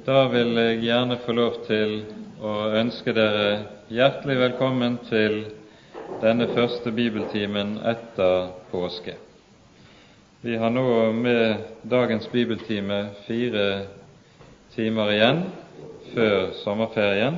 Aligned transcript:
Da 0.00 0.22
vil 0.32 0.54
jeg 0.56 0.78
gjerne 0.80 1.18
få 1.26 1.32
lov 1.36 1.56
til 1.66 1.90
å 2.40 2.52
ønske 2.78 3.12
dere 3.12 3.48
hjertelig 3.92 4.36
velkommen 4.40 4.94
til 5.10 5.34
denne 6.22 6.46
første 6.54 6.88
bibeltimen 6.96 7.74
etter 7.84 8.46
påske. 8.70 9.12
Vi 10.40 10.56
har 10.56 10.72
nå 10.72 10.84
med 11.12 11.66
dagens 11.92 12.30
bibeltime 12.32 13.00
fire 13.26 13.66
timer 14.72 15.12
igjen 15.18 15.42
før 16.14 16.48
sommerferien, 16.62 17.36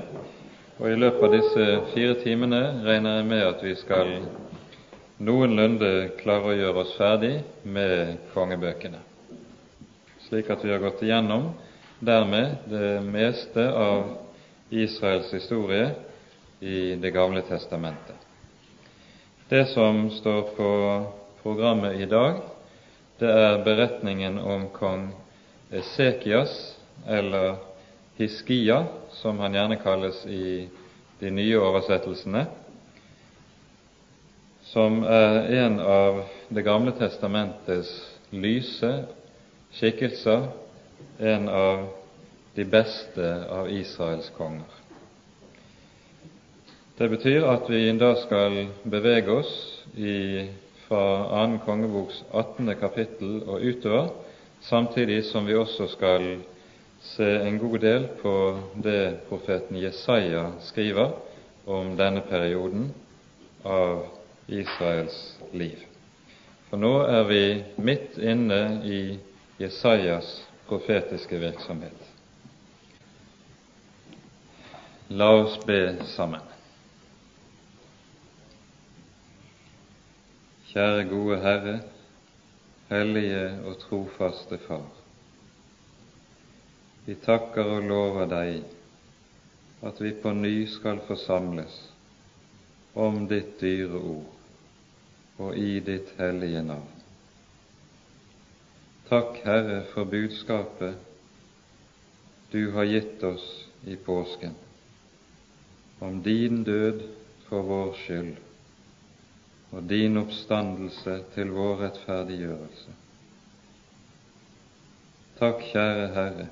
og 0.79 0.87
i 0.87 1.01
løpet 1.03 1.27
av 1.27 1.35
disse 1.35 1.67
fire 1.97 2.15
timene 2.23 2.63
regner 2.87 3.19
jeg 3.19 3.29
med 3.33 3.45
at 3.49 3.67
vi 3.67 3.75
skal 3.83 4.15
noenlunde 5.19 5.91
klare 6.23 6.55
å 6.55 6.57
gjøre 6.61 6.87
oss 6.87 6.95
ferdig 7.01 7.35
med 7.67 8.23
kongebøkene, 8.37 9.03
slik 10.29 10.55
at 10.55 10.63
vi 10.63 10.71
har 10.77 10.87
gått 10.87 11.03
igjennom 11.03 11.51
dermed 12.03 12.57
det 12.65 13.01
meste 13.01 13.73
av 13.73 14.17
Israels 14.71 15.35
historie 15.35 15.91
i 16.61 16.95
Det 16.95 17.11
gamle 17.11 17.43
testamentet. 17.43 18.17
Det 19.49 19.67
som 19.67 20.11
står 20.11 20.43
på 20.43 20.71
programmet 21.43 22.01
i 22.01 22.07
dag, 22.07 22.41
det 23.19 23.31
er 23.31 23.63
beretningen 23.65 24.39
om 24.39 24.69
kong 24.75 25.13
Esekias, 25.71 26.77
eller 27.07 27.57
Hiskia, 28.17 28.85
som 29.11 29.39
han 29.39 29.55
gjerne 29.55 29.79
kalles 29.83 30.25
i 30.27 30.69
de 31.21 31.31
nye 31.31 31.59
oversettelsene, 31.59 32.47
som 34.63 35.05
er 35.05 35.47
en 35.63 35.79
av 35.81 36.25
Det 36.49 36.63
gamle 36.67 36.93
testamentets 36.99 37.95
lyse 38.31 38.91
skikkelser 39.73 40.51
en 41.19 41.49
av 41.49 41.89
de 42.55 42.65
beste 42.65 43.45
av 43.51 43.71
Israels 43.71 44.31
konger. 44.37 44.81
Det 46.99 47.09
betyr 47.09 47.47
at 47.49 47.71
vi 47.71 47.87
da 47.99 48.13
skal 48.21 48.67
bevege 48.85 49.33
oss 49.33 49.53
i, 49.97 50.49
fra 50.87 51.47
2. 51.49 51.63
kongeboks 51.65 52.25
18. 52.31 52.75
kapittel 52.81 53.41
og 53.47 53.65
utover, 53.65 54.11
samtidig 54.61 55.25
som 55.25 55.47
vi 55.47 55.57
også 55.57 55.89
skal 55.95 56.27
se 57.03 57.27
en 57.49 57.59
god 57.59 57.79
del 57.83 58.07
på 58.21 58.35
det 58.85 59.25
profeten 59.29 59.81
Jesaja 59.81 60.51
skriver 60.69 61.17
om 61.67 61.97
denne 61.97 62.23
perioden 62.29 62.93
av 63.65 64.05
Israels 64.47 65.19
liv. 65.53 65.81
For 66.69 66.79
nå 66.81 66.93
er 67.09 67.27
vi 67.29 67.43
midt 67.83 68.19
inne 68.19 68.63
i 68.85 69.01
Jesajas 69.59 70.31
profetiske 70.73 71.39
virksomhet. 71.39 72.09
La 75.09 75.29
oss 75.43 75.59
be 75.67 76.05
sammen. 76.15 76.41
Kjære 80.71 81.03
gode 81.11 81.37
Herre, 81.43 81.75
hellige 82.89 83.43
og 83.69 83.77
trofaste 83.83 84.57
Far. 84.65 84.89
Vi 87.05 87.19
takker 87.21 87.75
og 87.75 87.85
lover 87.93 88.33
deg 88.33 88.65
at 89.85 90.01
vi 90.01 90.15
på 90.25 90.33
ny 90.39 90.55
skal 90.73 91.03
forsamles 91.05 91.77
om 92.95 93.27
ditt 93.29 93.59
dyre 93.61 94.01
ord 94.17 95.43
og 95.43 95.57
i 95.59 95.81
ditt 95.85 96.17
hellige 96.17 96.65
navn. 96.65 96.92
Takk, 99.09 99.41
Herre, 99.45 99.83
for 99.95 100.05
budskapet 100.05 100.95
du 102.53 102.71
har 102.71 102.85
gitt 102.85 103.23
oss 103.23 103.67
i 103.85 103.97
påsken, 103.97 104.55
om 105.99 106.23
din 106.23 106.65
død 106.65 107.03
for 107.49 107.63
vår 107.63 107.93
skyld 108.05 108.37
og 109.73 109.83
din 109.89 110.21
oppstandelse 110.21 111.15
til 111.35 111.51
vår 111.57 111.79
rettferdiggjørelse. 111.81 112.93
Takk, 115.39 115.65
kjære 115.73 116.07
Herre, 116.13 116.47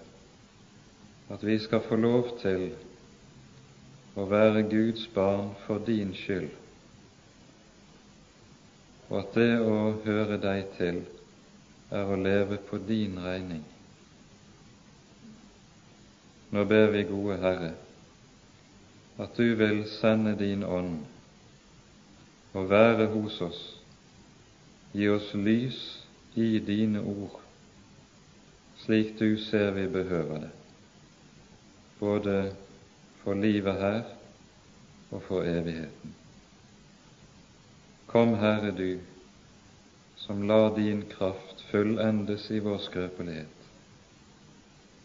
at 1.30 1.44
vi 1.47 1.58
skal 1.60 1.84
få 1.84 2.00
lov 2.00 2.32
til 2.41 2.70
å 4.16 4.24
være 4.26 4.64
Guds 4.72 5.04
barn 5.14 5.53
for 5.66 5.84
din 5.86 6.14
skyld, 6.16 6.48
og 9.10 9.19
at 9.20 9.36
det 9.36 9.53
å 9.60 9.78
høre 10.06 10.41
deg 10.41 10.66
til 10.78 11.04
er 11.90 12.06
å 12.06 12.16
leve 12.16 12.60
på 12.68 12.78
din 12.86 13.18
regning. 13.22 13.64
Nå 16.50 16.64
ber 16.66 16.90
vi, 16.94 17.04
gode 17.06 17.38
Herre, 17.42 17.72
at 19.20 19.36
du 19.36 19.54
vil 19.58 19.84
sende 19.98 20.36
din 20.38 20.64
ånd 20.66 21.02
og 22.54 22.70
være 22.70 23.06
hos 23.12 23.36
oss, 23.46 23.60
gi 24.94 25.06
oss 25.10 25.28
lys 25.34 25.78
i 26.34 26.58
dine 26.66 27.02
ord, 27.02 27.36
slik 28.82 29.16
du 29.18 29.36
ser 29.44 29.70
vi 29.76 29.86
behøver 29.90 30.46
det, 30.46 30.50
både 32.00 32.36
for 33.22 33.38
livet 33.38 33.78
her 33.78 34.02
og 35.10 35.22
for 35.28 35.46
evigheten. 35.46 36.14
Kom, 38.10 38.34
Herre, 38.34 38.72
du, 38.74 38.98
som 40.16 40.42
lar 40.48 40.72
din 40.74 41.04
kraft 41.10 41.59
fullendes 41.70 42.50
i 42.50 42.60
vår 42.60 42.78
skrøpelighet, 42.86 43.69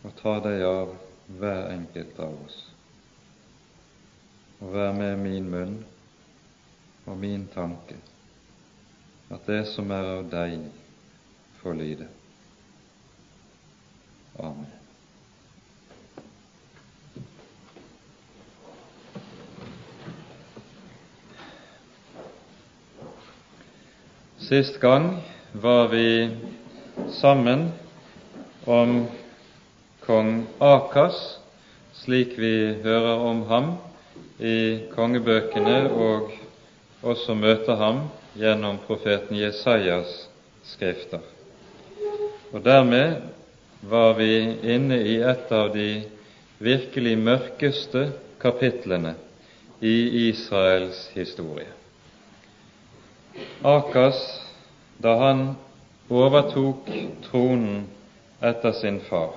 og 0.04 0.16
ta 0.22 0.38
deg 0.46 0.64
av 0.68 0.96
hver 1.40 1.70
enkelt 1.74 2.20
av 2.22 2.38
oss. 2.46 2.58
Og 4.62 4.72
vær 4.74 4.94
med 4.98 5.20
min 5.22 5.50
munn 5.52 5.76
og 7.06 7.18
min 7.22 7.48
tanke, 7.54 7.98
at 9.30 9.46
det 9.50 9.66
som 9.74 9.92
er 9.94 10.10
av 10.18 10.26
deg, 10.32 10.66
får 11.62 11.78
lyde. 11.82 12.08
Amen. 14.38 14.74
Sist 24.46 24.78
gang 24.82 25.08
var 25.62 25.88
vi 25.88 26.30
sammen 27.10 27.72
om 28.66 29.06
kong 30.06 30.46
Akas, 30.60 31.40
slik 31.94 32.34
vi 32.40 32.76
hører 32.84 33.20
om 33.24 33.44
ham 33.48 33.70
i 34.40 34.80
kongebøkene 34.92 35.78
og 35.92 36.34
også 37.04 37.38
møter 37.40 37.80
ham 37.80 38.02
gjennom 38.36 38.82
profeten 38.88 39.40
Jesajas 39.40 40.28
skrifter. 40.68 41.24
Og 42.52 42.64
dermed 42.66 43.22
var 43.82 44.18
vi 44.20 44.32
inne 44.76 45.00
i 45.08 45.22
et 45.24 45.52
av 45.56 45.72
de 45.72 46.04
virkelig 46.60 47.16
mørkeste 47.18 48.10
kapitlene 48.44 49.16
i 49.80 50.28
Israels 50.28 51.08
historie. 51.16 51.72
Akas 53.64 54.20
da 54.98 55.16
han 55.20 55.42
overtok 56.10 56.90
tronen 57.26 57.86
etter 58.42 58.72
sin 58.72 59.00
far, 59.10 59.34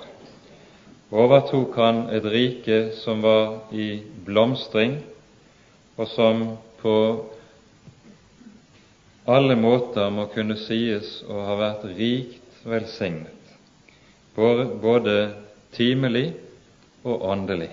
overtok 1.11 1.77
han 1.81 2.05
et 2.15 2.25
rike 2.25 2.79
som 3.01 3.23
var 3.25 3.73
i 3.73 4.03
blomstring, 4.27 4.99
og 5.97 6.09
som 6.13 6.45
på 6.83 6.95
alle 9.29 9.57
måter 9.59 10.11
må 10.15 10.29
kunne 10.33 10.57
sies 10.63 11.19
å 11.29 11.43
ha 11.49 11.57
vært 11.59 11.89
rikt 11.99 12.63
velsignet, 12.69 13.35
både 14.37 15.17
timelig 15.75 16.31
og 17.05 17.27
åndelig. 17.33 17.73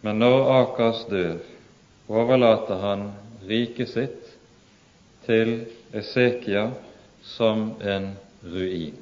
Men 0.00 0.20
når 0.20 0.50
Akers 0.56 1.04
dør, 1.10 1.38
overlater 2.08 2.80
han 2.80 3.10
riket 3.48 3.92
sitt 3.92 4.19
til 5.26 5.66
Esekia 5.94 6.70
som 7.22 7.74
en 7.82 8.12
ruin, 8.44 8.96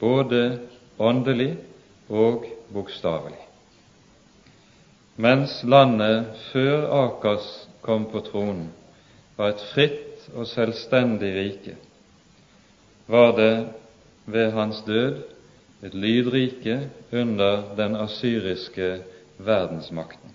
både 0.00 0.58
åndelig 0.98 1.56
og 2.08 2.44
bokstavelig. 2.72 3.40
Mens 5.20 5.60
landet 5.64 6.26
før 6.52 6.86
Akas 7.04 7.68
kom 7.84 8.06
på 8.12 8.22
tronen, 8.24 8.70
var 9.36 9.54
et 9.54 9.64
fritt 9.72 10.30
og 10.34 10.46
selvstendig 10.48 11.32
rike, 11.36 11.76
var 13.10 13.36
det 13.36 13.54
ved 14.26 14.52
hans 14.52 14.82
død 14.86 15.22
et 15.82 15.94
lydrike 15.94 16.90
under 17.12 17.74
den 17.76 17.96
asyriske 17.96 19.02
verdensmakten. 19.38 20.34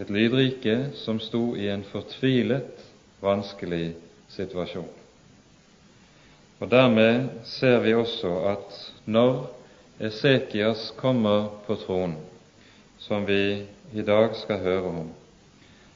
Et 0.00 0.08
lydrike 0.10 0.92
som 1.04 1.20
sto 1.20 1.52
i 1.56 1.68
en 1.68 1.84
fortvilet 1.84 2.84
vanskelig 3.22 3.94
situasjon. 4.32 4.88
Og 6.62 6.70
Dermed 6.70 7.28
ser 7.44 7.80
vi 7.82 7.94
også 7.94 8.30
at 8.52 8.78
når 9.04 9.50
Esekias 10.00 10.92
kommer 10.96 11.48
på 11.66 11.76
tronen, 11.82 12.16
som 12.98 13.26
vi 13.26 13.66
i 13.92 14.02
dag 14.06 14.34
skal 14.38 14.62
høre 14.62 14.92
om, 15.02 15.08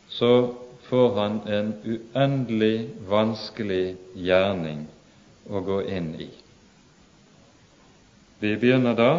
så 0.09 0.55
får 0.89 1.15
han 1.21 1.39
en 1.51 1.73
uendelig 1.87 2.91
vanskelig 3.09 3.97
gjerning 4.15 4.85
å 5.51 5.63
gå 5.67 5.81
inn 5.91 6.13
i. 6.21 6.29
Vi 8.43 8.53
begynner 8.61 8.95
da 8.99 9.13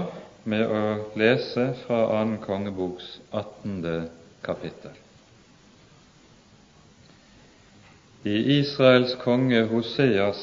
med 0.47 0.67
å 0.67 0.83
lese 1.19 1.71
fra 1.85 2.03
annen 2.19 2.37
kongeboks 2.43 3.17
18. 3.31 4.07
kapittel. 4.41 4.91
I 8.23 8.59
Israels 8.59 9.15
konge 9.23 9.61
Hoseas, 9.71 10.39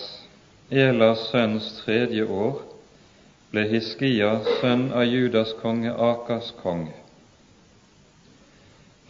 Elas 0.71 1.29
sønns 1.31 1.67
tredje 1.83 2.25
år, 2.25 2.63
ble 3.53 3.67
Hiskia, 3.69 4.39
sønn 4.61 4.89
av 4.97 5.05
Judas 5.07 5.53
konge 5.61 5.93
Akas 5.93 6.53
konge. 6.63 6.95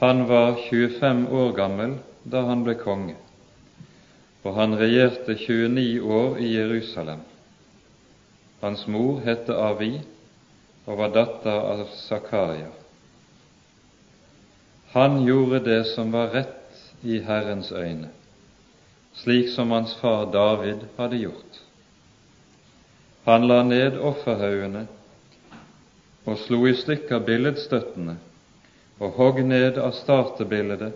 Han 0.03 0.27
var 0.29 0.59
25 0.69 1.29
år 1.31 1.53
gammel 1.57 1.99
da 2.25 2.43
han 2.49 2.65
ble 2.67 2.75
konge, 2.81 3.15
og 4.43 4.59
han 4.59 4.75
regjerte 4.77 5.39
29 5.39 6.03
år 6.19 6.41
i 6.43 6.51
Jerusalem. 6.57 7.23
Hans 8.61 8.87
mor 8.89 9.21
het 9.25 9.49
Avi 9.49 9.95
og 10.85 10.99
var 10.99 11.15
datter 11.15 11.69
av 11.75 11.87
Zakaria. 11.95 12.73
Han 14.95 15.25
gjorde 15.27 15.59
det 15.59 15.85
som 15.85 16.13
var 16.13 16.29
rett 16.29 16.83
i 17.03 17.19
Herrens 17.21 17.73
øyne, 17.73 18.09
slik 19.13 19.49
som 19.51 19.71
hans 19.71 19.95
far 19.99 20.29
David 20.33 20.85
hadde 20.97 21.17
gjort. 21.19 21.57
Han 23.25 23.49
la 23.51 23.57
ned 23.67 23.97
offerhaugene 23.99 24.85
og 26.25 26.39
slo 26.39 26.61
i 26.71 26.77
stykker 26.79 27.25
billedstøttene 27.27 28.15
og 29.03 29.19
hogg 29.19 29.41
ned 29.43 29.81
av 29.83 29.97
startebildet 29.99 30.93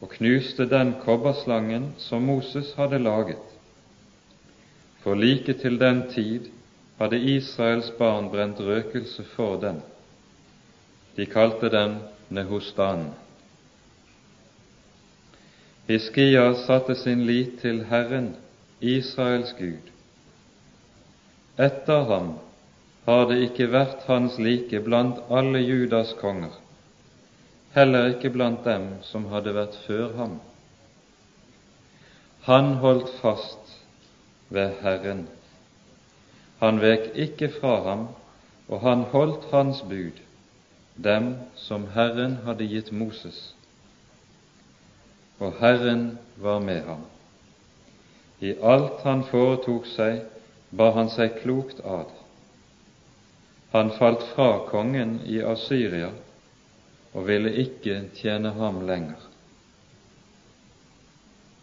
og 0.00 0.14
knuste 0.14 0.64
den 0.70 0.94
kobberslangen 1.02 1.90
som 2.00 2.24
Moses 2.24 2.70
hadde 2.78 3.02
laget. 3.04 3.42
For 5.04 5.12
like 5.14 5.58
til 5.60 5.76
den 5.76 6.06
tid 6.14 6.48
hadde 6.96 7.20
Israels 7.34 7.92
barn 7.98 8.30
brent 8.32 8.64
røkelse 8.64 9.26
for 9.34 9.60
den. 9.60 9.82
De 11.20 11.28
kalte 11.28 11.68
den 11.68 11.98
Nehostan. 12.30 13.10
Hiskia 15.88 16.54
satte 16.66 16.94
sin 16.94 17.26
lit 17.26 17.58
til 17.60 17.84
Herren, 17.90 18.32
Israels 18.80 19.52
Gud. 19.58 19.90
Etter 21.58 22.06
ham 22.12 22.32
har 23.06 23.26
det 23.28 23.42
ikke 23.50 23.70
vært 23.72 24.06
hans 24.06 24.38
like 24.38 24.80
blant 24.86 25.18
alle 25.28 25.60
Judas 25.66 26.14
konger 26.20 26.54
heller 27.72 28.06
ikke 28.14 28.30
blant 28.30 28.64
dem 28.66 28.86
som 29.06 29.28
hadde 29.30 29.54
vært 29.54 29.76
før 29.86 30.14
ham. 30.18 30.38
Han 32.48 32.72
holdt 32.82 33.12
fast 33.20 33.76
ved 34.50 34.80
Herren. 34.82 35.26
Han 36.60 36.80
vek 36.82 37.12
ikke 37.14 37.50
fra 37.60 37.76
ham, 37.86 38.08
og 38.68 38.82
han 38.82 39.06
holdt 39.12 39.46
hans 39.52 39.82
bud, 39.86 40.18
dem 41.02 41.34
som 41.56 41.86
Herren 41.94 42.36
hadde 42.44 42.66
gitt 42.68 42.92
Moses. 42.92 43.54
Og 45.40 45.56
Herren 45.60 46.18
var 46.36 46.60
med 46.60 46.84
ham. 46.84 47.06
I 48.40 48.54
alt 48.60 49.00
han 49.04 49.24
foretok 49.28 49.88
seg, 49.94 50.22
bar 50.70 50.92
han 50.96 51.08
seg 51.12 51.40
klokt 51.40 51.80
ad. 51.84 52.12
Han 53.72 53.92
falt 53.96 54.22
fra 54.34 54.66
kongen 54.68 55.20
i 55.26 55.40
Asyria 55.44 56.10
og 57.14 57.26
ville 57.26 57.52
ikke 57.62 58.02
tjene 58.18 58.52
ham 58.56 58.82
lenger. 58.86 59.20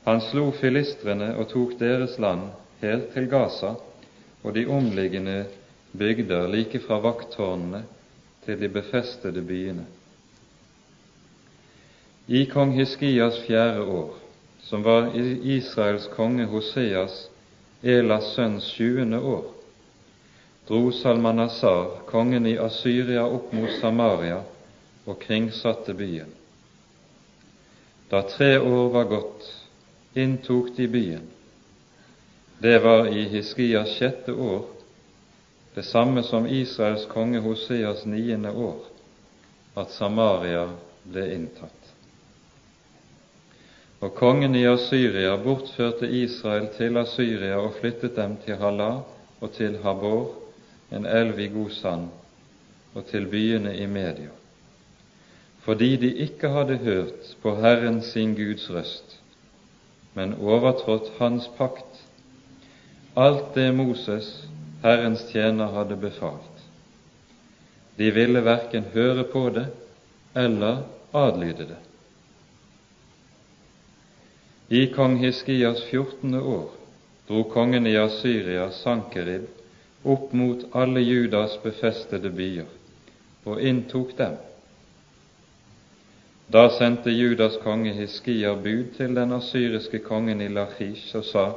Han 0.07 0.21
slo 0.23 0.49
filistrene 0.55 1.33
og 1.35 1.49
tok 1.51 1.75
deres 1.81 2.15
land 2.21 2.49
helt 2.81 3.11
til 3.13 3.27
Gaza 3.31 3.73
og 4.43 4.53
de 4.55 4.63
omliggende 4.71 5.41
bygder 5.97 6.47
like 6.47 6.79
fra 6.85 7.01
vakttårnene 7.03 7.83
til 8.47 8.59
de 8.61 8.69
befestede 8.71 9.41
byene. 9.43 9.83
I 12.27 12.45
kong 12.47 12.71
Hiskias 12.75 13.41
fjerde 13.43 13.83
år, 13.83 14.13
som 14.63 14.83
var 14.83 15.11
Israels 15.43 16.07
konge 16.15 16.45
Hoseas, 16.47 17.27
Elas 17.83 18.31
sønns 18.33 18.71
sjuende 18.71 19.19
år, 19.19 19.43
dro 20.67 20.91
Salmanasar, 20.91 22.01
kongen 22.07 22.47
i 22.47 22.55
Asyria, 22.57 23.27
opp 23.27 23.51
mot 23.53 23.71
Samaria 23.81 24.39
og 25.05 25.19
kringsatte 25.19 25.93
byen. 25.93 26.31
Da 28.11 28.23
tre 28.27 28.57
år 28.59 28.89
var 28.95 29.11
gått, 29.11 29.51
inntok 30.15 30.71
de 30.75 30.87
byen. 30.87 31.27
Det 32.59 32.79
var 32.83 33.11
i 33.11 33.27
Hiskias 33.29 33.93
sjette 33.99 34.33
år, 34.33 34.65
det 35.77 35.85
samme 35.85 36.23
som 36.25 36.47
Israels 36.49 37.05
konge 37.05 37.39
Hoseas 37.45 38.05
niende 38.09 38.49
år, 38.51 38.79
at 39.77 39.93
Samaria 39.93 40.63
ble 41.05 41.25
inntatt. 41.35 41.91
Og 44.01 44.15
kongen 44.17 44.57
i 44.57 44.65
Asyria 44.69 45.35
bortførte 45.41 46.09
Israel 46.09 46.65
til 46.77 46.97
Asyria 46.97 47.61
og 47.61 47.77
flyttet 47.77 48.17
dem 48.17 48.35
til 48.41 48.57
Hala 48.57 48.89
og 49.37 49.53
til 49.53 49.77
Habor, 49.85 50.33
en 50.89 51.05
elv 51.05 51.39
i 51.45 51.47
Gosan, 51.53 52.09
og 52.97 53.05
til 53.13 53.29
byene 53.29 53.77
i 53.77 53.85
Media 53.85 54.33
fordi 55.67 55.95
de 55.99 56.13
ikke 56.23 56.47
hadde 56.47 56.77
hørt 56.77 57.33
på 57.43 57.51
Herren 57.59 57.97
sin 58.01 58.35
Guds 58.35 58.69
røst, 58.71 59.17
men 60.15 60.37
overtrådt 60.39 61.09
Hans 61.19 61.49
pakt, 61.57 62.05
alt 63.19 63.49
det 63.55 63.73
Moses, 63.75 64.47
Herrens 64.81 65.25
tjener, 65.31 65.73
hadde 65.73 65.95
befalt. 65.95 66.63
De 67.95 68.11
ville 68.11 68.41
verken 68.45 68.89
høre 68.93 69.23
på 69.23 69.49
det 69.49 69.67
eller 70.37 70.83
adlyde 71.11 71.67
det. 71.71 71.81
I 74.67 74.87
kong 74.93 75.17
Hiskias 75.17 75.83
14. 75.89 76.35
år 76.35 76.69
dro 77.27 77.43
kongen 77.43 77.87
i 77.87 77.95
Asyria, 77.97 78.69
Sankerib, 78.71 79.47
opp 80.03 80.33
mot 80.33 80.67
alle 80.75 81.01
Judas 81.01 81.57
befestede 81.63 82.29
byer 82.29 82.67
og 83.47 83.63
inntok 83.63 84.11
dem 84.17 84.35
da 86.47 86.69
sendte 86.71 87.11
Judas 87.11 87.57
konge 87.63 87.91
Hiskia 87.91 88.53
bud 88.55 88.93
til 88.95 89.15
den 89.15 89.33
asyriske 89.35 89.99
kongen 89.99 90.41
i 90.41 90.47
Lachish 90.47 91.15
og 91.15 91.25
sa:" 91.25 91.47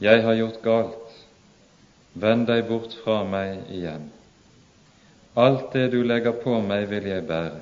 Jeg 0.00 0.22
har 0.22 0.34
gjort 0.34 0.62
galt, 0.62 1.05
vend 2.20 2.46
deg 2.48 2.66
bort 2.68 2.94
fra 3.02 3.22
meg 3.28 3.68
igjen. 3.72 4.08
Alt 5.36 5.72
det 5.76 5.90
du 5.92 6.00
legger 6.04 6.38
på 6.40 6.58
meg, 6.64 6.88
vil 6.88 7.08
jeg 7.10 7.26
bære. 7.28 7.60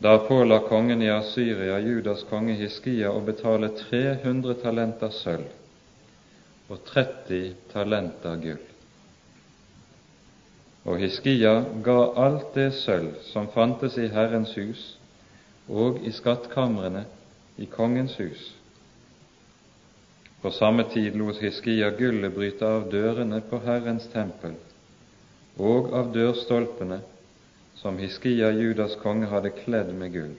Da 0.00 0.14
påla 0.24 0.60
kongen 0.68 1.02
i 1.02 1.10
Asyria 1.10 1.80
Judas 1.82 2.22
konge 2.30 2.54
Hiskia 2.54 3.10
å 3.10 3.20
betale 3.26 3.72
300 3.74 4.60
talenter 4.62 5.10
sølv 5.10 5.54
og 6.68 6.84
30 6.86 7.54
talenter 7.72 8.36
gull. 8.42 8.64
Og 10.88 11.02
Hiskia 11.02 11.54
ga 11.84 11.98
alt 12.24 12.54
det 12.54 12.70
sølv 12.78 13.18
som 13.32 13.50
fantes 13.52 13.98
i 13.98 14.06
Herrens 14.12 14.54
hus 14.56 14.84
og 15.68 15.98
i 16.06 16.12
skattkamrene 16.14 17.04
i 17.58 17.66
kongens 17.68 18.14
hus. 18.22 18.52
På 20.42 20.50
samme 20.50 20.84
tid 20.84 21.16
lot 21.16 21.40
Hiskia 21.42 21.90
gullet 21.90 22.34
bryte 22.34 22.66
av 22.66 22.90
dørene 22.90 23.40
på 23.50 23.58
Herrens 23.64 24.06
tempel 24.12 24.54
og 25.58 25.90
av 25.98 26.12
dørstolpene 26.14 27.00
som 27.78 27.98
Hiskia, 27.98 28.50
Judas 28.50 28.94
konge, 29.02 29.26
hadde 29.30 29.50
kledd 29.54 29.90
med 29.94 30.12
gull. 30.14 30.36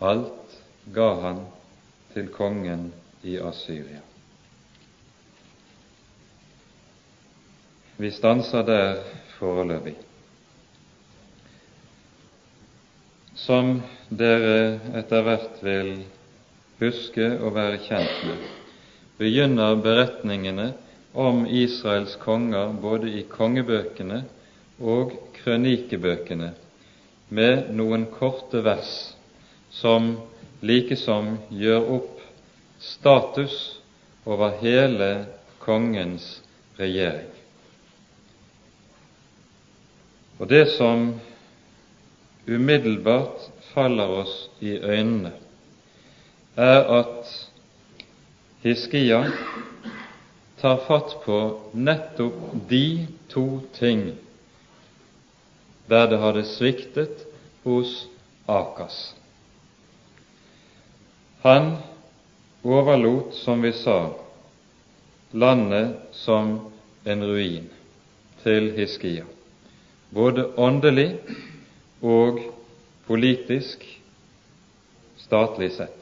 Alt 0.00 0.58
ga 0.92 1.08
han 1.22 1.40
til 2.14 2.28
kongen 2.32 2.90
i 3.24 3.38
Asyria. 3.40 4.00
Vi 7.98 8.10
stanser 8.14 8.62
der 8.62 9.00
foreløpig. 9.38 9.96
Som 13.34 13.80
dere 14.08 14.78
etter 15.00 15.24
hvert 15.26 15.60
vil 15.66 15.92
huske 16.78 17.32
og 17.42 17.56
være 17.58 17.80
kjent 17.88 18.24
med, 18.28 18.46
begynner 19.18 19.76
beretningene 19.82 20.72
om 21.12 21.46
Israels 21.46 22.16
konger 22.22 22.72
både 22.82 23.10
i 23.18 23.24
kongebøkene 23.30 24.22
og 24.78 25.14
krønikebøkene 25.40 26.52
med 27.34 27.72
noen 27.74 28.06
korte 28.14 28.62
vers 28.64 28.92
som 29.74 30.12
likesom 30.64 31.34
gjør 31.50 31.90
opp 31.98 32.22
status 32.82 33.56
over 34.28 34.54
hele 34.62 35.10
kongens 35.64 36.38
regjering. 36.78 37.34
Og 40.38 40.46
det 40.48 40.68
som 40.76 41.10
umiddelbart 42.46 43.48
faller 43.72 44.14
oss 44.22 44.34
i 44.62 44.76
øynene, 44.78 45.34
er 46.54 46.86
at 47.00 47.32
Hiskia 48.68 49.32
tar 50.60 50.76
fatt 50.76 51.14
på 51.24 51.60
nettopp 51.72 52.34
de 52.68 53.06
to 53.32 53.44
ting 53.78 54.02
der 55.88 56.10
det 56.10 56.18
hadde 56.20 56.42
sviktet 56.44 57.22
hos 57.64 57.94
Akas. 58.44 59.14
Han 61.46 61.70
overlot, 62.62 63.32
som 63.40 63.64
vi 63.64 63.72
sa, 63.72 64.12
landet 65.32 65.96
som 66.12 66.58
en 67.04 67.24
ruin 67.24 67.72
til 68.44 68.72
Hiskia 68.76 69.24
både 70.10 70.46
åndelig 70.56 71.18
og 72.02 72.40
politisk, 73.06 73.84
statlig 75.20 75.72
sett. 75.76 75.97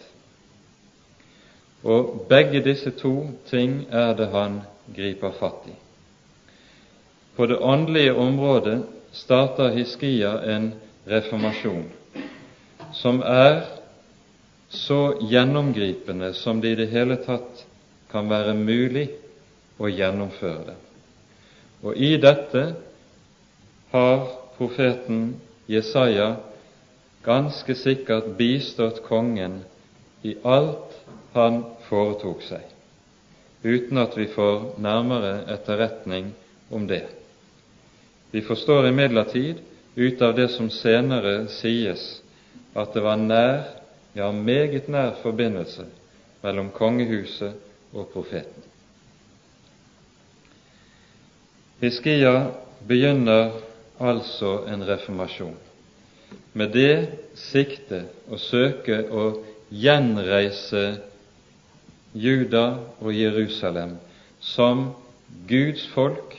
Og 1.86 2.26
begge 2.28 2.60
disse 2.64 2.90
to 2.90 3.28
ting 3.50 3.84
er 3.94 4.14
det 4.18 4.26
han 4.32 4.60
griper 4.96 5.34
fatt 5.38 5.68
i. 5.70 5.74
På 7.36 7.46
det 7.46 7.58
åndelige 7.62 8.14
området 8.14 8.80
starter 9.12 9.70
Hiskia 9.76 10.32
en 10.56 10.72
reformasjon 11.06 11.84
som 12.96 13.20
er 13.22 13.60
så 14.68 15.12
gjennomgripende 15.30 16.32
som 16.34 16.60
det 16.60 16.74
i 16.74 16.80
det 16.80 16.88
hele 16.90 17.20
tatt 17.22 17.62
kan 18.10 18.26
være 18.30 18.56
mulig 18.58 19.06
å 19.78 19.90
gjennomføre 19.90 20.64
det. 20.72 20.76
Og 21.86 21.96
i 21.96 22.16
dette 22.18 22.64
har 23.92 24.26
profeten 24.56 25.36
Jesaja 25.70 26.32
ganske 27.26 27.78
sikkert 27.78 28.32
bistått 28.38 29.04
kongen 29.06 29.60
i 30.26 30.34
alt 30.42 30.98
han 31.36 31.62
foretok 31.88 32.42
seg, 32.46 32.64
uten 33.62 33.98
at 34.02 34.16
vi 34.18 34.26
får 34.32 34.76
nærmere 34.82 35.44
etterretning 35.54 36.32
om 36.70 36.86
det. 36.86 37.04
Vi 38.30 38.42
forstår 38.42 38.88
imidlertid 38.88 39.62
ut 39.96 40.22
av 40.22 40.34
det 40.36 40.48
som 40.52 40.70
senere 40.70 41.46
sies, 41.48 42.20
at 42.76 42.92
det 42.92 43.02
var 43.04 43.16
nær, 43.16 43.62
ja 44.16 44.30
meget 44.32 44.88
nær 44.92 45.14
forbindelse 45.22 45.86
mellom 46.42 46.70
kongehuset 46.74 47.54
og 47.94 48.10
profeten. 48.12 48.62
Hiskia 51.80 52.50
begynner 52.88 53.50
altså 54.00 54.62
en 54.68 54.84
reformasjon. 54.88 55.56
Med 56.56 56.72
det 56.72 57.08
sikte 57.36 58.06
å 58.32 58.38
søke 58.40 59.02
å 59.12 59.26
gjenreise 59.68 60.86
Juda 62.16 62.64
og 63.00 63.12
Jerusalem 63.14 63.96
som 64.40 64.88
Guds 65.48 65.86
folk, 65.92 66.36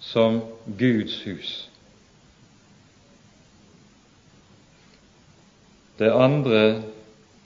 som 0.00 0.40
Guds 0.78 1.18
hus. 1.24 1.52
Det 5.98 6.12
andre 6.12 6.82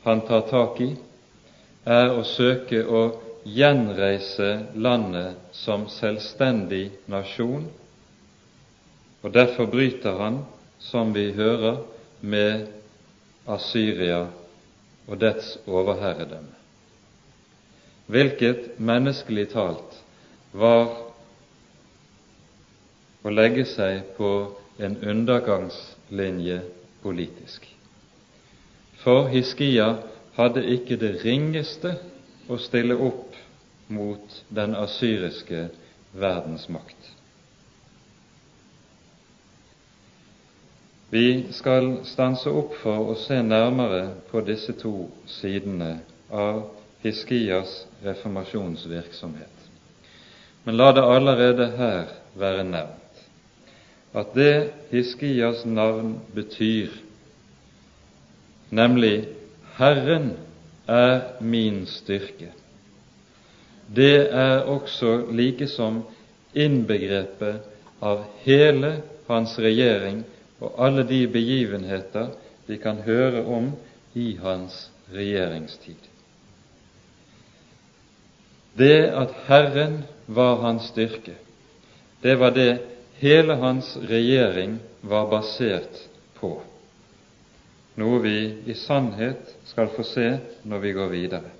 han 0.03 0.23
tar 0.27 0.47
tak 0.50 0.81
i, 0.83 0.91
er 1.87 2.11
å 2.12 2.25
søke 2.27 2.83
å 2.85 3.05
gjenreise 3.47 4.50
landet 4.75 5.39
som 5.57 5.87
selvstendig 5.89 6.89
nasjon 7.09 7.69
og 9.23 9.33
derfor 9.35 9.69
bryter 9.69 10.17
han, 10.17 10.43
som 10.81 11.12
vi 11.15 11.31
hører, 11.37 11.83
med 12.21 12.69
Asyria 13.49 14.27
og 15.09 15.21
dets 15.21 15.55
overherredømme, 15.67 16.60
hvilket 18.11 18.79
menneskelig 18.79 19.49
talt 19.52 19.99
var 20.52 20.88
å 23.23 23.33
legge 23.33 23.67
seg 23.69 24.14
på 24.17 24.31
en 24.81 24.97
undergangslinje 25.12 26.61
politisk. 27.05 27.67
For 29.05 29.29
Hiskia 29.33 29.93
hadde 30.37 30.64
ikke 30.75 30.99
det 31.00 31.12
ringeste 31.25 31.95
å 32.50 32.59
stille 32.61 32.97
opp 32.97 33.37
mot 33.90 34.43
den 34.49 34.75
asyriske 34.79 35.69
verdensmakt. 36.12 37.11
Vi 41.11 41.52
skal 41.52 42.05
stanse 42.07 42.50
opp 42.55 42.76
for 42.83 43.11
å 43.11 43.17
se 43.19 43.40
nærmere 43.43 44.12
på 44.31 44.43
disse 44.47 44.76
to 44.79 45.09
sidene 45.26 45.97
av 46.31 46.69
Hiskias 47.02 47.87
reformasjonsvirksomhet. 48.04 49.57
Men 50.64 50.76
la 50.76 50.92
det 50.92 51.04
allerede 51.04 51.71
her 51.76 52.16
være 52.38 52.64
nevnt 52.64 53.00
at 54.14 54.35
det 54.35 54.73
Hiskias 54.90 55.64
navn 55.64 56.16
betyr, 56.35 56.90
nemlig 58.71 59.28
Herren 59.78 60.33
er 60.88 61.21
min 61.40 61.85
styrke, 61.87 62.50
det 63.97 64.30
er 64.35 64.66
også 64.71 65.30
likesom 65.35 66.02
innbegrepet 66.54 67.62
av 68.02 68.25
hele 68.45 68.97
hans 69.28 69.57
regjering 69.59 70.23
og 70.61 70.76
alle 70.78 71.07
de 71.07 71.25
begivenheter 71.30 72.30
vi 72.66 72.78
kan 72.83 73.02
høre 73.07 73.42
om 73.47 73.73
i 74.14 74.37
hans 74.42 74.90
regjeringstid. 75.14 76.10
Det 78.79 79.11
at 79.11 79.33
Herren 79.47 80.03
var 80.27 80.61
hans 80.62 80.91
styrke, 80.93 81.35
det 82.23 82.37
var 82.39 82.50
det 82.55 82.79
hele 83.21 83.55
hans 83.55 83.97
regjering 83.97 84.79
var 85.00 85.27
basert 85.31 86.05
på, 86.39 86.53
noe 88.00 88.21
vi 88.23 88.37
i 88.71 88.77
sannhet 88.79 89.57
skal 89.69 89.91
få 89.97 90.05
se 90.07 90.29
når 90.65 90.85
vi 90.85 90.93
går 90.97 91.11
videre. 91.12 91.50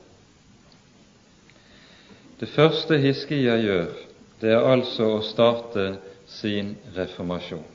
Det 2.41 2.49
første 2.49 2.97
Hiskia 3.03 3.59
gjør, 3.61 3.91
det 4.41 4.55
er 4.55 4.65
altså 4.65 5.11
å 5.19 5.25
starte 5.25 5.99
sin 6.31 6.73
reformasjon. 6.97 7.67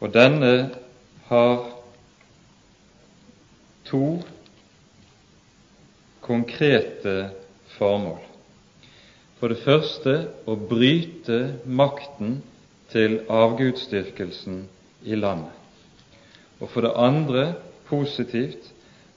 Og 0.00 0.12
denne 0.14 0.70
har 1.28 1.66
to 3.90 4.04
konkrete 6.24 7.16
formål. 7.80 8.20
For 9.40 9.52
det 9.52 9.62
første 9.64 10.14
å 10.44 10.56
bryte 10.68 11.40
makten 11.64 12.42
til 12.92 13.22
avgudsdyrkelsen 13.32 14.66
i 15.08 15.16
landet. 15.16 15.56
Og 16.60 16.68
for 16.68 16.84
det 16.84 16.92
andre 17.00 17.44
positivt 17.88 18.68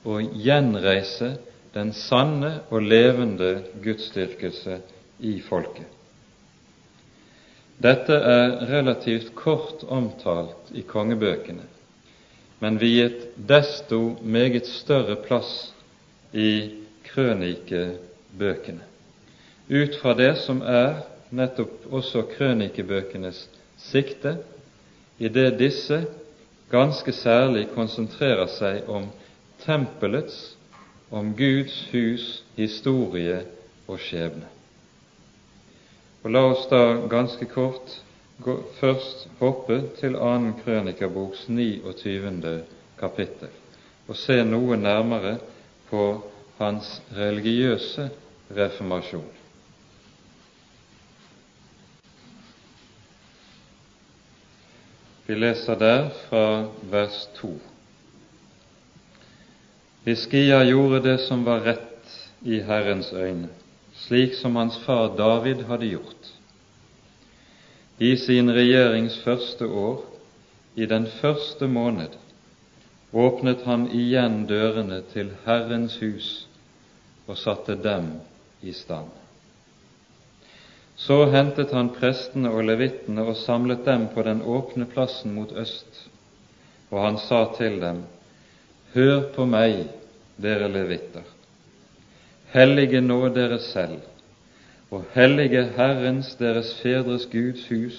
å 0.07 0.21
gjenreise 0.21 1.35
den 1.73 1.91
sanne 1.97 2.61
og 2.69 2.85
levende 2.85 3.51
gudsdyrkelse 3.83 4.79
i 5.25 5.39
folket. 5.43 5.89
Dette 7.83 8.15
er 8.15 8.53
relativt 8.69 9.33
kort 9.35 9.83
omtalt 9.91 10.71
i 10.77 10.85
kongebøkene, 10.87 11.65
men 12.63 12.79
viet 12.79 13.33
desto 13.49 14.13
meget 14.23 14.69
større 14.69 15.17
plass 15.25 15.73
i 16.31 16.69
krønikebøkene, 18.33 18.81
ut 19.69 19.95
fra 20.01 20.13
det 20.13 20.37
som 20.41 20.61
er 20.61 21.03
nettopp 21.31 21.85
også 21.91 22.23
krønikebøkenes 22.35 23.49
sikte, 23.77 24.37
i 25.19 25.27
det 25.29 25.59
disse 25.59 26.05
ganske 26.71 27.11
særlig 27.13 27.67
konsentrerer 27.75 28.47
seg 28.47 28.89
om 28.89 29.09
tempelets, 29.65 30.57
om 31.11 31.35
Guds 31.37 31.87
hus, 31.91 32.43
historie 32.55 33.43
og 33.87 33.99
skjebne. 33.99 34.49
Og 36.23 36.31
La 36.31 36.41
oss 36.49 36.65
da 36.71 37.05
ganske 37.09 37.45
kort 37.45 37.99
først 38.79 39.27
hoppe 39.39 39.83
til 39.99 40.15
2. 40.17 40.53
krønikaboks 40.63 41.47
29. 41.49 42.63
kapittel 42.99 43.49
og 44.07 44.17
se 44.17 44.41
noe 44.43 44.75
nærmere 44.77 45.37
på 45.89 46.23
hans 46.57 47.01
religiøse 47.15 48.09
reformasjon. 48.55 49.29
Vi 55.25 55.35
leser 55.35 55.79
der 55.79 56.09
fra 56.27 56.45
vers 56.91 57.25
2. 57.39 57.55
Hiskia 60.05 60.63
gjorde 60.67 61.03
det 61.05 61.17
som 61.27 61.45
var 61.47 61.63
rett 61.63 62.15
i 62.43 62.59
Herrens 62.59 63.13
øyne 63.13 63.49
slik 63.95 64.33
som 64.33 64.55
hans 64.55 64.77
far 64.77 65.17
David 65.17 65.63
hadde 65.63 65.85
gjort. 65.85 66.31
I 67.97 68.15
sin 68.17 68.51
regjerings 68.51 69.19
første 69.23 69.67
år, 69.67 70.01
i 70.75 70.85
den 70.85 71.05
første 71.21 71.67
måned, 71.67 72.09
åpnet 73.13 73.61
han 73.65 73.85
igjen 73.93 74.45
dørene 74.49 75.03
til 75.13 75.29
Herrens 75.45 75.99
hus 76.01 76.29
og 77.27 77.37
satte 77.37 77.75
dem 77.77 78.15
i 78.63 78.73
stand. 78.73 79.09
Så 80.95 81.25
hentet 81.25 81.71
han 81.75 81.89
prestene 81.95 82.51
og 82.53 82.63
levittene 82.67 83.25
og 83.27 83.35
samlet 83.41 83.83
dem 83.85 84.07
på 84.13 84.23
den 84.23 84.41
åpne 84.41 84.85
plassen 84.87 85.33
mot 85.35 85.51
øst, 85.51 86.05
og 86.91 87.01
han 87.03 87.17
sa 87.17 87.45
til 87.57 87.79
dem, 87.81 88.03
Hør 88.93 89.23
på 89.35 89.45
meg, 89.49 89.87
dere 90.37 90.67
levitter. 90.69 91.25
Hellige 92.53 93.01
nå 93.01 93.17
dere 93.33 93.57
selv, 93.59 94.03
og 94.93 95.07
hellige 95.15 95.63
Herrens, 95.75 96.35
deres 96.37 96.75
fedres 96.81 97.25
Guds 97.31 97.65
hus, 97.71 97.97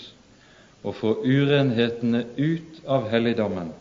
og 0.84 0.94
få 0.94 1.16
urenhetene 1.24 2.22
ut 2.38 2.78
av 2.86 3.08
helligdommen. 3.10 3.72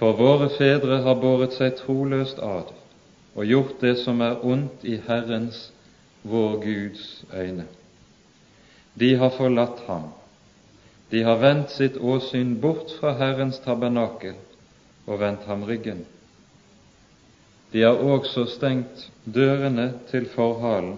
For 0.00 0.16
våre 0.16 0.48
fedre 0.56 1.02
har 1.04 1.20
båret 1.20 1.52
seg 1.58 1.76
troløst 1.82 2.40
ad 2.40 2.72
og 3.36 3.44
gjort 3.44 3.80
det 3.80 3.98
som 4.00 4.20
er 4.24 4.44
ondt 4.44 4.84
i 4.88 4.96
Herrens, 5.06 5.70
vår 6.26 6.56
Guds 6.62 7.24
øyne. 7.34 7.66
De 8.98 9.14
har 9.16 9.30
forlatt 9.36 9.82
ham. 9.86 10.08
De 11.10 11.22
har 11.22 11.38
vendt 11.38 11.70
sitt 11.70 11.98
åsyn 12.00 12.56
bort 12.60 12.90
fra 13.00 13.12
Herrens 13.20 13.60
tabernakel 13.62 14.34
og 15.06 15.20
vendt 15.20 15.44
ham 15.46 15.62
ryggen. 15.68 16.02
De 17.72 17.82
har 17.84 18.00
også 18.00 18.46
stengt 18.50 19.10
dørene 19.34 19.92
til 20.10 20.26
forhalen 20.32 20.96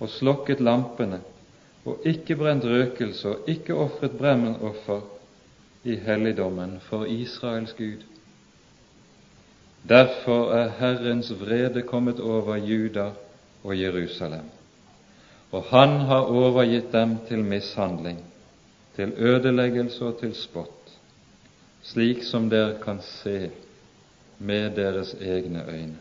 og 0.00 0.08
slokket 0.08 0.62
lampene 0.64 1.20
og 1.84 2.06
ikke 2.08 2.36
brent 2.40 2.64
røkelse 2.64 3.28
og 3.28 3.48
ikke 3.52 3.76
ofret 3.76 4.16
brennoffer 4.18 5.04
i 5.84 5.96
helligdommen 5.96 6.78
for 6.88 7.04
Israels 7.04 7.72
Gud. 7.78 8.02
Derfor 9.88 10.52
er 10.52 10.68
Herrens 10.78 11.32
vrede 11.40 11.82
kommet 11.82 12.20
over 12.20 12.56
Juda 12.56 13.10
og 13.64 13.80
Jerusalem, 13.80 14.44
og 15.52 15.64
han 15.70 15.88
har 15.88 16.28
overgitt 16.28 16.92
dem 16.92 17.16
til 17.28 17.44
mishandling, 17.44 18.18
til 18.96 19.12
ødeleggelse 19.16 20.04
og 20.04 20.18
til 20.20 20.34
spott, 20.34 20.92
slik 21.82 22.22
som 22.22 22.50
dere 22.50 22.76
kan 22.82 23.00
se 23.02 23.50
med 24.38 24.70
deres 24.76 25.14
egne 25.14 25.64
øyne. 25.68 25.98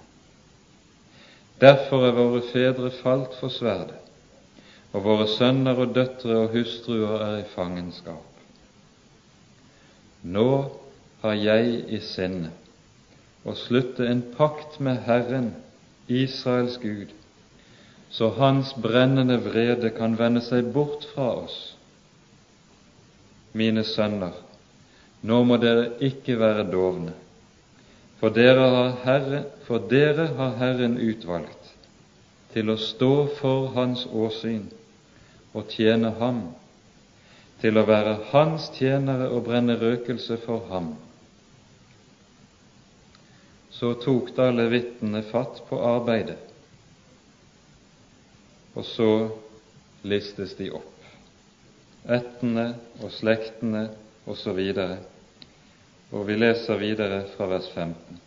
Derfor 1.61 2.07
er 2.07 2.15
våre 2.15 2.41
fedre 2.53 2.91
falt 3.01 3.35
for 3.39 3.51
sverdet, 3.51 3.97
og 4.93 5.03
våre 5.03 5.27
sønner 5.27 5.75
og 5.75 5.95
døtre 5.95 6.37
og 6.37 6.53
hustruer 6.55 7.19
er 7.25 7.37
i 7.41 7.49
fangenskap. 7.55 8.25
Nå 10.23 10.71
har 11.21 11.33
jeg 11.33 11.83
i 11.87 11.99
sinne 12.03 12.51
å 13.47 13.55
slutte 13.55 14.07
en 14.07 14.21
pakt 14.35 14.79
med 14.83 14.99
Herren, 15.05 15.53
Israels 16.07 16.77
Gud, 16.81 17.13
så 18.09 18.31
Hans 18.39 18.73
brennende 18.81 19.37
vrede 19.43 19.91
kan 19.95 20.17
vende 20.17 20.41
seg 20.41 20.71
bort 20.73 21.05
fra 21.13 21.29
oss. 21.45 21.57
Mine 23.53 23.85
sønner, 23.85 24.35
nå 25.21 25.41
må 25.45 25.59
dere 25.61 25.91
ikke 26.05 26.37
være 26.39 26.67
dovne, 26.71 27.15
for 28.19 28.35
dere 28.35 28.65
har, 28.75 28.95
Herre, 29.05 29.43
for 29.67 29.87
dere 29.91 30.27
har 30.35 30.57
Herren 30.59 30.97
utvalgt 30.99 31.55
til 32.53 32.71
å 32.73 32.79
stå 32.81 33.13
for 33.37 33.69
Hans 33.75 34.07
åsyn 34.09 34.65
og 35.53 35.69
tjene 35.71 36.11
Ham, 36.19 36.41
til 37.61 37.77
å 37.77 37.85
være 37.87 38.17
Hans 38.31 38.71
tjenere 38.75 39.29
og 39.29 39.45
brenne 39.47 39.77
røkelse 39.79 40.39
for 40.45 40.65
Ham 40.73 40.95
så 43.79 43.93
tok 43.93 44.33
da 44.35 44.49
levittene 44.51 45.21
fatt 45.31 45.61
på 45.69 45.77
arbeidet, 45.87 46.39
og 48.75 48.83
så 48.85 49.11
listes 50.03 50.57
de 50.59 50.67
opp, 50.75 51.05
ættene 52.03 52.73
og 52.99 53.13
slektene 53.15 53.85
osv., 54.27 54.59
og, 54.83 54.97
og 56.11 56.25
vi 56.27 56.35
leser 56.41 56.81
videre 56.81 57.21
fra 57.37 57.47
vers 57.53 57.69
15. 57.71 58.19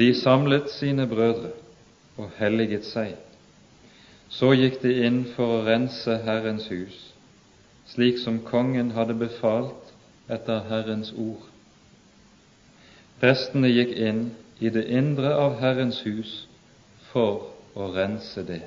De 0.00 0.08
samlet 0.14 0.70
sine 0.72 1.04
brødre 1.10 1.52
og 2.16 2.32
helliget 2.38 2.88
seg. 2.88 3.12
Så 4.28 4.54
gikk 4.56 4.80
de 4.82 4.94
inn 5.04 5.22
for 5.36 5.58
å 5.58 5.62
rense 5.68 6.16
Herrens 6.24 6.66
hus, 6.72 6.96
slik 7.92 8.18
som 8.24 8.40
kongen 8.48 8.94
hadde 8.96 9.16
befalt 9.20 9.92
etter 10.32 10.64
Herrens 10.68 11.12
ord. 11.16 11.44
Prestene 13.18 13.70
gikk 13.72 13.94
inn 13.98 14.28
i 14.62 14.70
det 14.70 14.84
indre 14.94 15.32
av 15.34 15.58
Herrens 15.58 16.00
hus 16.06 16.34
for 17.10 17.48
å 17.74 17.88
rense 17.94 18.44
det. 18.46 18.62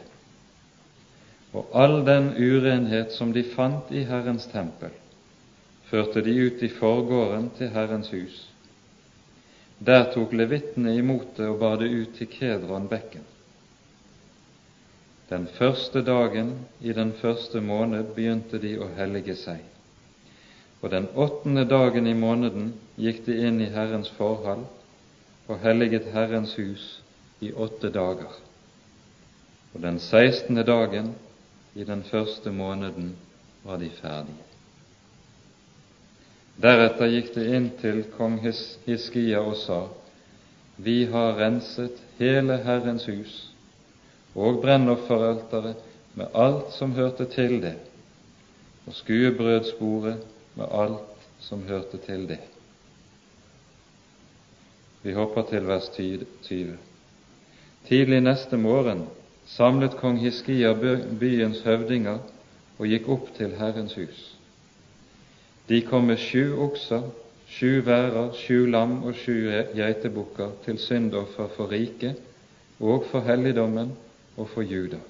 Og 1.56 1.72
all 1.76 2.02
den 2.08 2.32
urenhet 2.36 3.12
som 3.16 3.32
de 3.36 3.44
fant 3.56 3.92
i 3.92 4.04
Herrens 4.08 4.48
tempel, 4.52 4.92
førte 5.92 6.24
de 6.24 6.36
ut 6.36 6.64
i 6.64 6.72
forgården 6.72 7.50
til 7.58 7.72
Herrens 7.76 8.12
hus. 8.16 8.38
Der 9.80 10.06
tok 10.14 10.36
levittene 10.38 10.94
imot 11.00 11.36
det 11.40 11.48
og 11.50 11.60
bar 11.64 11.80
det 11.82 11.90
ut 11.92 12.16
til 12.20 12.30
Kedronbekken. 12.32 13.24
Den 15.32 15.48
første 15.58 16.04
dagen 16.04 16.54
i 16.82 16.94
den 16.94 17.14
første 17.22 17.62
måned 17.64 18.12
begynte 18.16 18.60
de 18.60 18.76
å 18.84 18.90
hellige 18.98 19.36
seg. 19.40 19.71
Og 20.82 20.90
den 20.92 21.08
åttende 21.16 21.66
dagen 21.70 22.08
i 22.08 22.18
måneden 22.18 22.74
gikk 22.98 23.26
de 23.26 23.38
inn 23.48 23.62
i 23.62 23.70
Herrens 23.74 24.10
forhold 24.18 24.64
og 25.48 25.60
helliget 25.62 26.10
Herrens 26.14 26.56
hus 26.58 26.86
i 27.42 27.52
åtte 27.54 27.92
dager. 27.94 28.34
Og 29.74 29.82
den 29.82 30.00
sekstende 30.00 30.64
dagen 30.64 31.14
i 31.76 31.84
den 31.84 32.04
første 32.04 32.52
måneden 32.52 33.14
var 33.64 33.78
de 33.78 33.90
ferdige. 34.02 34.48
Deretter 36.62 37.10
gikk 37.10 37.32
de 37.36 37.46
inn 37.56 37.70
til 37.82 38.04
kong 38.18 38.40
Hiskia 38.42 39.40
og 39.40 39.56
sa:" 39.58 39.88
Vi 40.78 41.06
har 41.06 41.38
renset 41.38 42.02
hele 42.18 42.58
Herrens 42.58 43.06
hus 43.06 43.34
og 44.36 44.62
brennofferalteret 44.62 45.76
med 46.16 46.26
alt 46.34 46.74
som 46.74 46.94
hørte 46.98 47.26
til 47.26 47.62
det, 47.62 47.76
og 48.88 48.94
skuebrødsbordet 48.94 50.18
med 50.54 50.68
alt 50.72 51.28
som 51.40 51.64
hørte 51.68 51.98
til 52.06 52.28
det. 52.30 52.40
Vi 55.02 55.14
hopper 55.14 55.42
til 55.50 55.68
vers 55.68 55.90
20. 55.96 56.78
Tidlig 57.88 58.22
neste 58.22 58.58
morgen 58.58 59.08
samlet 59.50 59.98
kong 59.98 60.20
Hiskia 60.22 60.74
byens 61.20 61.64
høvdinger 61.66 62.20
og 62.78 62.86
gikk 62.88 63.10
opp 63.10 63.32
til 63.38 63.56
Herrens 63.58 63.96
hus. 63.98 64.20
De 65.70 65.82
kom 65.88 66.06
med 66.10 66.20
sju 66.22 66.58
okser, 66.66 67.08
sju 67.50 67.82
værer, 67.86 68.34
sju 68.38 68.66
lam 68.70 69.02
og 69.04 69.16
sju 69.16 69.50
geitebukker 69.76 70.54
til 70.66 70.80
syndoffer 70.80 71.50
for 71.56 71.72
riket 71.72 72.22
og 72.80 73.06
for 73.12 73.26
helligdommen 73.26 73.96
og 74.38 74.50
for 74.54 74.62
Juda. 74.62 75.02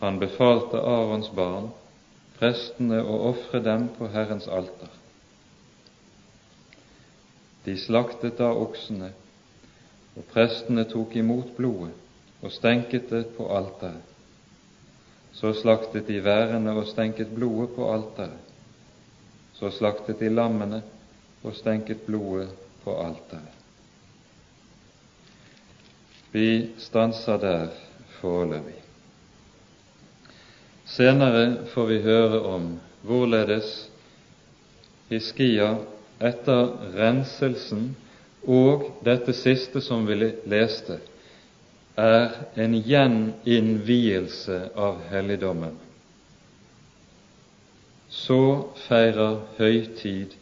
Han 0.00 0.18
befalte 0.20 0.78
Arons 0.78 1.28
barn 1.34 1.70
prestene 2.38 3.00
å 3.02 3.18
ofre 3.30 3.60
dem 3.64 3.88
på 3.96 4.08
Herrens 4.12 4.48
alter. 4.48 4.90
De 7.64 7.74
slaktet 7.80 8.38
da 8.38 8.52
oksene, 8.54 9.10
og 10.16 10.26
prestene 10.32 10.86
tok 10.88 11.16
imot 11.20 11.56
blodet 11.56 11.94
og 12.44 12.52
stenket 12.52 13.10
det 13.10 13.24
på 13.36 13.48
alteret. 13.52 14.12
Så 15.36 15.52
slaktet 15.56 16.06
de 16.08 16.20
værene 16.24 16.72
og 16.76 16.86
stenket 16.88 17.32
blodet 17.34 17.74
på 17.76 17.88
alteret. 17.92 18.54
Så 19.58 19.70
slaktet 19.72 20.20
de 20.20 20.30
lammene 20.32 20.82
og 21.42 21.56
stenket 21.56 22.06
blodet 22.06 22.48
på 22.84 22.96
alteret. 23.02 23.52
Vi 26.32 26.48
stanser 26.78 27.36
der 27.40 27.68
foreløpig. 28.20 28.85
Senere 30.86 31.66
får 31.74 31.86
vi 31.86 31.96
høre 32.02 32.40
om 32.46 32.66
hvorledes 33.02 33.70
Hiskia 35.10 35.72
etter 36.22 36.68
renselsen 36.94 37.88
og 38.46 38.84
dette 39.04 39.34
siste 39.34 39.82
som 39.82 40.06
vi 40.06 40.14
leste, 40.46 41.00
er 41.98 42.38
en 42.62 42.78
gjeninnvielse 42.86 44.60
av 44.78 45.02
helligdommen. 45.10 45.74
Så 48.06 48.40
feirer 48.86 49.40
høytid 49.58 50.36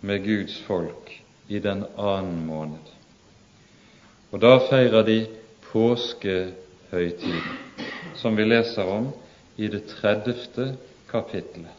med 0.00 0.24
Guds 0.24 0.56
folk 0.64 1.12
i 1.48 1.60
den 1.60 1.84
annen 2.00 2.46
måned. 2.48 2.86
Og 4.32 4.40
da 4.40 4.56
feirer 4.70 5.04
de 5.04 5.24
påskehøytiden, 5.68 7.58
som 8.16 8.38
vi 8.38 8.48
leser 8.48 8.88
om 8.88 9.10
i 9.60 9.68
det 9.68 9.82
tredjefte 9.90 10.70
kapittelet. 11.10 11.76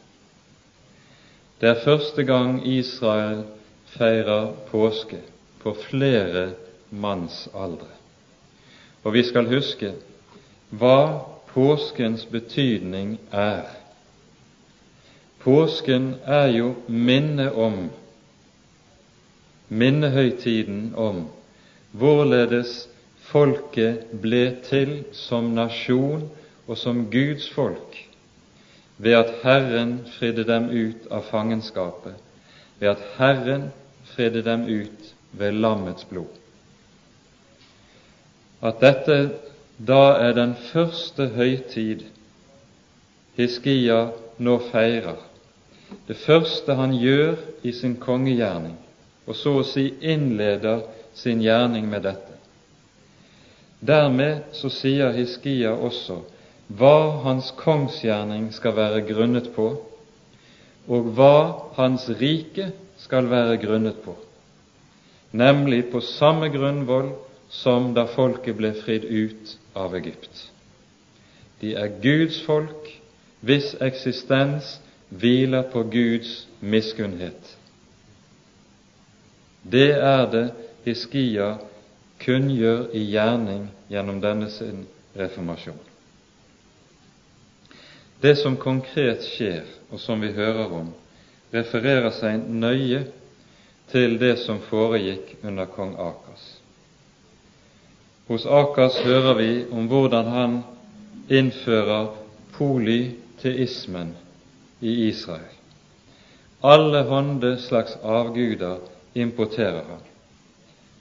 Det 1.62 1.70
er 1.70 1.84
første 1.84 2.24
gang 2.24 2.60
Israel 2.68 3.44
feirer 3.96 4.52
påske 4.70 5.18
på 5.64 5.74
flere 5.90 6.52
manns 6.90 7.48
aldre. 7.54 7.90
Og 9.04 9.14
vi 9.14 9.24
skal 9.26 9.50
huske 9.50 9.94
hva 10.70 10.98
påskens 11.54 12.28
betydning 12.30 13.16
er. 13.34 13.66
Påsken 15.42 16.14
er 16.26 16.52
jo 16.54 16.76
minne 16.88 17.50
om, 17.58 17.88
minnehøytiden 19.70 20.92
om, 20.96 21.24
hvorledes 21.98 22.86
folket 23.32 24.14
ble 24.22 24.44
til 24.70 25.00
som 25.18 25.50
nasjon 25.58 26.30
og 26.72 26.78
som 26.80 27.04
Guds 27.12 27.50
folk 27.52 27.98
ved 28.98 29.18
at 29.18 29.32
Herren 29.44 29.98
fridde 30.16 30.46
dem 30.48 30.70
ut 30.70 31.10
av 31.12 31.26
fangenskapet, 31.28 32.16
ved 32.80 32.94
at 32.94 33.04
Herren 33.18 33.66
fridde 34.14 34.44
dem 34.46 34.64
ut 34.70 35.10
ved 35.32 35.52
lammets 35.52 36.08
blod. 36.08 36.32
At 38.64 38.80
dette 38.80 39.18
da 39.82 40.14
er 40.22 40.38
den 40.38 40.56
første 40.72 41.28
høytid 41.36 42.06
Hiskia 43.36 44.02
nå 44.38 44.58
feirer, 44.72 45.20
det 46.08 46.16
første 46.24 46.76
han 46.80 46.96
gjør 46.96 47.36
i 47.68 47.76
sin 47.76 47.98
kongegjerning, 48.00 48.78
og 49.28 49.36
så 49.36 49.58
å 49.60 49.68
si 49.68 49.90
innleder 50.00 50.86
sin 51.20 51.42
gjerning 51.44 51.90
med 51.92 52.06
dette. 52.08 52.38
Dermed 53.82 54.54
så 54.56 54.70
sier 54.72 55.12
Hiskia 55.16 55.74
også 55.74 56.22
hva 56.78 57.24
hans 57.26 57.52
kongsgjerning 57.60 58.52
skal 58.54 58.76
være 58.78 59.02
grunnet 59.08 59.50
på, 59.56 59.68
og 60.88 61.10
hva 61.16 61.36
hans 61.78 62.08
rike 62.22 62.72
skal 63.02 63.30
være 63.32 63.58
grunnet 63.62 64.02
på, 64.06 64.16
nemlig 65.32 65.86
på 65.92 66.02
samme 66.06 66.52
grunnvoll 66.54 67.14
som 67.52 67.92
da 67.96 68.06
folket 68.08 68.58
ble 68.60 68.74
fridd 68.80 69.06
ut 69.06 69.56
av 69.76 69.96
Egypt. 70.00 70.48
De 71.62 71.76
er 71.78 71.92
Guds 72.02 72.40
folk, 72.46 72.88
hvis 73.42 73.74
eksistens 73.82 74.78
hviler 75.10 75.68
på 75.74 75.84
Guds 75.92 76.46
miskunnhet. 76.62 77.58
Det 79.64 79.92
er 79.98 80.26
det 80.32 80.48
Hiskia 80.86 81.56
kunngjør 82.24 82.90
i 82.98 83.04
gjerning 83.12 83.68
gjennom 83.92 84.22
denne 84.24 84.50
sin 84.50 84.86
reformasjon. 85.18 85.91
Det 88.22 88.36
som 88.36 88.56
konkret 88.58 89.24
skjer, 89.26 89.66
og 89.90 90.00
som 90.00 90.22
vi 90.22 90.30
hører 90.36 90.70
om, 90.78 90.92
refererer 91.54 92.12
seg 92.14 92.44
nøye 92.48 93.04
til 93.92 94.18
det 94.22 94.36
som 94.44 94.62
foregikk 94.70 95.40
under 95.44 95.66
kong 95.74 95.96
Akas. 96.00 96.44
Hos 98.30 98.46
Akas 98.46 99.00
hører 99.04 99.34
vi 99.40 99.50
om 99.74 99.90
hvordan 99.92 100.30
han 100.32 100.60
innfører 101.34 102.14
polyteismen 102.56 104.14
i 104.80 104.94
Israel. 105.10 105.58
Alle 106.62 107.02
hånde 107.10 107.56
slags 107.66 107.98
avguder 108.04 108.78
importerer 109.18 109.82
han. 109.90 110.04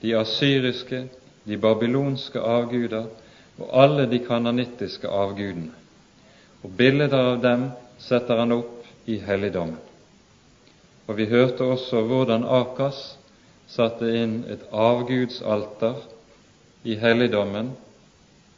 De 0.01 0.15
asyriske, 0.17 1.03
de 1.45 1.57
babylonske 1.57 2.41
avguder 2.41 3.05
og 3.59 3.69
alle 3.83 4.07
de 4.09 4.19
kananittiske 4.25 5.07
avgudene. 5.07 5.80
Og 6.61 6.73
bilder 6.77 7.13
av 7.17 7.39
dem 7.41 7.69
setter 8.01 8.41
han 8.41 8.53
opp 8.55 9.09
i 9.09 9.17
helligdommen. 9.21 9.79
Og 11.09 11.17
vi 11.17 11.25
hørte 11.27 11.65
også 11.65 12.03
hvordan 12.07 12.45
Akas 12.45 12.99
satte 13.71 14.07
inn 14.15 14.41
et 14.51 14.63
avgudsalter 14.71 15.97
i 16.83 16.97
helligdommen 17.01 17.73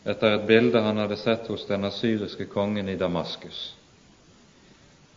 etter 0.04 0.36
et 0.36 0.48
bilde 0.48 0.82
han 0.84 1.00
hadde 1.00 1.18
sett 1.18 1.48
hos 1.48 1.64
den 1.70 1.88
asyriske 1.88 2.46
kongen 2.52 2.90
i 2.92 2.98
Damaskus, 3.00 3.62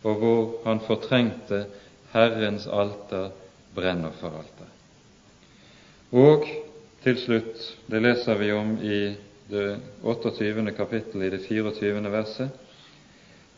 og 0.03 0.21
hvor 0.21 0.43
han 0.63 0.79
fortrengte 0.85 1.65
Herrens 2.13 2.67
alter, 2.71 3.33
brennofferalter. 3.75 4.69
Og 6.15 6.47
til 7.03 7.19
slutt, 7.19 7.65
det 7.91 7.99
leser 8.01 8.39
vi 8.39 8.51
om 8.55 8.77
i 8.79 9.01
det 9.51 9.67
28. 10.03 10.71
kapittel 10.77 11.27
i 11.27 11.33
det 11.35 11.41
24. 11.45 11.99
verset, 12.11 12.63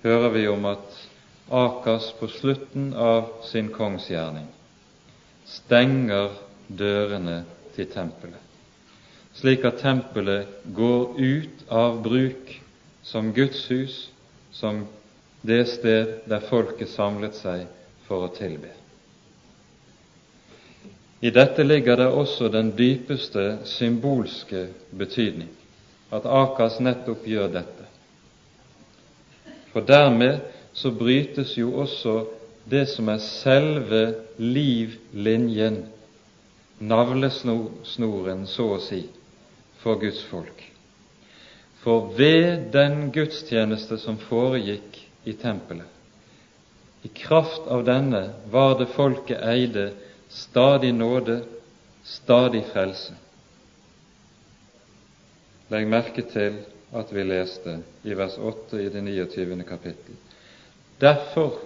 hører 0.03 0.29
vi 0.35 0.47
om 0.47 0.65
at 0.65 0.99
Akas 1.49 2.11
på 2.19 2.27
slutten 2.29 2.91
av 2.93 3.31
sin 3.49 3.71
kongsgjerning 3.73 4.45
stenger 5.49 6.35
dørene 6.69 7.41
til 7.73 7.89
tempelet 7.89 8.49
slik 9.39 9.63
at 9.67 9.79
tempelet 9.81 10.47
går 10.75 11.15
ut 11.17 11.63
av 11.71 12.01
bruk 12.03 12.51
som 13.05 13.31
Guds 13.33 13.61
hus, 13.71 14.09
som 14.51 14.83
det 15.41 15.63
sted 15.71 16.19
der 16.27 16.43
folket 16.49 16.91
samlet 16.91 17.37
seg 17.39 17.65
for 18.07 18.27
å 18.27 18.33
tilbe. 18.35 18.73
I 21.23 21.31
dette 21.35 21.63
ligger 21.63 21.99
det 21.99 22.07
også 22.15 22.47
den 22.51 22.71
dypeste 22.75 23.59
symbolske 23.67 24.69
betydning, 24.95 25.51
at 26.11 26.25
Akas 26.25 26.79
nettopp 26.83 27.27
gjør 27.27 27.51
dette. 27.53 27.78
For 29.73 29.81
dermed 29.85 30.39
så 30.73 30.91
brytes 30.91 31.57
jo 31.57 31.73
også 31.81 32.25
det 32.69 32.85
som 32.91 33.09
er 33.09 33.21
selve 33.23 34.01
livlinjen, 34.37 35.83
navlesnoren, 36.79 38.45
så 38.47 38.65
å 38.75 38.79
si, 38.83 39.03
for 39.81 39.99
Guds 39.99 40.21
folk. 40.29 40.63
For 41.83 42.11
ved 42.17 42.69
den 42.73 43.09
gudstjeneste 43.15 43.97
som 43.99 44.19
foregikk 44.29 44.99
i 45.27 45.33
tempelet, 45.39 45.87
i 47.03 47.09
kraft 47.15 47.67
av 47.71 47.85
denne 47.87 48.25
var 48.51 48.73
det 48.79 48.89
folket 48.91 49.39
eide 49.39 49.85
stadig 50.29 50.91
nåde, 50.91 51.37
stadig 52.03 52.65
frelse. 52.73 53.15
Legg 55.71 55.87
merke 55.87 56.25
til 56.27 56.59
at 56.93 57.13
vi 57.13 57.23
leste 57.23 57.79
i 58.03 58.13
vers 58.17 58.37
8 58.37 58.81
i 58.81 58.89
det 58.89 59.01
29. 59.01 59.63
kapittel. 59.63 60.15
Derfor, 61.01 61.59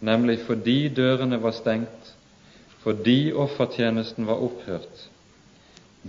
nemlig 0.00 0.40
fordi 0.46 0.88
dørene 0.88 1.42
var 1.42 1.54
stengt, 1.56 2.14
fordi 2.82 3.32
offertjenesten 3.32 4.26
var 4.26 4.40
opphørt, 4.40 5.10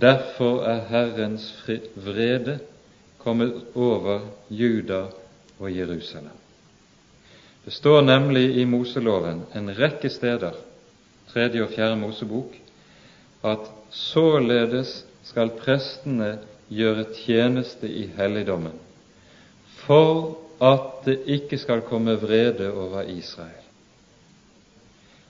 Derfor 0.00 0.64
er 0.64 0.86
Herrens 0.88 1.64
vrede 1.96 2.58
kommet 3.18 3.64
over 3.74 4.20
Juda 4.50 5.04
og 5.58 5.76
Jerusalem. 5.76 6.38
Det 7.64 7.72
står 7.72 8.00
nemlig 8.00 8.56
i 8.56 8.64
Moseloven 8.64 9.42
en 9.54 9.68
rekke 9.78 10.08
steder, 10.10 10.52
tredje 11.32 11.62
og 11.62 11.70
fjerde 11.70 11.96
Mosebok, 11.96 12.56
at 13.44 13.68
således 13.90 15.04
skal 15.22 15.50
prestene 15.60 16.38
gjøre 16.72 17.04
tjeneste 17.24 17.88
i 17.88 18.06
helligdommen, 18.16 18.78
for 19.84 20.38
at 20.62 21.04
det 21.06 21.18
ikke 21.26 21.58
skal 21.58 21.82
komme 21.86 22.14
vrede 22.20 22.70
over 22.72 23.02
Israel. 23.02 23.62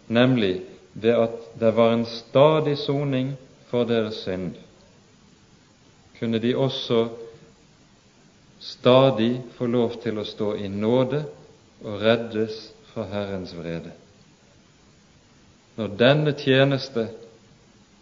Nemlig 0.08 0.60
ved 0.94 1.16
at 1.16 1.38
det 1.60 1.76
var 1.76 1.94
en 1.94 2.06
stadig 2.06 2.76
soning 2.78 3.32
for 3.70 3.88
deres 3.88 4.22
synd, 4.26 4.52
kunne 6.18 6.38
de 6.38 6.56
også 6.56 7.08
stadig 8.60 9.42
få 9.56 9.66
lov 9.66 9.96
til 10.02 10.20
å 10.20 10.26
stå 10.28 10.52
i 10.54 10.68
nåde 10.68 11.24
og 11.82 12.02
reddes 12.02 12.68
fra 12.92 13.08
Herrens 13.10 13.56
vrede. 13.56 13.90
Når 15.76 15.96
denne 15.98 16.34
tjeneste 16.36 17.08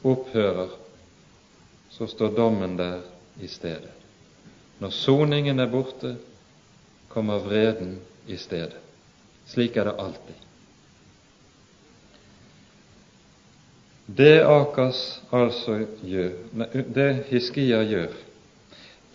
opphører, 0.05 0.75
så 1.91 2.07
står 2.11 2.35
dommen 2.37 2.77
der 2.77 3.01
i 3.43 3.49
stedet. 3.49 3.91
Når 4.81 4.91
soningen 4.91 5.61
er 5.61 5.69
borte, 5.71 6.17
kommer 7.09 7.39
vreden 7.39 7.99
i 8.27 8.37
stedet. 8.37 8.77
Slik 9.47 9.77
er 9.77 9.85
det 9.85 9.99
alltid. 9.99 10.39
Det 14.17 14.41
Akas 14.43 15.23
altså 15.33 15.87
gjør, 16.03 16.33
det 16.95 17.25
Hiskia 17.29 17.83
gjør, 17.83 18.15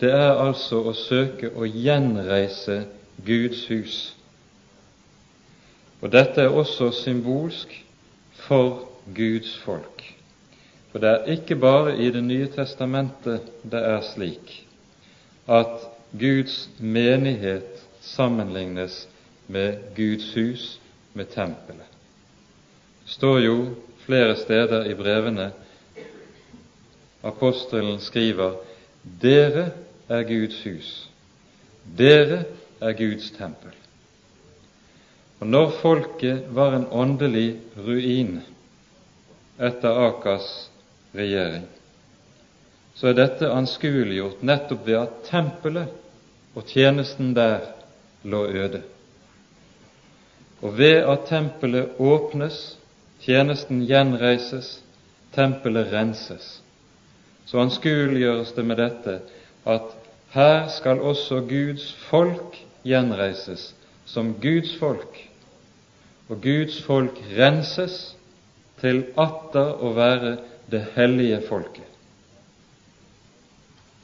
det 0.00 0.12
er 0.12 0.40
altså 0.40 0.82
å 0.88 0.92
søke 0.96 1.50
å 1.56 1.68
gjenreise 1.68 2.82
Guds 3.24 3.64
hus. 3.68 3.96
Og 6.00 6.12
dette 6.12 6.44
er 6.44 6.52
også 6.52 6.90
symbolsk 6.92 7.72
for 8.46 8.86
Guds 9.16 9.56
folk. 9.64 10.15
For 10.96 11.02
det 11.04 11.10
er 11.12 11.26
ikke 11.28 11.56
bare 11.60 11.90
i 12.00 12.06
Det 12.08 12.22
nye 12.24 12.46
testamentet 12.48 13.50
det 13.68 13.80
er 13.84 13.98
slik 14.00 14.52
at 15.44 15.82
Guds 16.16 16.70
menighet 16.80 17.82
sammenlignes 18.00 18.94
med 19.46 19.74
Guds 19.96 20.30
hus, 20.34 20.62
med 21.12 21.28
tempelet. 21.34 21.90
Det 23.04 23.12
står 23.12 23.38
jo 23.44 23.56
flere 24.06 24.38
steder 24.40 24.88
i 24.88 24.94
brevene 24.96 25.50
apostelen 27.22 28.00
skriver 28.00 28.54
dere 29.20 29.66
er 30.08 30.24
Guds 30.30 30.62
hus, 30.64 31.10
dere 31.98 32.38
er 32.80 32.96
Guds 32.96 33.28
tempel. 33.36 33.74
Og 35.40 35.46
når 35.46 35.76
folket 35.82 36.48
var 36.56 36.72
en 36.72 36.88
åndelig 36.88 37.60
ruin 37.76 38.40
etter 39.60 40.00
Akas 40.08 40.70
regjering, 41.16 41.66
så 42.96 43.10
er 43.10 43.18
dette 43.18 43.52
anskueliggjort 43.52 44.42
nettopp 44.46 44.86
ved 44.86 44.98
at 45.02 45.16
tempelet 45.28 46.56
og 46.56 46.64
tjenesten 46.70 47.34
der 47.36 47.66
lå 48.24 48.46
øde. 48.46 48.82
Og 50.64 50.78
ved 50.78 51.04
at 51.04 51.26
tempelet 51.28 51.98
åpnes, 52.00 52.78
tjenesten 53.20 53.84
gjenreises, 53.86 54.78
tempelet 55.36 55.92
renses, 55.92 56.62
så 57.46 57.60
anskueliggjøres 57.60 58.52
det 58.56 58.64
med 58.64 58.80
dette 58.80 59.20
at 59.66 59.92
her 60.32 60.68
skal 60.72 61.00
også 61.00 61.40
Guds 61.48 61.92
folk 62.08 62.56
gjenreises 62.84 63.74
som 64.06 64.34
Guds 64.42 64.76
folk, 64.78 65.20
og 66.28 66.40
Guds 66.42 66.80
folk 66.82 67.20
renses 67.36 68.16
til 68.80 69.04
atter 69.18 69.76
å 69.84 69.92
være 69.96 70.36
det 70.70 70.84
hellige 70.94 71.40
folket. 71.48 71.84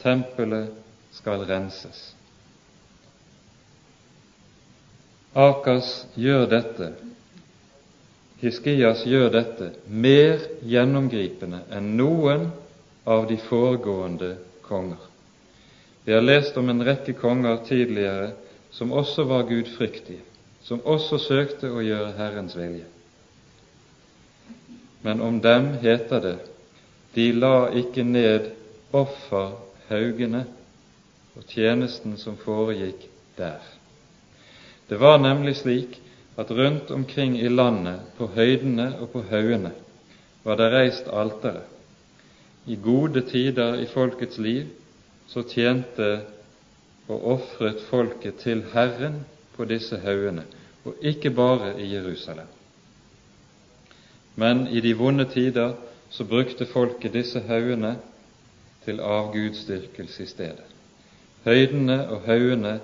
Tempelet 0.03 0.71
skal 1.11 1.47
renses. 1.47 2.15
Akas 5.33 6.07
gjør 6.15 6.47
dette, 6.51 6.93
Hiskias 8.43 9.05
gjør 9.07 9.31
dette 9.33 9.69
mer 9.87 10.43
gjennomgripende 10.67 11.63
enn 11.73 11.93
noen 11.97 12.49
av 13.07 13.29
de 13.31 13.39
foregående 13.39 14.35
konger. 14.67 14.99
Vi 16.05 16.13
har 16.13 16.25
lest 16.27 16.59
om 16.59 16.69
en 16.69 16.83
rekke 16.83 17.15
konger 17.15 17.63
tidligere 17.69 18.33
som 18.75 18.93
også 18.93 19.25
var 19.31 19.47
gudfryktige, 19.47 20.25
som 20.67 20.83
også 20.83 21.21
søkte 21.23 21.71
å 21.71 21.85
gjøre 21.87 22.17
Herrens 22.19 22.59
vilje. 22.59 22.89
Men 25.07 25.23
om 25.23 25.39
dem 25.43 25.77
heter 25.83 26.23
det 26.27 26.37
de 27.15 27.33
la 27.33 27.69
ikke 27.77 28.05
ned 28.05 28.51
offerhaugene 28.93 30.47
og 31.37 31.45
tjenesten 31.49 32.17
som 32.21 32.37
foregikk 32.41 33.07
der. 33.37 33.61
Det 34.89 35.01
var 35.01 35.19
nemlig 35.21 35.57
slik 35.57 35.99
at 36.37 36.51
rundt 36.51 36.91
omkring 36.91 37.39
i 37.41 37.49
landet, 37.49 38.01
på 38.17 38.27
høydene 38.27 38.95
og 39.01 39.11
på 39.13 39.23
haugene, 39.31 39.73
var 40.45 40.57
det 40.57 40.71
reist 40.73 41.09
altere. 41.13 41.63
I 42.67 42.77
gode 42.77 43.21
tider 43.29 43.81
i 43.81 43.87
folkets 43.87 44.39
liv 44.39 44.67
så 45.29 45.43
tjente 45.43 46.23
og 47.09 47.27
ofret 47.37 47.81
folket 47.91 48.41
til 48.43 48.65
Herren 48.73 49.23
på 49.57 49.65
disse 49.65 49.99
haugene, 50.05 50.45
og 50.85 50.95
ikke 51.01 51.31
bare 51.31 51.75
i 51.81 51.93
Jerusalem. 51.95 52.49
Men 54.37 54.67
i 54.69 54.81
de 54.81 54.95
vonde 54.97 55.25
tider 55.25 55.75
så 56.13 56.25
brukte 56.25 56.67
folket 56.69 57.15
disse 57.17 57.41
haugene 57.49 57.97
til 58.85 59.01
avgudsdyrkelse 59.01 60.23
i 60.23 60.27
stedet. 60.27 60.69
Høydene 61.45 61.99
og 62.13 62.27
haugene 62.27 62.75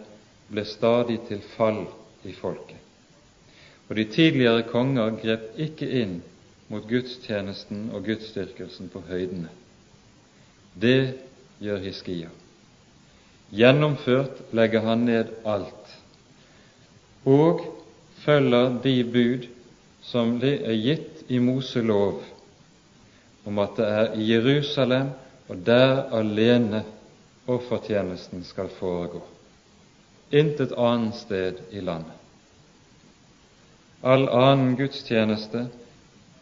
ble 0.48 0.64
stadig 0.64 1.20
til 1.28 1.42
fall 1.56 1.84
i 2.24 2.32
folket. 2.32 2.80
Og 3.88 3.96
de 3.96 4.04
tidligere 4.04 4.64
konger 4.68 5.16
grep 5.20 5.60
ikke 5.60 5.88
inn 6.00 6.18
mot 6.68 6.84
gudstjenesten 6.88 7.88
og 7.92 8.04
gudsdyrkelsen 8.08 8.88
på 8.92 9.02
høydene. 9.08 9.52
Det 10.80 11.14
gjør 11.60 11.84
Hiskia. 11.84 12.32
Gjennomført 13.52 14.42
legger 14.52 14.84
han 14.84 15.06
ned 15.08 15.30
alt 15.48 15.94
og 17.28 17.62
følger 18.24 18.76
de 18.84 18.96
bud 19.04 19.46
som 20.04 20.36
er 20.44 20.76
gitt 20.76 21.24
i 21.28 21.40
Moselov 21.42 22.20
om 23.48 23.58
at 23.64 23.78
det 23.80 23.88
er 23.88 24.14
i 24.20 24.28
Jerusalem 24.28 25.10
og 25.48 25.64
der 25.64 26.02
alene 26.12 26.82
offertjenesten 27.48 28.44
skal 28.44 28.68
foregå. 28.76 29.22
Intet 30.30 30.74
annet 30.76 31.16
sted 31.16 31.62
i 31.72 31.80
landet. 31.80 32.12
All 34.04 34.28
annen 34.28 34.76
gudstjeneste 34.76 35.64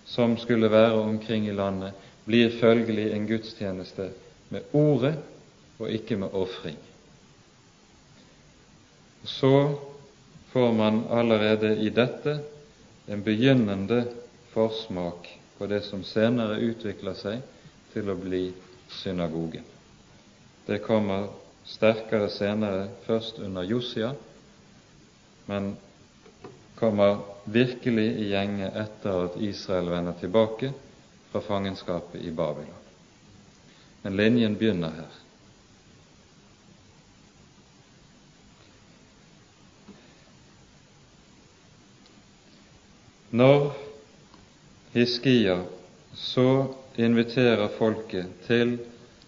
som 0.07 0.37
skulle 0.39 0.71
være 0.71 0.99
omkring 1.01 1.47
i 1.47 1.55
landet, 1.55 1.95
blir 2.27 2.51
følgelig 2.61 3.13
en 3.15 3.27
gudstjeneste 3.27 4.11
med 4.51 4.75
ordet 4.75 5.15
og 5.79 5.91
ikke 5.91 6.19
med 6.19 6.35
ofring. 6.35 6.77
Så 9.25 9.79
får 10.53 10.73
man 10.73 11.05
allerede 11.11 11.77
i 11.83 11.91
dette 11.91 12.39
en 13.09 13.23
begynnende 13.23 14.05
forsmak 14.55 15.29
på 15.59 15.67
det 15.67 15.81
som 15.87 16.05
senere 16.05 16.61
utvikler 16.61 17.17
seg 17.17 17.43
til 17.93 18.11
å 18.13 18.17
bli 18.21 18.51
synagogen. 19.01 19.65
Det 20.67 20.83
kommer 20.85 21.31
sterkere 21.67 22.29
senere, 22.31 22.89
først 23.07 23.39
under 23.43 23.67
Josia, 23.67 24.13
men 25.47 25.75
kommer 26.77 27.23
virkelig 27.45 28.09
i 28.21 28.31
gjenge 28.33 28.69
etter 28.83 29.23
at 29.29 29.39
Israel 29.43 29.89
vender 29.91 30.19
tilbake 30.21 30.73
fra 31.31 31.41
fangenskapet 31.41 32.21
i 32.21 32.35
Babylon. 32.35 32.83
Men 34.03 34.19
linjen 34.19 34.59
begynner 34.59 34.93
her. 34.99 35.15
Når 43.37 43.86
Hiskia 44.97 45.59
så 46.15 46.75
inviterer 46.97 47.69
folket 47.77 48.31
til 48.47 48.79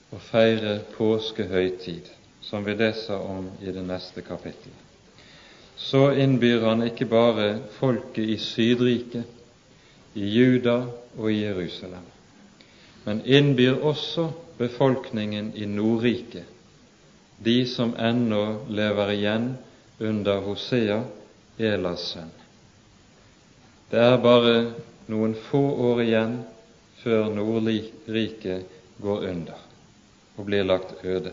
å 0.09 0.21
feire 0.31 0.79
påskehøytid, 0.95 2.09
som 2.41 2.65
vi 2.65 2.73
leser 2.73 3.21
om 3.21 3.51
i 3.61 3.75
det 3.77 3.83
neste 3.85 4.25
kapittel, 4.25 4.73
så 5.77 6.07
innbyr 6.17 6.65
han 6.65 6.87
ikke 6.87 7.11
bare 7.13 7.51
folket 7.77 8.33
i 8.33 8.39
Sydriket, 8.41 9.29
i 10.17 10.25
Juda 10.33 10.79
og 11.19 11.29
i 11.29 11.43
Jerusalem, 11.43 12.09
men 13.05 13.21
innbyr 13.29 13.85
også 13.85 14.31
befolkningen 14.57 15.53
i 15.53 15.69
Nordriket, 15.69 16.49
de 17.45 17.61
som 17.69 17.93
ennå 17.93 18.65
lever 18.73 19.13
igjen 19.21 19.51
under 20.01 20.41
Hosea, 20.49 21.03
Elas 21.59 22.09
sønn. 22.15 22.33
Det 23.93 24.01
er 24.01 24.17
bare 24.23 24.55
noen 25.09 25.35
få 25.49 25.63
år 25.91 26.03
igjen 26.05 26.39
før 27.03 27.31
Nordriket 27.33 28.79
går 29.03 29.29
under 29.31 29.67
og 30.39 30.47
blir 30.47 30.67
lagt 30.67 31.05
øde. 31.05 31.33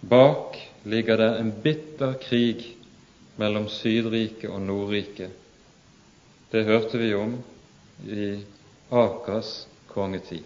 Bak 0.00 0.58
ligger 0.84 1.16
det 1.16 1.30
en 1.40 1.52
bitter 1.62 2.18
krig 2.22 2.66
mellom 3.40 3.68
Sydriket 3.68 4.50
og 4.50 4.60
Nordriket. 4.62 5.30
Det 6.52 6.64
hørte 6.64 6.98
vi 6.98 7.14
om 7.14 7.38
i 8.06 8.28
Akers 8.90 9.66
kongetid. 9.88 10.44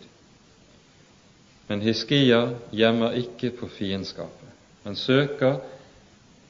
Men 1.69 1.83
Hiskia 1.85 2.55
gjemmer 2.73 3.19
ikke 3.19 3.51
på 3.59 3.69
fiendskapet, 3.69 4.55
men 4.85 4.97
søker 4.97 5.59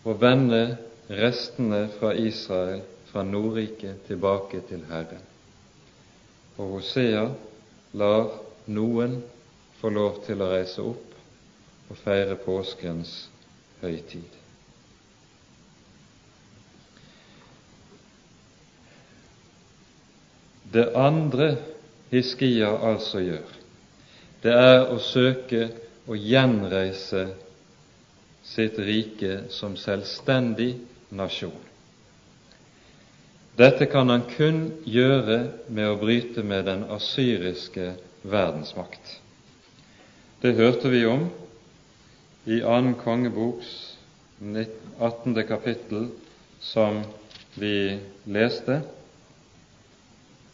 å 0.07 0.15
vende 0.21 0.77
restene 1.09 1.89
fra 1.99 2.13
Israel 2.15 2.85
fra 3.09 3.25
Nordriket 3.27 4.05
tilbake 4.07 4.61
til 4.69 4.85
Herren. 4.91 5.25
Og 6.59 6.79
Hosea 6.79 7.29
lar 7.99 8.33
noen 8.67 9.21
få 9.79 9.93
lov 9.95 10.23
til 10.27 10.43
å 10.43 10.51
reise 10.51 10.83
opp 10.83 11.15
og 11.89 12.01
feire 12.03 12.35
påskens 12.43 13.13
høytid. 13.83 14.35
Det 20.69 20.91
andre 20.99 21.55
Hiskia 22.11 22.75
altså 22.91 23.23
gjør, 23.25 23.55
det 24.43 24.53
er 24.53 24.91
å 24.93 24.99
søke 25.01 25.63
å 26.09 26.17
gjenreise 26.17 27.25
sitt 28.49 28.79
rike 28.81 29.47
som 29.53 29.77
selvstendig 29.81 30.75
nasjon. 31.13 31.68
Dette 33.59 33.89
kan 33.91 34.07
han 34.09 34.23
kun 34.37 34.59
gjøre 34.87 35.39
med 35.67 35.91
å 35.91 35.97
bryte 35.99 36.45
med 36.47 36.69
den 36.69 36.85
asyriske 36.95 37.89
verdensmakt. 38.23 39.17
Det 40.39 40.53
hørte 40.55 40.93
vi 40.93 41.01
om 41.11 41.25
i 42.47 42.61
annen 42.63 42.95
kongeboks 43.01 43.73
18. 44.39 45.35
kapittel 45.49 46.07
som 46.63 47.03
vi 47.59 47.99
leste 48.31 48.79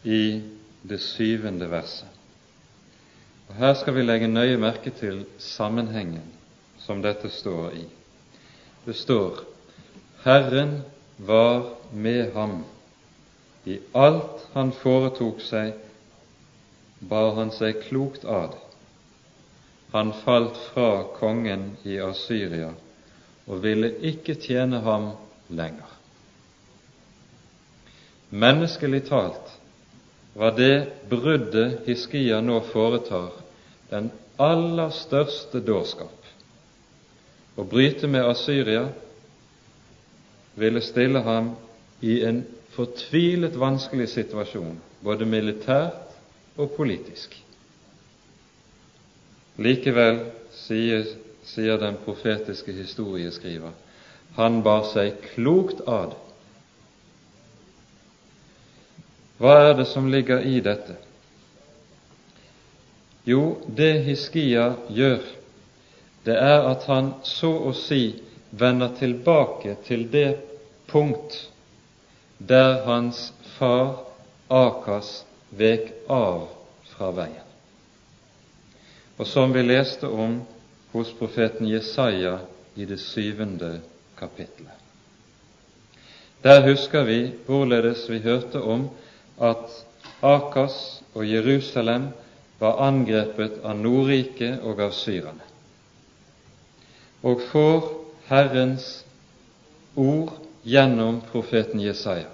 i 0.08 0.40
det 0.80 1.02
syvende 1.04 1.68
verset. 1.68 2.08
Og 3.50 3.60
Her 3.60 3.76
skal 3.76 4.00
vi 4.00 4.08
legge 4.08 4.32
nøye 4.32 4.56
merke 4.56 4.96
til 4.96 5.26
sammenhengen 5.36 6.24
som 6.80 7.04
dette 7.04 7.28
står 7.28 7.76
i. 7.84 7.88
Det 8.88 8.96
står 8.96 9.44
Herren 10.24 10.78
var 11.20 11.74
med 11.92 12.32
ham. 12.32 12.62
I 13.64 13.78
alt 13.92 14.48
han 14.52 14.72
foretok 14.76 15.40
seg, 15.40 15.72
bar 17.08 17.34
han 17.38 17.52
seg 17.52 17.80
klokt 17.88 18.24
ad. 18.24 18.56
Han 19.94 20.12
falt 20.24 20.56
fra 20.72 21.04
kongen 21.18 21.70
i 21.86 21.96
Asyria 22.02 22.72
og 23.46 23.60
ville 23.64 23.90
ikke 24.10 24.36
tjene 24.40 24.80
ham 24.84 25.12
lenger. 25.48 25.90
Menneskelig 28.34 29.04
talt 29.08 29.52
var 30.34 30.56
det 30.58 31.08
bruddet 31.08 31.84
Hiskia 31.86 32.40
nå 32.42 32.58
foretar, 32.72 33.30
den 33.90 34.10
aller 34.42 34.90
største 34.90 35.60
dårskap. 35.62 36.16
Å 37.54 37.62
bryte 37.70 38.10
med 38.10 38.26
Asyria 38.26 38.88
ville 40.58 40.82
stille 40.82 41.22
ham 41.22 41.52
i 42.02 42.18
en 42.26 42.42
fortvilet 42.74 43.56
vanskelig 43.56 44.08
situasjon, 44.12 44.78
både 45.04 45.26
militært 45.28 46.14
og 46.58 46.74
politisk. 46.76 47.36
Likevel, 49.62 50.20
sier, 50.64 51.06
sier 51.46 51.78
den 51.78 51.98
profetiske 52.04 52.74
historieskriver, 52.74 53.74
han 54.34 54.62
bar 54.66 54.86
seg 54.90 55.20
klokt 55.34 55.84
ad 55.86 56.16
Hva 59.38 59.54
er 59.68 59.72
det 59.78 59.84
som 59.90 60.06
ligger 60.08 60.44
i 60.46 60.60
dette? 60.62 60.94
Jo, 63.26 63.56
det 63.66 64.04
Hiskia 64.06 64.68
gjør, 64.94 65.24
det 66.24 66.36
er 66.38 66.68
at 66.70 66.86
han 66.88 67.10
så 67.26 67.50
å 67.68 67.72
si 67.76 68.14
vender 68.54 68.94
tilbake 68.98 69.74
til 69.88 70.06
det 70.12 70.28
punkt 70.88 71.34
der 72.38 72.84
hans 72.84 73.32
far 73.58 73.96
Akas 74.48 75.24
vek 75.50 75.92
av 76.10 76.48
fra 76.94 77.10
veien. 77.16 77.46
Og 79.16 79.26
som 79.26 79.52
vi 79.54 79.62
leste 79.62 80.10
om 80.10 80.40
hos 80.92 81.12
profeten 81.18 81.68
Jesaja 81.70 82.38
i 82.74 82.84
det 82.84 82.98
syvende 83.00 83.78
kapittelet. 84.18 84.74
Der 86.44 86.60
husker 86.66 87.06
vi 87.08 87.32
hvorledes 87.46 88.04
vi 88.10 88.18
hørte 88.20 88.60
om 88.60 88.90
at 89.40 89.70
Akas 90.22 91.00
og 91.14 91.24
Jerusalem 91.28 92.10
var 92.60 92.82
angrepet 92.84 93.62
av 93.64 93.78
Nordriket 93.80 94.60
og 94.62 94.82
av 94.84 94.92
syrerne. 94.92 95.46
Og 97.24 97.40
får 97.48 97.88
Herrens 98.28 99.04
ord 99.96 100.43
gjennom 100.64 101.20
profeten 101.32 101.80
Jesaja. 101.80 102.30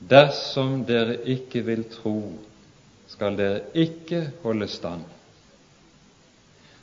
Dersom 0.00 0.84
dere 0.88 1.18
ikke 1.28 1.62
vil 1.64 1.84
tro, 1.92 2.16
skal 3.10 3.36
dere 3.36 3.64
ikke 3.76 4.30
holde 4.44 4.68
stand. 4.68 5.04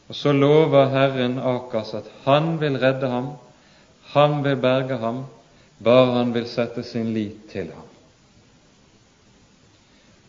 Og 0.08 0.16
så 0.16 0.32
lover 0.32 0.92
Herren 0.94 1.38
Akas 1.40 1.94
at 1.98 2.08
han 2.26 2.56
vil 2.62 2.78
redde 2.80 3.10
ham, 3.12 3.34
han 4.14 4.44
vil 4.44 4.56
berge 4.62 4.98
ham, 5.02 5.26
bare 5.84 6.14
han 6.18 6.34
vil 6.34 6.48
sette 6.50 6.84
sin 6.84 7.14
lit 7.14 7.50
til 7.52 7.72
ham. 7.74 7.88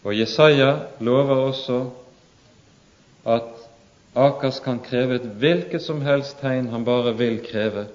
Og 0.04 0.16
Jesaja 0.18 0.72
lover 1.00 1.44
også 1.50 1.78
at 3.28 3.54
Akas 4.16 4.60
kan 4.64 4.80
kreve 4.80 5.18
et 5.20 5.28
hvilket 5.38 5.82
som 5.84 6.00
helst 6.02 6.40
tegn 6.40 6.70
han 6.72 6.84
bare 6.84 7.14
vil 7.18 7.38
kreve. 7.44 7.86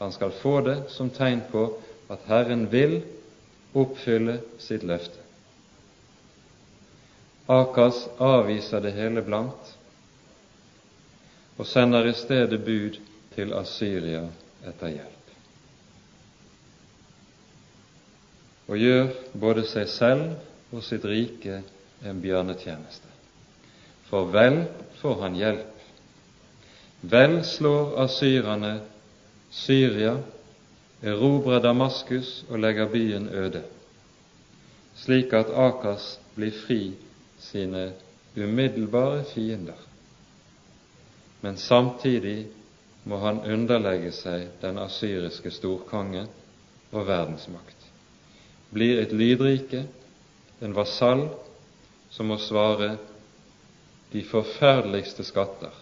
Han 0.00 0.12
skal 0.12 0.30
få 0.32 0.60
det 0.64 0.78
som 0.88 1.10
tegn 1.12 1.42
på 1.52 1.66
at 2.08 2.24
Herren 2.26 2.64
vil 2.72 3.02
oppfylle 3.76 4.38
sitt 4.58 4.82
løfte. 4.82 5.20
Akas 7.50 8.06
avviser 8.22 8.80
det 8.80 8.94
hele 8.96 9.22
blankt 9.26 9.74
og 11.60 11.66
sender 11.68 12.06
i 12.08 12.14
stedet 12.16 12.62
bud 12.64 12.96
til 13.34 13.52
Asyria 13.52 14.22
etter 14.64 14.94
hjelp. 14.94 15.32
Og 18.70 18.78
gjør 18.80 19.10
både 19.42 19.66
seg 19.68 19.90
selv 19.90 20.72
og 20.72 20.84
sitt 20.86 21.04
rike 21.04 21.60
en 22.06 22.22
bjørnetjeneste. 22.22 23.10
For 24.08 24.30
vel 24.32 24.62
får 25.02 25.20
han 25.26 25.36
hjelp. 25.36 25.76
Vel 27.12 27.42
slår 27.44 27.98
asyrerne 28.06 28.72
Syria, 29.50 30.16
erobrer 31.02 31.60
Damaskus 31.62 32.44
og 32.48 32.58
legger 32.58 32.88
byen 32.92 33.28
øde, 33.28 33.62
slik 34.96 35.32
at 35.32 35.50
Akas 35.50 36.18
blir 36.36 36.52
fri 36.66 36.94
sine 37.38 37.92
umiddelbare 38.36 39.24
fiender. 39.34 39.78
Men 41.40 41.56
samtidig 41.56 42.46
må 43.04 43.16
han 43.18 43.40
underlegge 43.40 44.12
seg 44.12 44.48
den 44.62 44.78
asyriske 44.78 45.50
storkonge 45.50 46.26
og 46.92 47.06
verdensmakt, 47.08 47.86
blir 48.70 49.00
et 49.00 49.12
lydrike 49.12 49.86
en 50.60 50.76
vasall 50.76 51.26
som 52.10 52.28
må 52.28 52.36
svare 52.38 52.96
de 54.12 54.22
forferdeligste 54.26 55.24
skatter 55.24 55.74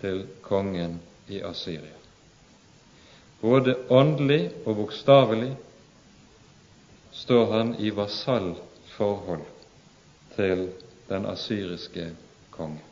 til 0.00 0.26
kongen 0.44 1.00
i 1.28 1.40
Asyria. 1.42 2.05
Både 3.40 3.76
åndelig 3.88 4.50
og 4.64 4.76
bokstavelig 4.76 5.52
står 7.12 7.52
han 7.52 7.74
i 7.80 7.90
vasallforhold 7.90 9.44
til 10.36 10.68
den 11.08 11.26
asyriske 11.26 12.10
kongen. 12.50 12.82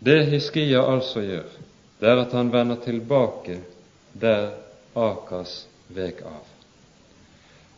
Det 0.00 0.24
Hiskia 0.32 0.80
altså 0.92 1.20
gjør, 1.20 1.48
det 2.00 2.08
er 2.08 2.22
at 2.22 2.32
han 2.32 2.52
vender 2.52 2.80
tilbake 2.84 3.58
der 4.12 4.54
Akas 4.96 5.66
vek 5.92 6.22
av. 6.24 6.46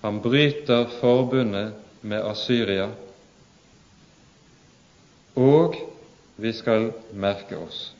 Han 0.02 0.20
bryter 0.22 0.86
forbundet 1.00 1.74
med 2.02 2.22
Asyria, 2.26 2.88
og 5.38 5.76
vi 6.36 6.52
skal 6.52 6.90
merke 7.14 7.58
oss 7.58 7.92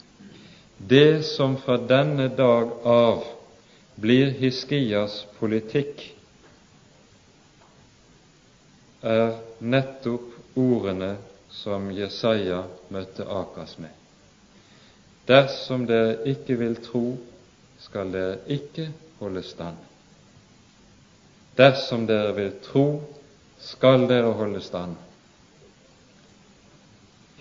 det 0.88 1.22
som 1.22 1.56
fra 1.56 1.76
denne 1.76 2.28
dag 2.28 2.70
av 2.82 3.24
blir 3.94 4.32
Hiskias 4.40 5.26
politikk, 5.38 6.02
er 9.02 9.36
nettopp 9.58 10.58
ordene 10.58 11.16
som 11.50 11.90
Jesaja 11.94 12.64
møtte 12.90 13.26
Akas 13.26 13.76
med. 13.82 13.90
Dersom 15.26 15.86
dere 15.86 16.18
ikke 16.32 16.58
vil 16.58 16.76
tro, 16.82 17.04
skal 17.82 18.10
dere 18.14 18.40
ikke 18.50 18.88
holde 19.20 19.42
stand. 19.46 19.78
Dersom 21.58 22.06
dere 22.10 22.34
vil 22.36 22.52
tro, 22.64 22.86
skal 23.62 24.06
dere 24.10 24.34
holde 24.34 24.62
stand. 24.66 24.94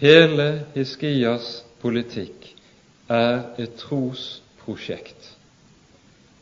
Hele 0.01 0.49
Hiskias 0.75 1.61
politikk 1.81 2.51
er 3.11 3.59
et 3.59 3.75
trosprosjekt. 3.79 5.33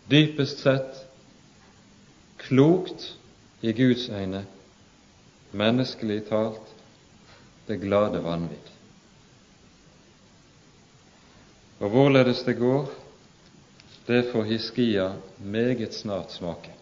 Dypest 0.09 0.61
sett 0.63 1.05
klokt 2.41 3.13
i 3.61 3.73
Guds 3.73 4.09
øyne, 4.09 4.45
menneskelig 5.51 6.23
talt 6.29 6.75
det 7.67 7.81
glade 7.81 8.21
vanvidd. 8.23 8.73
Og 11.79 11.89
hvorledes 11.89 12.41
det 12.43 12.57
går, 12.57 12.89
det 14.07 14.31
får 14.31 14.43
Hiskia 14.43 15.13
meget 15.37 15.93
snart 15.93 16.33
smake. 16.33 16.73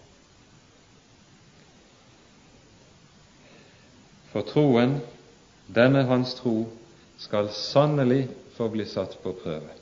For 4.31 4.41
troen, 4.41 4.99
denne 5.75 6.03
hans 6.07 6.33
tro, 6.39 6.69
skal 7.17 7.49
sannelig 7.53 8.27
få 8.57 8.69
bli 8.73 8.85
satt 8.85 9.19
på 9.23 9.33
prøve. 9.37 9.75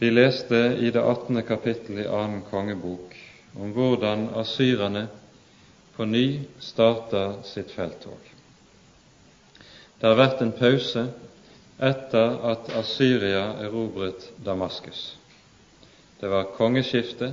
Vi 0.00 0.10
leste 0.10 0.56
i 0.80 0.90
det 0.90 1.00
18. 1.00 1.42
kapittel 1.42 1.98
i 2.00 2.08
annen 2.08 2.42
kongebok 2.50 3.16
om 3.60 3.72
hvordan 3.76 4.28
asyrerne 4.40 5.06
på 5.96 6.06
ny 6.08 6.40
starter 6.60 7.40
sitt 7.44 7.72
felttog. 7.76 8.30
Det 10.00 10.08
har 10.08 10.16
vært 10.16 10.40
en 10.40 10.54
pause 10.56 11.02
etter 11.80 12.38
at 12.52 12.70
Assyria 12.76 13.42
erobret 13.64 14.30
Damaskus. 14.44 15.02
Det 16.20 16.28
var 16.28 16.52
kongeskifte 16.56 17.32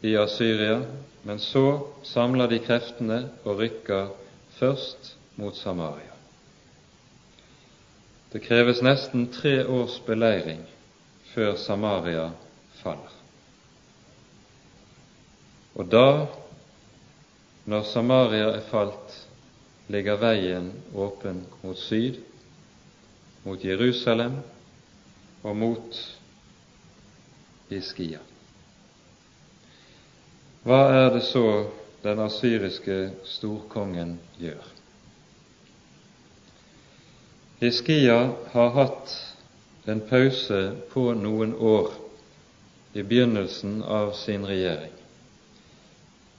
i 0.00 0.14
Assyria, 0.16 0.80
men 1.22 1.40
så 1.40 1.66
samler 2.04 2.48
de 2.48 2.62
kreftene 2.64 3.20
og 3.44 3.60
rykker 3.60 4.08
først 4.56 5.14
mot 5.36 5.56
Samaria. 5.56 6.11
Det 8.32 8.40
kreves 8.40 8.82
nesten 8.82 9.26
tre 9.28 9.58
års 9.66 9.98
beleiring 10.06 10.62
før 11.34 11.56
Samaria 11.60 12.30
faller. 12.80 13.12
Og 15.76 15.88
da, 15.92 16.26
når 17.68 17.84
Samaria 17.88 18.48
er 18.56 18.64
falt, 18.70 19.14
ligger 19.92 20.16
veien 20.20 20.70
åpen 20.96 21.44
mot 21.62 21.78
syd, 21.78 22.20
mot 23.44 23.64
Jerusalem 23.64 24.40
og 25.42 25.56
mot 25.56 26.02
Hiskia. 27.68 28.20
Hva 30.62 30.84
er 30.94 31.08
det 31.16 31.24
så 31.28 31.46
den 32.04 32.20
asyriske 32.22 32.98
storkongen 33.26 34.16
gjør? 34.40 34.62
Hiskia 37.62 38.30
har 38.50 38.70
hatt 38.70 39.34
en 39.84 40.00
pause 40.00 40.72
på 40.92 41.02
noen 41.14 41.52
år 41.54 41.92
i 42.92 43.04
begynnelsen 43.06 43.76
av 43.86 44.08
sin 44.18 44.42
regjering, 44.46 44.96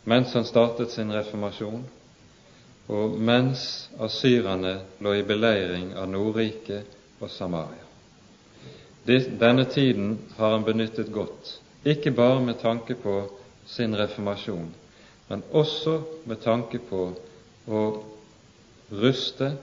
mens 0.04 0.34
han 0.36 0.44
startet 0.44 0.92
sin 0.92 1.14
reformasjon, 1.16 1.86
og 2.92 3.16
mens 3.16 3.64
asyrerne 4.04 4.74
lå 5.00 5.14
i 5.16 5.24
beleiring 5.24 5.94
av 5.96 6.12
Nordriket 6.12 6.92
og 7.24 7.32
Samaria. 7.32 7.88
Denne 9.08 9.64
tiden 9.72 10.18
har 10.36 10.58
han 10.58 10.68
benyttet 10.68 11.16
godt, 11.16 11.54
ikke 11.88 12.12
bare 12.20 12.44
med 12.44 12.60
tanke 12.60 13.00
på 13.00 13.16
sin 13.64 13.96
reformasjon, 13.96 14.68
men 15.32 15.48
også 15.56 16.02
med 16.28 16.44
tanke 16.44 16.84
på 16.92 17.14
å 17.72 17.90
ruste 18.92 19.54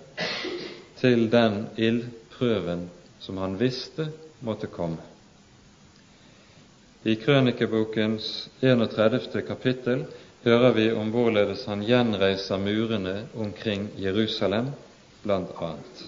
til 1.01 1.29
den 1.33 1.65
ildprøven 1.77 2.89
som 3.21 3.39
han 3.41 3.57
visste 3.61 4.11
måtte 4.45 4.69
komme. 4.73 5.03
I 7.03 7.15
Krønikebokens 7.17 8.51
31. 8.61 9.43
kapittel 9.49 10.05
hører 10.45 10.73
vi 10.77 10.91
om 10.93 11.13
hvorledes 11.13 11.65
han 11.69 11.85
gjenreiser 11.85 12.61
murene 12.61 13.23
omkring 13.37 13.89
Jerusalem, 13.97 14.73
blant 15.23 15.53
annet. 15.61 16.05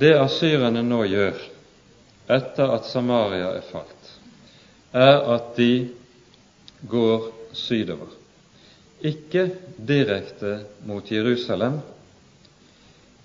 Det 0.00 0.12
asyrerne 0.16 0.82
nå 0.84 1.02
gjør 1.08 1.38
etter 2.32 2.72
at 2.74 2.88
Samaria 2.88 3.52
er 3.58 3.64
falt, 3.68 4.10
er 4.92 5.20
at 5.34 5.52
de 5.56 5.88
går 6.88 7.28
sydover. 7.56 8.12
Ikke 9.04 9.48
direkte 9.76 10.62
mot 10.88 11.08
Jerusalem, 11.12 11.80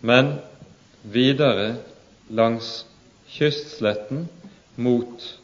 men 0.01 0.33
videre 1.01 1.75
langs 2.29 2.85
kystsletten 3.27 4.27
mot 4.75 5.39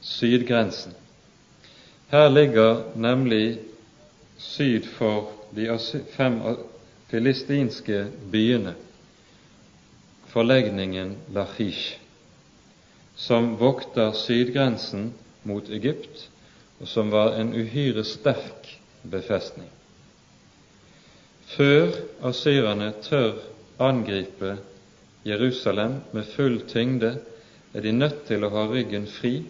sydgrensen. 0.00 0.92
Her 2.08 2.28
ligger 2.28 2.82
nemlig 2.96 3.58
syd 4.38 4.86
for 4.98 5.32
de 5.56 5.78
fem 6.16 6.40
filistinske 7.10 8.06
byene 8.32 8.74
forlegningen 10.34 11.16
Lachish, 11.34 11.98
som 13.16 13.54
vokter 13.58 14.12
sydgrensen 14.12 15.12
mot 15.46 15.68
Egypt, 15.70 16.30
og 16.80 16.88
som 16.90 17.12
var 17.14 17.36
en 17.38 17.52
uhyre 17.54 18.02
sterk 18.04 18.80
befestning. 19.02 19.70
Før 21.52 21.90
asyrerne 22.24 22.92
tør 23.02 23.32
angripe 23.78 24.56
Jerusalem 25.26 25.92
med 26.12 26.24
full 26.36 26.60
tyngde, 26.68 27.18
er 27.74 27.80
de 27.80 27.92
nødt 27.92 28.24
til 28.26 28.44
å 28.44 28.50
ha 28.54 28.64
ryggen 28.70 29.06
fri, 29.06 29.44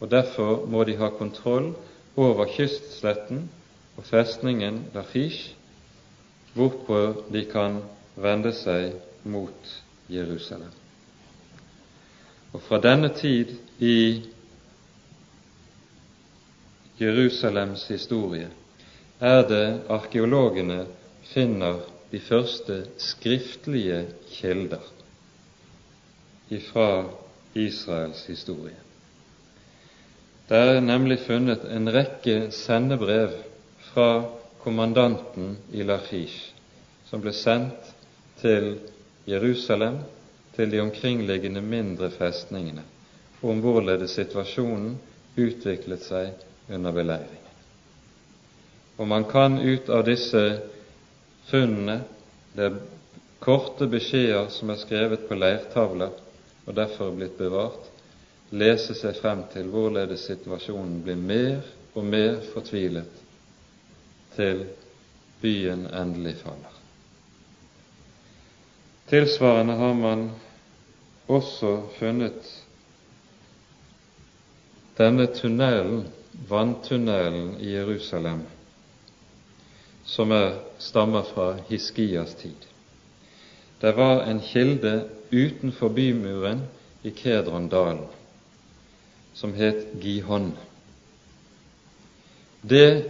og 0.00 0.10
derfor 0.10 0.64
må 0.66 0.84
de 0.84 0.96
ha 0.96 1.10
kontroll 1.18 1.72
over 2.16 2.48
kystsletten 2.56 3.44
og 3.96 4.04
festningen 4.08 4.84
Lachish, 4.94 5.52
hvorpå 6.54 7.00
de 7.32 7.44
kan 7.50 7.80
vende 8.16 8.52
seg 8.56 8.94
mot 9.24 9.74
Jerusalem. 10.10 10.72
Og 12.52 12.62
fra 12.66 12.80
denne 12.82 13.12
tid 13.14 13.52
i 13.78 13.98
Jerusalems 17.00 17.84
historie 17.92 18.48
er 19.20 19.42
det 19.48 19.64
arkeologene 19.92 20.84
finner 21.30 21.82
de 22.10 22.20
første 22.24 22.82
skriftlige 22.98 24.04
kilder 24.32 24.82
fra 26.72 27.04
Israels 27.54 28.24
historie. 28.26 28.74
Det 30.48 30.58
er 30.58 30.80
nemlig 30.82 31.20
funnet 31.22 31.62
en 31.70 31.86
rekke 31.94 32.48
sendebrev 32.50 33.36
fra 33.92 34.08
kommandanten 34.64 35.52
i 35.72 35.84
Lachish, 35.86 36.50
som 37.06 37.22
ble 37.22 37.32
sendt 37.36 37.92
til 38.40 38.72
Jerusalem, 39.30 40.00
til 40.56 40.72
de 40.72 40.80
omkringliggende 40.82 41.62
mindre 41.62 42.10
festningene, 42.10 42.82
om 43.42 43.62
hvorledes 43.62 44.16
situasjonen 44.18 44.96
utviklet 45.38 46.02
seg 46.02 46.34
under 46.74 46.92
beleiring. 46.96 47.39
Og 49.00 49.08
man 49.08 49.24
kan 49.24 49.56
ut 49.58 49.88
av 49.88 50.04
disse 50.04 50.42
funnene, 51.48 52.02
det 52.52 52.66
er 52.68 52.80
korte 53.40 53.88
beskjeder 53.88 54.50
som 54.52 54.72
er 54.74 54.80
skrevet 54.82 55.24
på 55.28 55.38
leirtavler 55.38 56.12
og 56.66 56.76
derfor 56.76 57.08
er 57.08 57.16
blitt 57.16 57.38
bevart, 57.40 57.88
lese 58.52 58.94
seg 58.98 59.16
frem 59.16 59.46
til 59.54 59.70
hvorledes 59.72 60.26
situasjonen 60.28 61.00
blir 61.06 61.16
mer 61.16 61.64
og 61.96 62.04
mer 62.04 62.42
fortvilet 62.52 63.16
til 64.36 64.66
byen 65.40 65.86
endelig 65.86 66.36
faller. 66.42 66.76
Tilsvarende 69.10 69.74
har 69.80 69.94
man 69.98 70.28
også 71.26 71.72
funnet 71.96 72.52
denne 75.00 75.26
tunnelen, 75.34 76.04
vanntunnelen 76.50 77.56
i 77.58 77.72
Jerusalem, 77.72 78.44
som 80.10 80.32
er, 80.34 80.56
stammer 80.82 81.22
fra 81.22 81.52
Hiskias 81.68 82.34
tid. 82.34 82.66
Det 83.80 83.92
var 83.96 84.24
en 84.26 84.40
kilde 84.42 85.04
utenfor 85.30 85.88
bymuren 85.94 86.64
i 87.02 87.10
Kedrondalen 87.10 88.08
som 89.34 89.54
het 89.54 89.86
Gihon. 90.02 90.50
Det 92.60 93.04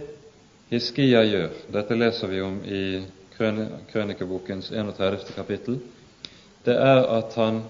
Hiskia 0.69 1.25
gjør, 1.27 1.49
dette 1.73 1.97
leser 1.97 2.29
vi 2.31 2.39
om 2.45 2.61
i 2.63 2.83
Krønikebokens 3.91 4.69
31. 4.71 5.33
kapittel, 5.35 5.81
det 6.63 6.77
er 6.77 7.01
at 7.17 7.35
han 7.35 7.63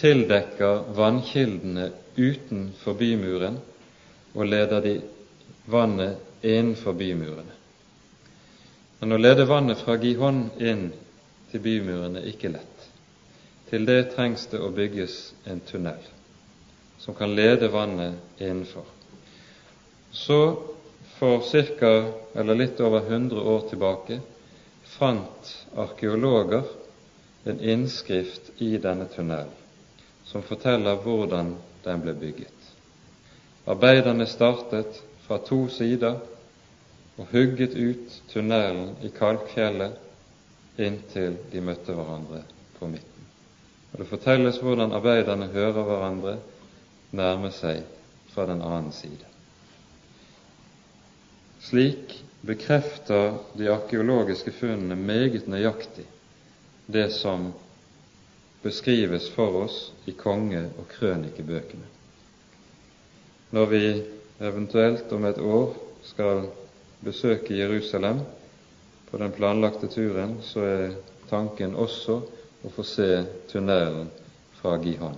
tildekker 0.00 0.88
vannkildene 0.96 1.90
utenfor 2.16 2.96
bymuren 2.98 3.60
og 4.34 4.46
leder 4.48 4.82
de 4.82 4.98
vannet 5.70 6.42
innenfor 6.42 6.96
bymurene. 6.96 7.59
Men 9.00 9.12
å 9.12 9.18
lede 9.20 9.46
vannet 9.48 9.80
fra 9.80 9.96
Gihon 9.96 10.50
inn 10.60 10.90
til 11.50 11.62
bymuren 11.64 12.18
er 12.20 12.26
ikke 12.28 12.50
lett. 12.52 12.88
Til 13.70 13.86
det 13.88 14.10
trengs 14.14 14.44
det 14.52 14.60
å 14.60 14.72
bygges 14.74 15.14
en 15.48 15.62
tunnel 15.64 16.02
som 17.00 17.16
kan 17.16 17.32
lede 17.32 17.70
vannet 17.72 18.42
innenfor. 18.42 18.84
Så 20.12 20.40
for 21.16 21.40
cirka, 21.48 22.12
eller 22.34 22.58
litt 22.58 22.80
over 22.80 23.06
100 23.08 23.40
år 23.40 23.64
tilbake 23.70 24.18
fant 24.98 25.54
arkeologer 25.80 26.68
en 27.48 27.60
innskrift 27.60 28.50
i 28.60 28.74
denne 28.76 29.06
tunnelen 29.14 29.56
som 30.28 30.44
forteller 30.44 31.00
hvordan 31.00 31.54
den 31.84 32.02
ble 32.04 32.12
bygget. 32.20 32.58
Arbeiderne 33.64 34.26
startet 34.28 35.00
fra 35.24 35.40
to 35.46 35.64
sider 35.72 36.20
og 37.18 37.26
hugget 37.32 37.74
ut 37.74 38.20
tunnelen 38.32 38.94
i 39.02 39.10
kalkfjellet 39.14 40.80
inntil 40.80 41.36
de 41.52 41.60
møtte 41.64 41.94
hverandre 41.94 42.42
på 42.78 42.88
midten. 42.88 43.26
Og 43.92 43.98
Det 43.98 44.08
fortelles 44.08 44.60
hvordan 44.62 44.94
arbeiderne 44.96 45.50
hører 45.52 45.82
hverandre 45.82 46.36
nærme 47.10 47.50
seg 47.52 47.82
fra 48.30 48.46
den 48.46 48.62
annen 48.62 48.92
side. 48.94 49.26
Slik 51.60 52.20
bekrefter 52.46 53.34
de 53.58 53.68
arkeologiske 53.68 54.54
funnene 54.56 54.96
meget 54.96 55.48
nøyaktig 55.50 56.06
det 56.92 57.10
som 57.12 57.50
beskrives 58.62 59.28
for 59.34 59.64
oss 59.64 59.92
i 60.04 60.12
konge- 60.12 60.70
og 60.78 60.88
krønikebøkene. 60.88 61.86
Når 63.50 63.66
vi 63.66 63.84
eventuelt 64.40 65.12
om 65.12 65.24
et 65.24 65.38
år 65.38 65.74
skal 66.04 66.48
besøke 67.04 67.56
Jerusalem 67.56 68.20
på 69.10 69.18
den 69.18 69.32
planlagte 69.32 69.88
turen, 69.88 70.36
så 70.42 70.60
er 70.60 70.90
tanken 71.30 71.74
også 71.74 72.20
å 72.64 72.72
få 72.74 72.84
se 72.84 73.08
tunnelen 73.50 74.10
fra 74.60 74.76
Gihon. 74.82 75.16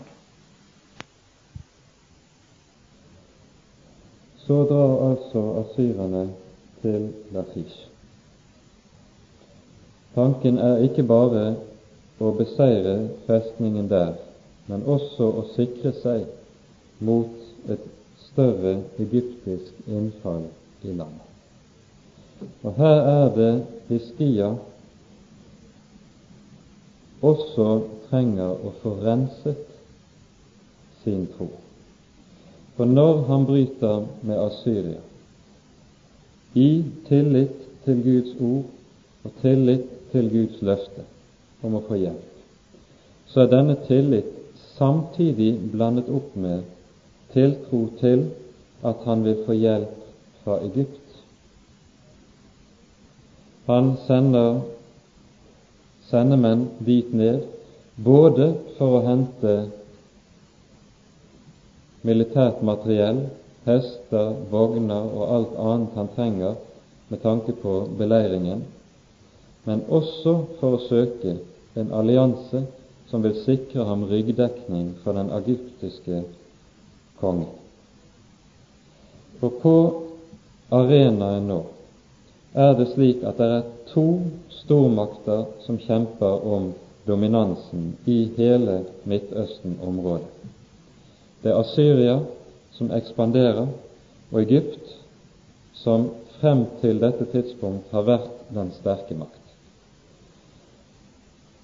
Så 4.47 4.63
drar 4.71 4.95
altså 5.11 5.43
asyrerne 5.63 6.27
til 6.83 7.09
Lafish. 7.35 7.87
Tanken 10.15 10.59
er 10.59 10.83
ikke 10.85 11.07
bare 11.09 11.45
å 12.23 12.33
beseire 12.37 12.97
festningen 13.27 13.89
der, 13.91 14.15
men 14.69 14.85
også 14.87 15.31
å 15.41 15.47
sikre 15.55 15.95
seg 16.03 16.27
mot 17.03 17.71
et 17.73 17.87
større 18.29 18.77
egyptisk 19.03 19.87
innfall 19.89 20.47
i 20.83 20.93
landet. 20.95 21.32
Og 22.63 22.75
her 22.77 23.09
er 23.13 23.35
det 23.37 23.53
Hiskia 23.89 24.53
også 27.23 27.67
trenger 28.11 28.51
å 28.51 28.73
få 28.83 28.97
renset 29.03 29.69
sin 31.03 31.27
tro. 31.37 31.49
For 32.77 32.89
når 32.89 33.25
han 33.29 33.47
bryter 33.47 34.07
med 34.27 34.39
Asyria, 34.41 35.01
i 36.55 36.85
tillit 37.09 37.57
til 37.85 38.03
Guds 38.05 38.35
ord 38.41 39.25
og 39.25 39.37
tillit 39.41 39.89
til 40.13 40.29
Guds 40.33 40.61
løfte 40.61 41.05
om 41.65 41.79
å 41.79 41.85
få 41.87 41.97
hjelp, 42.01 42.29
så 43.33 43.45
er 43.45 43.53
denne 43.55 43.79
tillit 43.87 44.29
samtidig 44.75 45.55
blandet 45.73 46.11
opp 46.13 46.35
med 46.37 46.67
tiltro 47.33 47.87
til 48.01 48.27
at 48.85 49.07
han 49.07 49.25
vil 49.25 49.41
få 49.47 49.57
hjelp 49.57 49.95
fra 50.43 50.59
Egypt. 50.67 51.02
Han 53.67 53.97
sender 54.07 54.61
sendemenn 56.11 56.67
dit 56.79 57.13
ned 57.15 57.45
både 57.97 58.49
for 58.79 58.99
å 58.99 59.05
hente 59.07 59.53
militært 62.03 62.63
materiell, 62.67 63.21
hester, 63.69 64.33
vogner 64.51 65.07
og 65.07 65.35
alt 65.37 65.59
annet 65.63 65.99
han 66.01 66.11
trenger 66.17 66.57
med 67.13 67.23
tanke 67.23 67.55
på 67.63 67.75
beleiringen, 67.99 68.65
men 69.69 69.85
også 69.87 70.35
for 70.59 70.77
å 70.79 70.85
søke 70.89 71.37
en 71.79 71.93
allianse 71.95 72.65
som 73.13 73.23
vil 73.23 73.37
sikre 73.45 73.87
ham 73.87 74.09
ryggdekning 74.11 74.97
fra 75.05 75.15
den 75.15 75.31
egyptiske 75.37 76.25
kongen. 77.21 77.53
For 79.39 79.55
på 79.63 79.77
arenaen 80.75 81.47
nå 81.47 81.61
er 82.55 82.75
det 82.77 82.89
slik 82.93 83.23
at 83.25 83.39
det 83.41 83.49
er 83.49 83.69
to 83.93 84.07
stormakter 84.63 85.45
som 85.65 85.79
kjemper 85.81 86.47
om 86.47 86.73
dominansen 87.07 87.93
i 88.07 88.31
hele 88.37 88.83
Midtøsten-området. 89.05 90.29
Det 91.43 91.51
er 91.51 91.59
Assyria 91.59 92.19
som 92.77 92.93
ekspanderer, 92.95 93.67
og 94.33 94.43
Egypt 94.43 94.93
som 95.75 96.11
frem 96.41 96.65
til 96.81 97.01
dette 97.03 97.27
tidspunkt 97.33 97.91
har 97.93 98.07
vært 98.07 98.31
den 98.55 98.71
sterke 98.79 99.17
makt. 99.19 99.41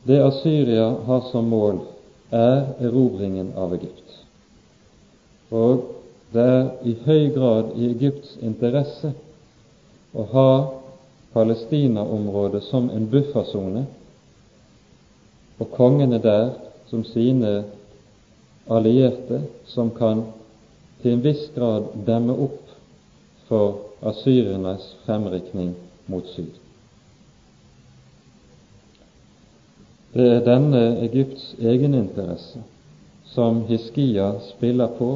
Det 0.08 0.18
Assyria 0.24 0.88
har 1.06 1.22
som 1.30 1.48
mål, 1.48 1.80
er 2.30 2.74
erobringen 2.84 3.54
av 3.56 3.72
Egypt. 3.72 4.18
Og 5.48 5.86
det 6.32 6.44
er 6.44 6.66
i 6.84 6.92
høy 7.06 7.30
grad 7.32 7.70
i 7.76 7.86
Egypts 7.88 8.34
interesse 8.44 9.14
å 10.12 10.26
ha 10.32 10.50
Palestina-området 11.38 12.62
som 12.62 12.90
en 12.90 13.04
buffersone, 13.10 13.84
og 15.58 15.68
kongene 15.70 16.18
der 16.18 16.48
som 16.90 17.04
sine 17.06 17.52
allierte, 18.66 19.44
som 19.70 19.92
kan 19.94 20.24
til 21.02 21.14
en 21.14 21.22
viss 21.22 21.44
grad 21.54 21.92
demme 22.08 22.34
opp 22.34 22.72
for 23.46 24.08
asyrernes 24.10 24.88
fremrykning 25.04 25.76
mot 26.10 26.26
syd. 26.32 26.56
Det 30.16 30.26
er 30.32 30.42
denne 30.48 30.80
Egypts 31.06 31.52
egeninteresse 31.60 32.64
som 33.30 33.60
Hiskia 33.68 34.32
spiller 34.48 34.90
på 34.98 35.12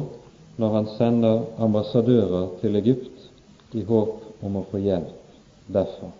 når 0.55 0.77
han 0.77 0.87
sender 0.95 1.43
ambassadører 1.67 2.47
til 2.61 2.79
Egypt 2.79 3.75
i 3.75 3.83
håp 3.91 4.45
om 4.45 4.61
å 4.61 4.63
få 4.71 4.79
hjelp 4.85 5.22
derfra. 5.67 6.11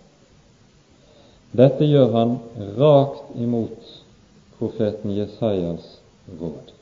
Dette 1.54 1.86
gjør 1.86 2.10
han 2.14 2.38
rakt 2.78 3.36
imot 3.38 3.90
profeten 4.58 5.12
Jesajas 5.14 5.84
råd. 6.40 6.72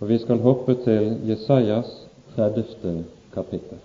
Og 0.00 0.08
Vi 0.08 0.18
skal 0.18 0.42
hoppe 0.42 0.74
til 0.84 1.16
Jesajas 1.28 1.90
30. 2.36 3.04
kapittel. 3.34 3.78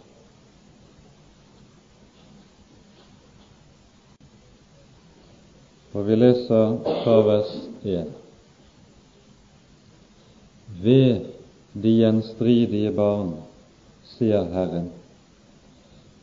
Og 5.94 6.08
vi 6.08 6.16
leser 6.16 6.78
fra 7.04 7.18
vers 7.26 7.54
1. 7.84 8.14
Ved 10.84 11.26
de 11.74 11.94
gjenstridige 11.98 12.92
barn, 12.94 13.34
sier 14.18 14.46
Herren, 14.54 14.92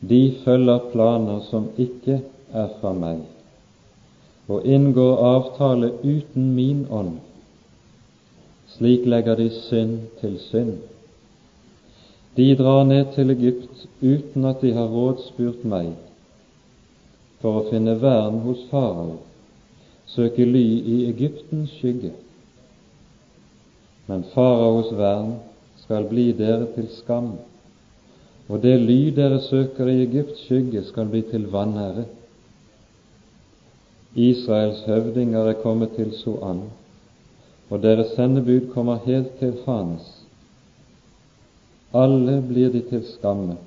de 0.01 0.35
følger 0.43 0.79
planer 0.91 1.39
som 1.49 1.69
ikke 1.77 2.19
er 2.53 2.67
fra 2.79 2.91
meg, 2.93 3.21
og 4.47 4.65
inngår 4.65 5.21
avtale 5.27 5.91
uten 6.03 6.51
min 6.55 6.85
ånd. 6.91 7.15
Slik 8.75 9.05
legger 9.07 9.39
de 9.39 9.49
synd 9.49 9.99
til 10.19 10.35
synd. 10.49 10.75
De 12.35 12.49
drar 12.59 12.83
ned 12.83 13.13
til 13.15 13.31
Egypt 13.31 13.87
uten 14.01 14.45
at 14.45 14.61
de 14.61 14.73
har 14.75 14.91
rådspurt 14.91 15.63
meg, 15.63 15.93
for 17.39 17.61
å 17.61 17.65
finne 17.69 17.95
vern 18.01 18.41
hos 18.43 18.65
farao, 18.71 19.21
søke 20.11 20.45
ly 20.45 20.65
i 20.95 20.99
Egyptens 21.09 21.71
skygge. 21.79 22.11
Men 24.07 24.27
faraos 24.33 24.91
vern 24.93 25.37
skal 25.85 26.09
bli 26.09 26.31
dere 26.35 26.67
til 26.75 26.89
skam 26.99 27.35
og 28.47 28.61
det 28.61 28.75
ly 28.81 29.09
dere 29.15 29.41
søker 29.41 29.89
i 29.89 30.03
Egypts 30.03 30.43
skygge, 30.45 30.83
skal 30.85 31.09
bli 31.09 31.21
til 31.31 31.47
vanære. 31.51 32.05
Israels 34.15 34.83
høvdinger 34.85 35.49
er 35.49 35.61
kommet 35.61 35.95
til 35.95 36.13
Soan, 36.19 36.61
og 37.69 37.81
deres 37.83 38.13
sendebud 38.15 38.69
kommer 38.73 39.01
helt 39.05 39.33
til 39.39 39.57
Hanes. 39.65 40.05
Alle 41.93 42.41
blir 42.47 42.69
de 42.71 42.83
til 42.89 43.03
skamme 43.07 43.57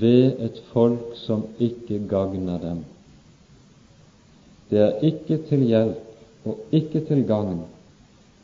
ved 0.00 0.38
et 0.38 0.62
folk 0.72 1.16
som 1.24 1.46
ikke 1.58 1.98
gagner 2.08 2.58
dem. 2.62 2.84
Det 4.70 4.78
er 4.78 5.02
ikke 5.02 5.40
til 5.48 5.66
hjelp 5.66 6.46
og 6.46 6.58
ikke 6.72 7.02
til 7.08 7.24
gagn, 7.26 7.64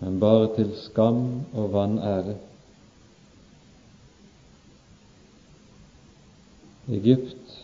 men 0.01 0.21
bare 0.21 0.49
til 0.57 0.73
skam 0.83 1.23
og 1.55 1.73
vanære. 1.73 2.35
Egypt, 6.89 7.57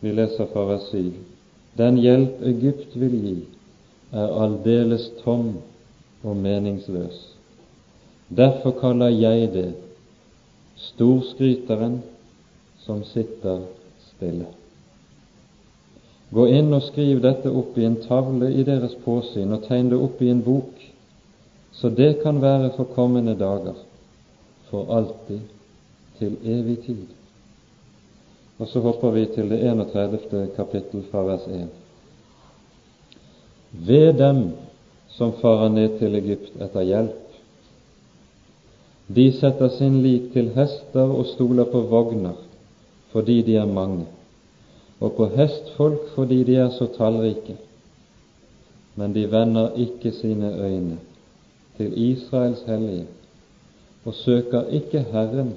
vi 0.00 0.12
leser 0.12 0.46
fra 0.52 0.64
vers 0.66 0.90
7, 0.90 1.12
den 1.78 1.98
hjelp 2.02 2.40
Egypt 2.42 2.96
vil 2.98 3.14
gi, 3.22 3.36
er 4.10 4.32
aldeles 4.42 5.04
tom 5.22 5.52
og 6.26 6.36
meningsløs. 6.36 7.18
Derfor 8.28 8.74
kaller 8.80 9.14
jeg 9.14 9.52
det 9.54 9.68
storskryteren 10.78 12.00
som 12.82 13.04
sitter 13.04 13.62
stille. 14.08 14.48
Gå 16.34 16.44
inn 16.52 16.74
og 16.76 16.82
skriv 16.88 17.22
dette 17.24 17.50
opp 17.54 17.78
i 17.78 17.86
en 17.88 18.00
tavle 18.02 18.50
i 18.52 18.64
deres 18.66 18.96
påsyn, 19.04 19.54
og 19.54 19.64
tegn 19.68 19.92
det 19.92 20.00
opp 20.00 20.18
i 20.22 20.32
en 20.32 20.42
bok, 20.44 20.82
så 21.72 21.88
det 21.88 22.18
kan 22.24 22.42
være 22.42 22.72
for 22.76 22.90
kommende 22.96 23.36
dager, 23.38 23.78
for 24.68 24.90
alltid, 24.92 25.40
til 26.18 26.34
evig 26.44 26.80
tid. 26.84 27.06
Og 28.58 28.68
så 28.68 28.80
hopper 28.80 29.10
vi 29.14 29.24
til 29.34 29.50
det 29.50 29.60
31. 29.70 30.48
kapittel 30.56 31.04
fra 31.10 31.22
vers 31.22 31.46
1. 31.46 31.68
Ved 33.86 34.12
dem 34.18 34.42
som 35.08 35.32
farer 35.40 35.68
ned 35.68 35.98
til 35.98 36.14
Egypt 36.18 36.56
etter 36.62 36.86
hjelp. 36.86 37.24
De 39.08 39.26
setter 39.32 39.70
sin 39.72 40.00
lik 40.02 40.32
til 40.32 40.50
hester 40.56 41.14
og 41.14 41.26
stoler 41.26 41.64
på 41.70 41.80
vogner, 41.90 42.36
fordi 43.12 43.42
de 43.42 43.56
er 43.56 43.66
mange, 43.66 44.04
og 45.00 45.12
på 45.16 45.28
hestfolk 45.36 46.10
fordi 46.14 46.42
de 46.44 46.56
er 46.56 46.70
så 46.74 46.90
tallrike. 46.98 47.56
Men 48.98 49.14
de 49.14 49.30
vender 49.30 49.76
ikke 49.76 50.12
sine 50.12 50.50
øyne 50.64 50.98
til 51.76 51.94
Israels 52.10 52.62
hellige 52.66 53.06
og 54.04 54.14
søker 54.14 54.64
ikke 54.64 55.00
Herren, 55.12 55.54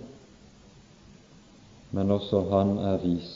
men 1.92 2.12
også 2.12 2.42
Han 2.50 2.78
er 2.78 2.98
vis. 3.04 3.32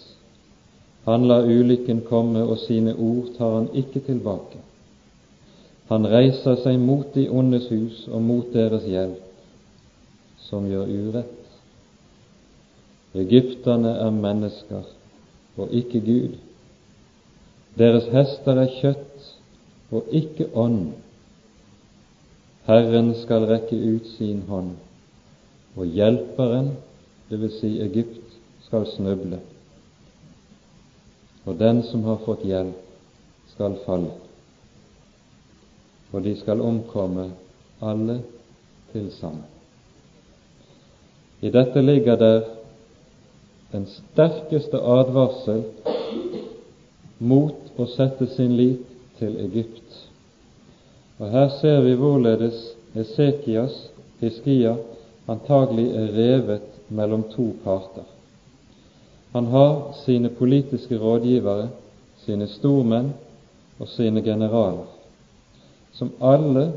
Han 1.05 1.27
lar 1.27 1.45
ulykken 1.45 2.01
komme, 2.09 2.43
og 2.43 2.57
sine 2.57 2.95
ord 2.95 3.33
tar 3.37 3.55
han 3.55 3.69
ikke 3.73 3.99
tilbake. 4.07 4.61
Han 5.89 6.07
reiser 6.09 6.57
seg 6.63 6.79
mot 6.81 7.13
de 7.13 7.27
ondes 7.29 7.67
hus 7.69 8.07
og 8.09 8.21
mot 8.25 8.47
deres 8.53 8.87
hjelp, 8.89 9.21
som 10.47 10.65
gjør 10.65 10.89
urett. 10.89 11.41
Egypterne 13.15 13.93
er 14.01 14.11
mennesker 14.11 14.87
og 15.57 15.71
ikke 15.71 16.01
Gud. 16.03 16.33
Deres 17.77 18.09
hester 18.11 18.59
er 18.63 18.73
kjøtt 18.79 19.29
og 19.93 20.09
ikke 20.11 20.49
ånd. 20.57 20.95
Herren 22.65 23.13
skal 23.21 23.45
rekke 23.45 23.77
ut 23.77 24.07
sin 24.15 24.41
hånd, 24.49 24.73
og 25.77 25.85
hjelperen, 25.85 26.71
dvs. 27.29 27.59
Si 27.59 27.75
Egypt, 27.83 28.24
skal 28.67 28.85
snuble. 28.95 29.39
Og 31.45 31.57
den 31.59 31.83
som 31.83 32.03
har 32.09 32.21
fått 32.25 32.45
hjelp, 32.45 32.81
skal 33.55 33.77
falle 33.85 34.25
og 36.15 36.23
de 36.23 36.35
skal 36.39 36.61
omkomme 36.61 37.29
alle 37.83 38.21
til 38.93 39.09
sammen. 39.19 39.43
I 41.41 41.51
dette 41.51 41.81
ligger 41.81 42.15
der 42.15 42.41
den 43.73 43.83
sterkeste 43.91 44.79
advarsel 44.79 45.65
mot 47.19 47.75
å 47.75 47.87
sette 47.91 48.29
sin 48.31 48.55
lit 48.55 48.87
til 49.19 49.35
Egypt. 49.43 49.99
Og 51.19 51.29
Her 51.35 51.51
ser 51.59 51.83
vi 51.83 51.97
hvorledes 51.99 52.63
Esekias, 52.95 53.75
Hiskia, 54.23 54.77
antagelig 55.27 55.89
er 55.91 56.11
revet 56.15 56.71
mellom 56.87 57.27
to 57.35 57.51
parter. 57.63 58.07
Han 59.35 59.51
har 59.51 59.93
sine 60.05 60.31
politiske 60.31 60.97
rådgivere, 60.97 61.67
sine 62.23 62.47
stormenn 62.47 63.11
og 63.79 63.89
sine 63.91 64.23
generaler 64.23 64.95
som 65.95 66.11
alle 66.19 66.73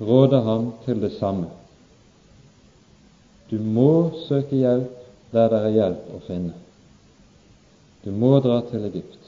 råder 0.00 0.40
ham 0.40 0.72
til 0.84 1.00
det 1.00 1.12
samme. 1.12 1.46
Du 3.50 3.58
må 3.58 4.10
søke 4.28 4.56
hjelp 4.56 5.02
der 5.32 5.50
det 5.50 5.60
er 5.60 5.74
hjelp 5.74 6.08
å 6.14 6.20
finne. 6.26 6.54
Du 8.04 8.10
må 8.10 8.38
dra 8.42 8.60
til 8.70 8.86
Egypt. 8.88 9.22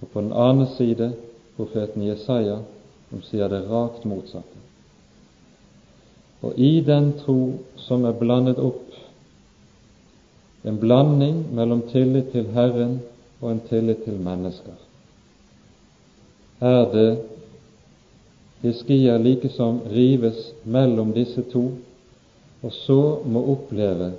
Og 0.00 0.08
på 0.12 0.22
den 0.22 0.32
annen 0.32 0.68
side 0.76 1.12
profeten 1.56 2.06
Jesaja, 2.06 2.60
som 3.10 3.22
sier 3.26 3.50
det 3.50 3.64
rakt 3.70 4.06
motsatte. 4.06 4.58
Og 6.42 6.54
i 6.56 6.80
den 6.86 7.12
tro 7.20 7.58
som 7.76 8.06
er 8.06 8.16
blandet 8.16 8.62
opp, 8.62 8.89
en 10.62 10.78
blanding 10.80 11.44
mellom 11.54 11.82
tillit 11.92 12.32
til 12.32 12.50
Herren 12.54 12.98
og 13.40 13.50
en 13.52 13.60
tillit 13.68 14.04
til 14.04 14.20
mennesker, 14.20 14.76
er 16.60 16.84
det 16.92 17.10
Hiskia 18.60 19.16
likesom 19.16 19.80
rives 19.88 20.50
mellom 20.64 21.14
disse 21.16 21.42
to, 21.52 21.70
og 22.62 22.72
så 22.72 23.00
må 23.24 23.40
oppleve 23.54 24.12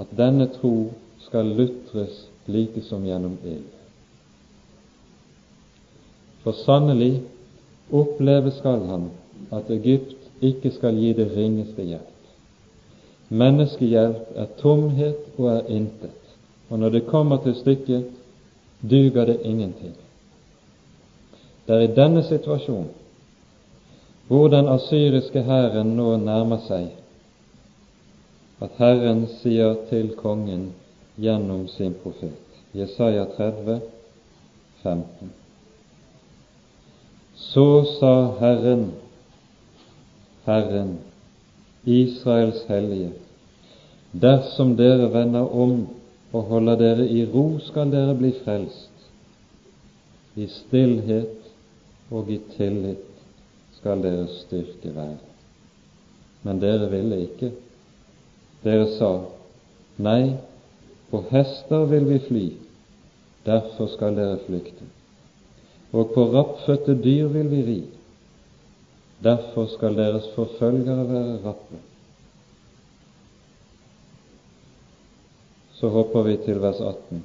at 0.00 0.14
denne 0.16 0.46
tro 0.56 0.88
skal 1.26 1.52
lutres 1.58 2.22
likesom 2.48 3.04
gjennom 3.04 3.36
ild. 3.44 3.68
For 6.44 6.56
sannelig 6.64 7.22
oppleve 7.92 8.52
skal 8.56 8.86
han 8.88 9.10
at 9.52 9.70
Egypt 9.72 10.16
ikke 10.44 10.72
skal 10.72 10.96
gi 10.96 11.12
det 11.16 11.28
ringeste 11.36 11.84
hjelp. 11.84 12.13
Menneskehjelp 13.28 14.36
er 14.36 14.50
tomhet 14.60 15.38
og 15.38 15.48
er 15.50 15.70
intet, 15.72 16.20
og 16.68 16.78
når 16.78 16.88
det 16.88 17.06
kommer 17.06 17.40
til 17.42 17.54
stykket, 17.54 18.04
duger 18.90 19.24
det 19.24 19.40
ingenting. 19.44 19.94
Det 21.66 21.74
er 21.76 21.86
i 21.86 21.94
denne 21.96 22.22
situasjonen 22.24 22.92
hvor 24.26 24.48
den 24.48 24.68
asyriske 24.68 25.42
hæren 25.42 25.96
nå 25.96 26.16
nærmer 26.16 26.62
seg, 26.64 26.86
at 28.64 28.78
Herren 28.78 29.26
sier 29.42 29.74
til 29.90 30.14
kongen 30.16 30.70
gjennom 31.20 31.66
sin 31.68 31.92
profet, 32.02 32.38
Jesaja 32.72 33.26
30, 33.36 33.80
15. 34.82 35.32
Så 37.36 37.66
sa 37.98 38.14
Herren, 38.40 38.86
Herren, 40.46 40.98
Israels 41.86 42.64
hellige, 42.68 43.12
dersom 44.12 44.76
dere 44.76 45.10
vender 45.12 45.44
om 45.54 45.86
og 46.34 46.42
holder 46.42 46.78
dere 46.80 47.08
i 47.08 47.24
ro, 47.26 47.58
skal 47.62 47.92
dere 47.92 48.14
bli 48.18 48.32
frelst, 48.44 48.90
i 50.34 50.46
stillhet 50.50 51.44
og 52.10 52.30
i 52.30 52.40
tillit 52.56 53.10
skal 53.78 54.02
deres 54.02 54.40
styrke 54.46 54.94
være. 54.94 55.20
Men 56.42 56.60
dere 56.60 56.90
ville 56.90 57.20
ikke. 57.28 57.52
Dere 58.64 58.88
sa, 58.96 59.12
Nei, 60.02 60.34
på 61.10 61.20
hester 61.30 61.84
vil 61.86 62.08
vi 62.08 62.18
fly, 62.26 62.44
derfor 63.46 63.86
skal 63.92 64.16
dere 64.18 64.40
flykte. 64.46 64.88
Og 65.94 66.10
på 66.14 66.24
rappfødte 66.32 66.96
dyr 67.04 67.28
vil 67.30 67.50
vi 67.52 67.60
ri, 67.68 67.80
derfor 69.22 69.66
skal 69.76 69.96
deres 69.96 70.26
forfølgere 70.34 71.08
være 71.08 71.38
rappe. 71.44 71.80
Så 75.74 75.88
hopper 75.88 76.22
vi 76.22 76.36
til 76.44 76.60
vers 76.62 76.80
18. 76.80 77.24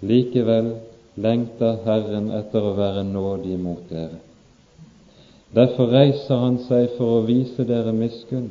Likevel 0.00 0.72
lengter 1.16 1.82
Herren 1.84 2.30
etter 2.34 2.64
å 2.64 2.74
være 2.78 3.04
nådig 3.04 3.58
mot 3.60 3.84
dere 3.90 4.20
Derfor 5.54 5.88
reiser 5.88 6.42
han 6.42 6.58
seg 6.66 6.90
for 6.98 7.18
å 7.18 7.26
vise 7.26 7.64
dere 7.64 7.94
miskunn. 7.96 8.50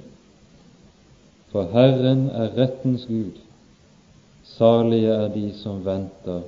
For 1.51 1.69
Herren 1.73 2.25
er 2.33 2.55
rettens 2.57 3.05
Gud. 3.05 3.37
Salige 4.57 5.13
er 5.13 5.29
de 5.29 5.51
som 5.59 5.83
venter 5.85 6.41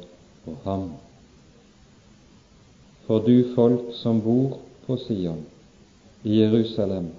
på 0.46 0.56
Ham. 0.66 0.90
For 3.06 3.22
du 3.26 3.54
folk 3.54 3.94
som 4.02 4.22
bor 4.26 4.58
på 4.88 4.98
Sion, 5.06 5.44
i 6.24 6.40
Jerusalem, 6.42 7.12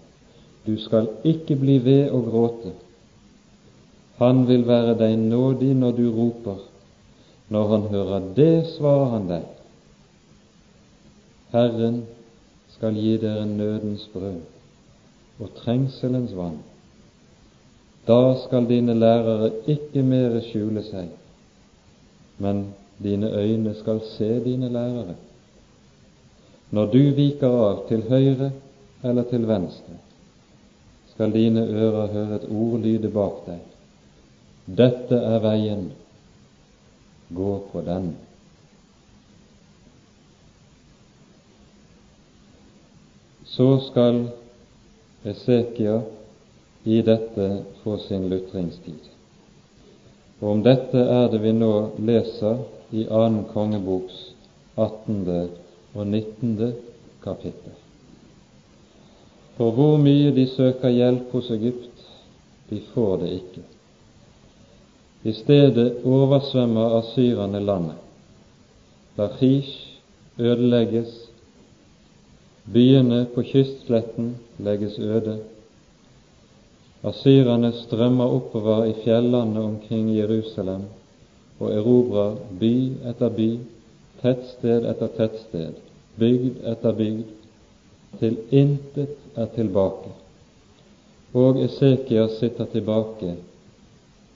du 0.67 0.77
skal 0.79 1.09
ikke 1.25 1.57
bli 1.57 1.79
ved 1.85 2.11
å 2.13 2.21
gråte. 2.25 2.73
Han 4.21 4.45
vil 4.49 4.67
være 4.69 4.99
deg 5.01 5.17
nådig 5.19 5.73
når 5.81 5.97
du 5.97 6.07
roper. 6.13 6.59
Når 7.51 7.69
han 7.69 7.87
hører 7.91 8.27
det, 8.37 8.55
svarer 8.77 9.15
han 9.15 9.29
deg. 9.31 9.47
Herren 11.51 12.03
skal 12.77 12.95
gi 12.95 13.17
dere 13.19 13.47
nødens 13.49 14.05
brød 14.13 14.43
og 15.41 15.55
trengselens 15.57 16.37
vann. 16.37 16.61
Da 18.07 18.37
skal 18.45 18.69
dine 18.69 18.95
lærere 18.95 19.51
ikke 19.69 20.05
mere 20.05 20.45
skjule 20.45 20.85
seg, 20.85 21.11
men 22.39 22.69
dine 23.03 23.33
øyne 23.33 23.75
skal 23.81 24.01
se 24.13 24.31
dine 24.45 24.69
lærere. 24.73 25.17
Når 26.71 26.93
du 26.93 27.03
viker 27.17 27.57
av 27.67 27.87
til 27.89 28.05
høyre 28.09 28.53
eller 29.03 29.29
til 29.31 29.47
venstre, 29.49 29.99
skal 31.13 31.33
dine 31.35 31.67
ører 31.67 32.13
høre 32.15 32.41
et 32.41 32.49
ord 32.51 32.81
lyde 32.81 33.11
bak 33.13 33.45
deg. 33.47 33.63
Dette 34.81 35.17
er 35.17 35.39
veien, 35.45 35.87
gå 37.35 37.55
på 37.73 37.83
den. 37.87 38.13
så 43.51 43.79
skal 43.79 44.29
Esekia 45.25 46.03
i 46.85 47.03
dette 47.03 47.47
få 47.83 47.97
sin 47.99 48.29
lutringstid. 48.31 49.09
Og 50.41 50.47
om 50.53 50.63
dette 50.63 51.03
er 51.03 51.27
det 51.33 51.43
vi 51.43 51.53
nå 51.53 51.73
leser 51.99 52.63
i 52.97 53.05
annen 53.11 53.43
kongeboks 53.51 54.23
18. 54.77 55.51
og 55.93 56.07
19. 56.07 56.73
kapittel. 57.25 57.75
For 59.57 59.71
hvor 59.71 59.97
mye 59.97 60.31
de 60.35 60.47
søker 60.49 60.89
hjelp 60.89 61.33
hos 61.33 61.51
Egypt, 61.51 62.07
de 62.71 62.81
får 62.95 63.17
det 63.17 63.33
ikke. 63.39 63.63
I 65.25 65.33
stedet 65.33 66.05
oversvømmer 66.05 66.99
asyrerne 66.99 67.61
landet. 67.61 67.99
Lachish 69.19 69.99
ødelegges 70.39 71.31
Byene 72.73 73.27
på 73.35 73.43
kystsletten 73.43 74.37
legges 74.59 74.99
øde. 74.99 75.39
Asyrerne 77.05 77.73
strømmer 77.73 78.25
oppover 78.25 78.85
i 78.85 78.95
fjellandet 79.05 79.65
omkring 79.65 80.17
Jerusalem 80.17 80.83
og 81.61 81.73
erobrer 81.73 82.37
by 82.61 82.73
etter 83.11 83.33
by, 83.37 83.49
tettsted 84.23 84.87
etter 84.91 85.09
tettsted, 85.17 85.73
bygd 86.19 86.61
etter 86.73 86.93
bygd, 86.97 87.40
til 88.19 88.37
intet 88.51 89.17
er 89.37 89.47
tilbake. 89.55 90.11
Og 91.35 91.63
Esekias 91.63 92.39
sitter 92.41 92.67
tilbake, 92.73 93.37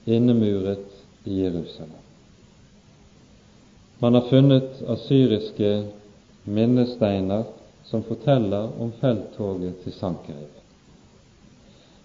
innemuret 0.06 0.86
i 1.24 1.40
Jerusalem. 1.42 2.00
Man 4.00 4.14
har 4.14 4.26
funnet 4.30 4.82
asyriske 4.88 5.86
minnesteiner 6.44 7.44
som 7.84 8.02
forteller 8.02 8.70
om 8.80 8.92
felttoget 9.00 9.74
til 9.82 9.92
Sankerev. 9.92 10.52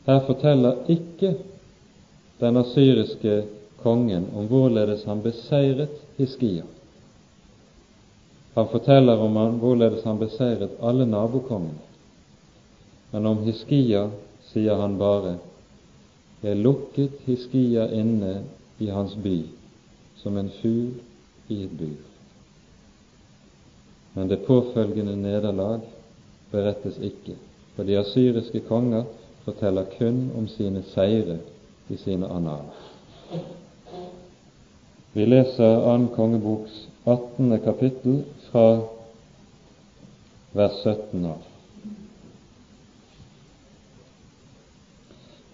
Her 0.06 0.20
forteller 0.26 0.74
ikke 0.90 1.36
den 2.40 2.58
asyriske 2.58 3.44
kongen 3.84 4.28
om 4.36 4.48
hvorledes 4.48 5.04
han 5.04 5.22
beseiret 5.22 5.90
Hiskia. 6.18 6.64
Han 8.54 8.68
forteller 8.68 9.20
om 9.20 9.36
han, 9.36 9.60
hvorledes 9.60 10.04
han 10.04 10.20
beseiret 10.20 10.80
alle 10.82 11.06
nabokongene. 11.06 11.86
Men 13.12 13.26
om 13.26 13.44
Hiskia 13.46 14.10
sier 14.52 14.76
han 14.82 14.98
bare 14.98 15.38
jeg 16.42 16.56
lukket 16.56 17.20
Hiskia 17.26 17.90
inne 17.92 18.44
i 18.80 18.88
hans 18.88 19.16
by 19.20 19.42
som 20.22 20.38
en 20.38 20.52
fugl 20.62 20.94
i 21.52 21.64
et 21.66 21.74
bur. 21.80 21.98
Men 24.14 24.28
det 24.28 24.46
påfølgende 24.46 25.16
nederlag 25.16 25.82
berettes 26.52 26.98
ikke, 27.04 27.36
for 27.76 27.84
de 27.84 27.98
asyriske 28.00 28.62
konger 28.68 29.04
forteller 29.46 29.86
kun 29.98 30.30
om 30.38 30.48
sine 30.48 30.84
seire 30.94 31.38
i 31.90 31.98
sine 31.98 32.28
annaler. 32.28 32.88
Vi 35.14 35.26
leser 35.26 35.84
annen 35.90 36.10
kongeboks 36.16 36.86
18. 37.10 37.60
kapittel 37.60 38.24
fra 38.52 38.82
vers 40.52 40.84
17 40.84 41.26
av. 41.26 41.38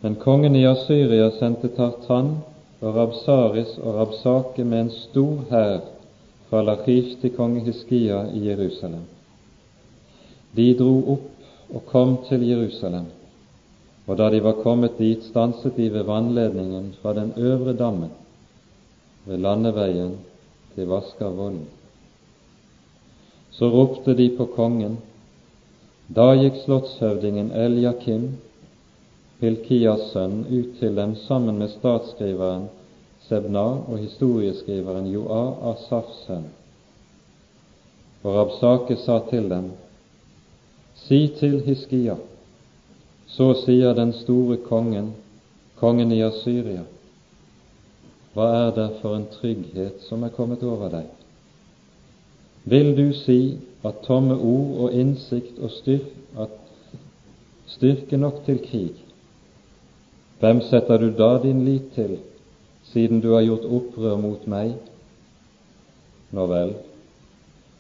Men 0.02 0.16
kongen 0.16 0.56
i 0.56 0.66
Asyria 0.68 1.32
sendte 1.40 1.72
Tartan 1.78 2.36
og 2.82 2.98
Rabsaris 2.98 3.78
og 3.80 3.96
Rabsake 4.00 4.68
med 4.68 4.80
en 4.80 4.92
stor 4.98 5.46
hær 5.50 5.80
fra 6.50 6.62
Lachish 6.62 7.16
til 7.22 7.34
konge 7.38 7.64
Hiskia 7.66 8.26
i 8.36 8.44
Jerusalem. 8.50 9.08
De 10.56 10.68
dro 10.78 10.94
opp 11.16 11.72
og 11.72 11.88
kom 11.90 12.18
til 12.28 12.44
Jerusalem, 12.50 13.08
og 14.06 14.20
da 14.20 14.30
de 14.30 14.44
var 14.44 14.60
kommet 14.62 15.00
dit, 15.00 15.24
stanset 15.24 15.80
de 15.80 15.90
ved 15.94 16.04
vannledningen 16.06 16.94
fra 17.02 17.16
den 17.16 17.34
øvre 17.38 17.74
dammen, 17.74 18.12
ved 19.26 19.38
landeveien 19.42 20.18
til 20.76 20.88
Vaskervollen. 20.92 21.66
Så 23.52 23.70
ropte 23.72 24.14
de 24.14 24.30
på 24.38 24.46
kongen. 24.56 24.98
Da 26.08 26.34
gikk 26.36 26.60
slottshøvdingen 26.66 27.52
Eljakim, 27.56 28.28
Hilkias 29.40 30.12
sønn, 30.12 30.44
ut 30.50 30.76
til 30.80 30.96
dem 30.96 31.16
sammen 31.28 31.58
med 31.60 31.72
statsskriveren 31.78 32.68
Sebna 33.28 33.66
og 33.90 33.98
historieskriveren 33.98 35.08
Joa 35.10 35.72
Asafs 35.72 36.22
sønn. 36.28 36.46
Og 38.24 38.36
Rabsake 38.36 38.98
sa 39.02 39.20
til 39.30 39.50
dem, 39.50 39.72
Si 40.96 41.28
til 41.40 41.60
Hiskia, 41.66 42.16
så 43.28 43.54
sier 43.66 43.94
den 43.94 44.14
store 44.14 44.58
kongen, 44.58 45.12
kongen 45.80 46.12
i 46.12 46.22
Asyria, 46.24 46.86
hva 48.36 48.50
er 48.68 48.72
det 48.76 48.90
for 49.00 49.16
en 49.16 49.30
trygghet 49.32 50.02
som 50.10 50.24
er 50.28 50.34
kommet 50.36 50.64
over 50.64 50.92
deg? 50.92 51.08
Vil 52.68 52.92
du 52.98 53.14
si 53.16 53.58
at 53.86 54.02
tomme 54.04 54.36
ord 54.36 54.80
og 54.86 54.98
innsikt 54.98 55.60
og 55.64 55.72
styrk, 55.72 56.10
at 56.36 56.52
styrke 57.72 58.18
nok 58.20 58.42
til 58.48 58.60
krig? 58.66 58.98
Hvem 60.42 60.60
setter 60.68 61.00
du 61.00 61.14
da 61.16 61.38
din 61.44 61.64
lit 61.66 61.94
til, 61.96 62.18
siden 62.92 63.22
du 63.24 63.32
har 63.38 63.46
gjort 63.46 63.70
opprør 63.78 64.18
mot 64.20 64.44
meg? 64.52 64.74
Nå 66.36 66.48
vel, 66.52 66.74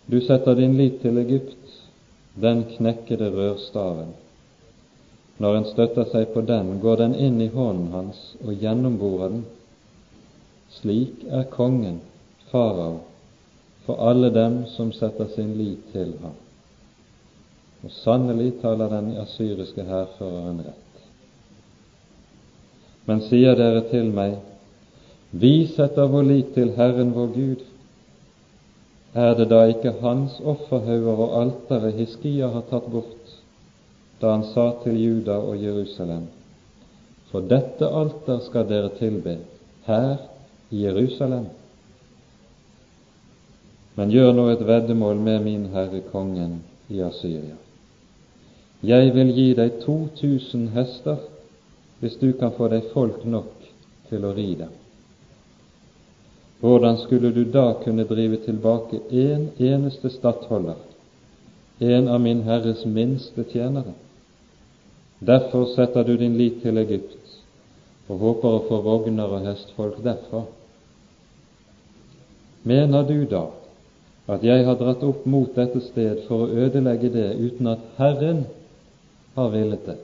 du 0.07 0.21
setter 0.23 0.55
din 0.55 0.77
lit 0.79 1.01
til 1.01 1.19
Egypt, 1.19 1.81
den 2.39 2.63
knekkede 2.77 3.27
rørstaven. 3.33 4.15
Når 5.43 5.57
en 5.57 5.67
støtter 5.67 6.07
seg 6.13 6.31
på 6.31 6.45
den, 6.47 6.77
går 6.79 7.01
den 7.03 7.19
inn 7.19 7.41
i 7.43 7.51
hånden 7.51 7.91
hans 7.91 8.23
og 8.45 8.55
gjennomborer 8.55 9.33
den. 9.35 9.43
Slik 10.79 11.23
er 11.31 11.45
kongen, 11.51 12.01
farao, 12.51 12.99
for 13.85 14.01
alle 14.09 14.31
dem 14.33 14.63
som 14.75 14.91
setter 14.93 15.29
sin 15.35 15.53
lit 15.57 15.91
til 15.93 16.15
ham. 16.21 16.33
Og 17.85 17.93
sannelig 18.01 18.55
taler 18.63 18.89
den 18.89 19.13
asyriske 19.21 19.85
hærføreren 19.85 20.63
rett. 20.65 20.81
Men 23.05 23.21
sier 23.27 23.55
dere 23.55 23.85
til 23.91 24.09
meg, 24.15 24.39
vi 25.31 25.67
setter 25.69 26.09
vår 26.09 26.25
lit 26.25 26.53
til 26.55 26.73
Herren 26.77 27.13
vår 27.15 27.31
Gud, 27.35 27.65
er 29.15 29.35
det 29.37 29.47
da 29.51 29.61
ikke 29.71 29.93
hans 30.01 30.39
offerhauger 30.43 31.21
og 31.25 31.35
altere 31.41 31.93
Hiskia 31.95 32.49
har 32.51 32.65
tatt 32.71 32.87
bort, 32.91 33.35
da 34.19 34.33
han 34.33 34.47
sa 34.51 34.71
til 34.83 34.97
Juda 34.99 35.37
og 35.39 35.61
Jerusalem, 35.61 36.25
for 37.31 37.45
dette 37.47 37.87
alter 37.87 38.41
skal 38.43 38.67
dere 38.67 38.91
tilbe 38.97 39.37
her 39.85 40.17
i 40.69 40.81
Jerusalem? 40.85 41.45
Men 43.95 44.11
gjør 44.11 44.33
nå 44.35 44.47
et 44.51 44.63
veddemål 44.67 45.21
med 45.23 45.43
min 45.43 45.67
herre 45.73 46.01
kongen 46.11 46.59
i 46.91 46.99
Asyria. 47.01 47.55
Jeg 48.83 49.13
vil 49.15 49.31
gi 49.33 49.51
deg 49.57 49.79
2000 49.85 50.67
hester 50.75 51.21
hvis 52.01 52.17
du 52.21 52.33
kan 52.39 52.51
få 52.57 52.67
deg 52.69 52.91
folk 52.93 53.23
nok 53.25 53.53
til 54.09 54.25
å 54.27 54.33
ri 54.35 54.49
dem. 54.59 54.73
Hvordan 56.59 56.97
skulle 56.97 57.31
du 57.31 57.43
da 57.51 57.73
kunne 57.83 58.07
drive 58.09 58.41
tilbake 58.45 58.99
en 59.11 59.49
eneste 59.57 60.09
stattholder, 60.09 60.77
en 61.79 62.07
av 62.07 62.21
min 62.21 62.43
herres 62.43 62.85
minste 62.85 63.45
tjenere? 63.51 63.93
Derfor 65.19 65.65
setter 65.75 66.03
du 66.03 66.17
din 66.17 66.37
lit 66.37 66.61
til 66.61 66.77
Egypt 66.77 67.24
og 68.05 68.21
håper 68.21 68.57
å 68.57 68.63
få 68.67 68.81
vogner 68.85 69.31
og 69.37 69.47
hestfolk 69.47 70.01
derfra. 70.05 70.43
Mener 72.65 73.05
du 73.05 73.25
da 73.29 73.47
at 74.33 74.43
jeg 74.45 74.65
har 74.65 74.77
dratt 74.79 75.03
opp 75.05 75.25
mot 75.29 75.51
dette 75.53 75.81
sted 75.85 76.23
for 76.27 76.45
å 76.45 76.65
ødelegge 76.65 77.11
det 77.13 77.27
uten 77.37 77.69
at 77.69 77.83
Herren 77.97 78.45
har 79.35 79.51
villet 79.53 79.85
det? 79.85 79.97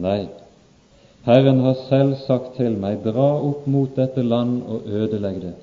Nei, 0.00 0.22
Herren 1.26 1.60
har 1.60 1.76
selv 1.88 2.16
sagt 2.24 2.54
til 2.56 2.78
meg, 2.80 3.02
dra 3.04 3.32
opp 3.44 3.66
mot 3.68 3.92
dette 3.96 4.24
land 4.24 4.62
og 4.64 4.88
ødelegg 4.88 5.42
det. 5.42 5.56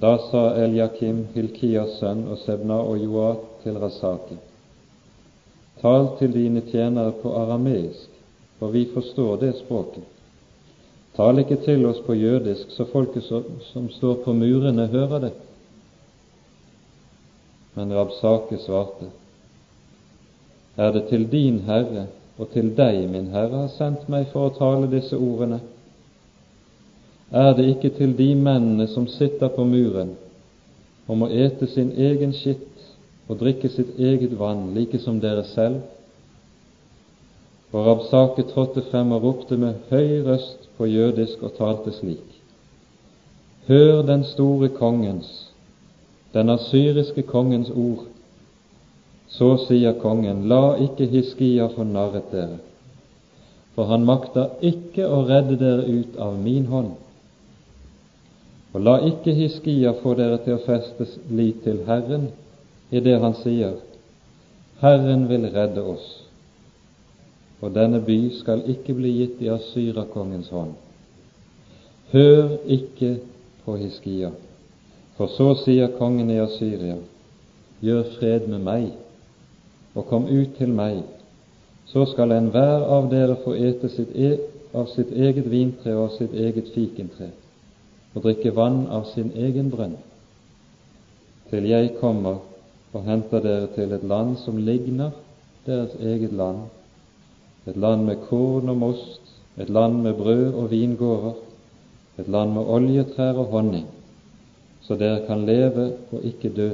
Da 0.00 0.14
sa 0.30 0.44
Eljakim, 0.62 1.24
Hilkias 1.34 1.98
sønn, 1.98 2.22
og 2.30 2.38
Sebna 2.44 2.78
og 2.80 3.02
Joat 3.02 3.42
til 3.64 3.76
Rasaki, 3.82 4.38
tal 5.82 6.12
til 6.20 6.32
dine 6.32 6.62
tjenere 6.70 7.16
på 7.18 7.34
arameisk, 7.36 8.17
for 8.58 8.68
vi 8.74 8.84
forstår 8.94 9.36
det 9.40 9.52
språket. 9.58 10.04
Tal 11.16 11.38
ikke 11.42 11.56
til 11.64 11.86
oss 11.86 11.98
på 12.06 12.14
jødisk, 12.14 12.70
så 12.70 12.84
folket 12.92 13.24
som 13.72 13.88
står 13.90 14.20
på 14.24 14.32
murene, 14.32 14.86
hører 14.86 15.18
det. 15.18 15.32
Men 17.74 17.94
Rabsake 17.94 18.58
svarte, 18.58 19.10
Er 20.76 20.92
det 20.92 21.08
til 21.08 21.32
din 21.32 21.58
Herre 21.66 22.06
og 22.38 22.48
til 22.52 22.70
deg 22.76 23.08
min 23.10 23.32
Herre 23.32 23.64
har 23.64 23.70
sendt 23.74 24.08
meg 24.08 24.28
for 24.32 24.46
å 24.46 24.54
tale 24.54 24.86
disse 24.90 25.16
ordene? 25.18 25.58
Er 27.34 27.50
det 27.58 27.66
ikke 27.72 27.90
til 27.96 28.14
de 28.16 28.28
mennene 28.34 28.86
som 28.88 29.08
sitter 29.10 29.48
på 29.48 29.64
muren 29.64 30.14
og 31.08 31.18
må 31.18 31.28
ete 31.28 31.66
sin 31.66 31.90
egen 31.96 32.32
skitt 32.32 32.86
og 33.28 33.40
drikke 33.40 33.68
sitt 33.68 33.98
eget 33.98 34.38
vann, 34.38 34.70
like 34.74 34.98
som 35.02 35.18
dere 35.20 35.44
selv? 35.50 35.82
Og 37.72 37.86
Rabsake 37.86 38.42
trådte 38.48 38.82
frem 38.90 39.12
og 39.12 39.22
ropte 39.22 39.56
med 39.56 39.74
høy 39.90 40.22
røst 40.24 40.68
på 40.76 40.86
jødisk 40.86 41.42
og 41.42 41.52
talte 41.58 41.92
slik. 41.92 42.28
Hør 43.68 44.02
den 44.02 44.24
store 44.24 44.68
kongens, 44.68 45.50
den 46.34 46.48
asyriske 46.48 47.22
kongens 47.22 47.70
ord. 47.70 48.06
Så 49.28 49.56
sier 49.66 49.92
kongen, 50.00 50.46
la 50.48 50.78
ikke 50.80 51.06
Hiskia 51.06 51.66
få 51.74 51.84
narret 51.84 52.30
dere, 52.32 52.56
for 53.74 53.90
han 53.90 54.06
makter 54.08 54.54
ikke 54.64 55.04
å 55.04 55.20
redde 55.28 55.58
dere 55.60 55.84
ut 55.84 56.16
av 56.16 56.38
min 56.40 56.70
hånd. 56.72 56.94
Og 58.72 58.80
la 58.80 58.96
ikke 59.10 59.34
Hiskia 59.36 59.92
få 60.00 60.14
dere 60.16 60.40
til 60.46 60.56
å 60.56 60.64
feste 60.64 61.04
lit 61.28 61.60
til 61.66 61.84
Herren 61.84 62.30
i 62.88 63.04
det 63.04 63.18
han 63.20 63.36
sier, 63.42 63.76
Herren 64.80 65.28
vil 65.28 65.44
redde 65.52 65.84
oss. 65.84 66.08
Og 67.60 67.74
denne 67.74 68.00
by 68.04 68.18
skal 68.38 68.62
ikke 68.70 68.94
bli 68.94 69.10
gitt 69.18 69.40
i 69.42 69.50
Asyrakongens 69.50 70.50
hånd. 70.54 70.74
Hør 72.12 72.54
ikke 72.66 73.16
på 73.64 73.76
Hiskia, 73.76 74.30
for 75.16 75.30
så 75.34 75.50
sier 75.64 75.90
kongen 75.98 76.30
i 76.30 76.38
Asyria, 76.40 76.96
gjør 77.82 78.04
fred 78.18 78.46
med 78.48 78.62
meg, 78.64 78.86
og 79.94 80.06
kom 80.06 80.28
ut 80.30 80.54
til 80.58 80.70
meg, 80.72 81.02
så 81.88 82.04
skal 82.06 82.32
enhver 82.36 82.86
av 82.86 83.10
dere 83.10 83.38
få 83.42 83.56
ete 83.56 83.90
sitt 83.90 84.14
e 84.14 84.36
av 84.76 84.90
sitt 84.92 85.10
eget 85.16 85.46
vintre 85.50 85.94
og 85.96 86.02
av 86.04 86.16
sitt 86.18 86.34
eget 86.36 86.68
fikentre, 86.74 87.30
og 88.14 88.22
drikke 88.22 88.52
vann 88.54 88.86
av 88.92 89.08
sin 89.14 89.32
egen 89.34 89.70
brønn, 89.72 89.96
til 91.50 91.68
jeg 91.68 91.94
kommer 92.00 92.42
og 92.92 93.04
henter 93.04 93.42
dere 93.44 93.70
til 93.74 93.92
et 93.92 94.04
land 94.04 94.36
som 94.44 94.58
ligner 94.60 95.16
deres 95.66 95.96
eget 96.00 96.32
land, 96.32 96.68
et 97.68 97.76
land 97.76 98.06
med 98.08 98.22
korn 98.28 98.68
og 98.68 98.76
most, 98.76 99.20
et 99.58 99.68
land 99.70 100.00
med 100.02 100.14
brød 100.14 100.54
og 100.54 100.70
vingårder, 100.70 101.32
et 102.18 102.28
land 102.28 102.52
med 102.52 102.70
oljetrær 102.76 103.38
og 103.38 103.52
honning, 103.52 103.86
så 104.82 104.96
dere 104.96 105.26
kan 105.26 105.44
leve 105.46 105.92
og 106.12 106.24
ikke 106.24 106.52
dø. 106.56 106.70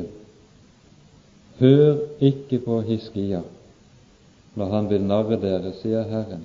Hør 1.59 1.97
ikke 2.21 2.59
på 2.59 2.81
Hiskia 2.81 3.43
når 4.55 4.71
han 4.71 4.91
vil 4.91 5.03
narre 5.03 5.39
dere, 5.43 5.73
sier 5.81 6.05
Herren, 6.07 6.45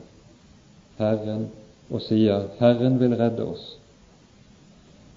Herren, 0.97 1.47
og 1.89 2.01
sier, 2.01 2.47
Herren 2.59 2.97
vil 3.01 3.13
redde 3.17 3.45
oss. 3.45 3.65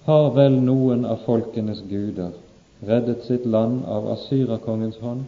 Har 0.05 0.29
vel 0.35 0.59
noen 0.61 1.05
av 1.09 1.23
folkenes 1.25 1.81
guder 1.89 2.33
reddet 2.85 3.25
sitt 3.25 3.45
land 3.49 3.85
av 3.89 4.09
Asyrakongens 4.13 4.99
hånd? 5.01 5.23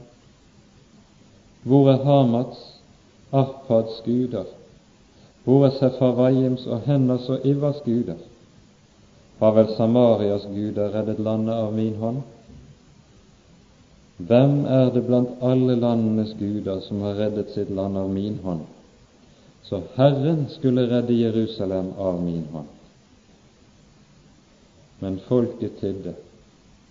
Hvor 1.65 1.89
er 1.89 2.03
Hamats, 2.05 2.74
Arpads 3.31 4.01
guder? 4.05 4.45
både 5.45 5.71
Sefarvaims 5.71 6.65
og 6.65 6.81
Hennas 6.85 7.29
og 7.29 7.45
Ivas 7.45 7.81
guder? 7.85 8.17
Har 9.39 9.51
vel 9.51 9.67
Samarias 9.77 10.47
guder 10.49 10.93
reddet 10.93 11.19
landet 11.19 11.53
av 11.53 11.73
min 11.73 11.95
hånd? 12.01 12.21
Hvem 14.17 14.61
er 14.65 14.93
det 14.95 15.03
blant 15.05 15.43
alle 15.43 15.75
landenes 15.75 16.31
guder 16.39 16.79
som 16.87 17.03
har 17.03 17.19
reddet 17.19 17.51
sitt 17.51 17.69
land 17.69 17.97
av 17.99 18.09
min 18.09 18.39
hånd? 18.43 18.63
Så 19.65 19.81
Herren 19.95 20.45
skulle 20.53 20.87
redde 20.87 21.13
Jerusalem 21.13 21.91
av 21.97 22.21
min 22.23 22.45
hånd. 22.53 22.71
Men 24.99 25.19
folket 25.27 25.81
tidde 25.81 26.15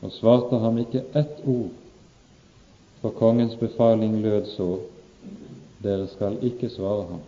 og 0.04 0.12
svarte 0.12 0.58
ham 0.60 0.78
ikke 0.82 1.06
ett 1.16 1.40
ord 1.48 1.72
for 3.00 3.16
kongens 3.18 3.56
befaling 3.56 4.20
lød 4.22 4.52
så:" 4.56 4.76
Dere 5.84 6.08
skal 6.08 6.38
ikke 6.42 6.70
svare 6.72 7.06
ham. 7.10 7.22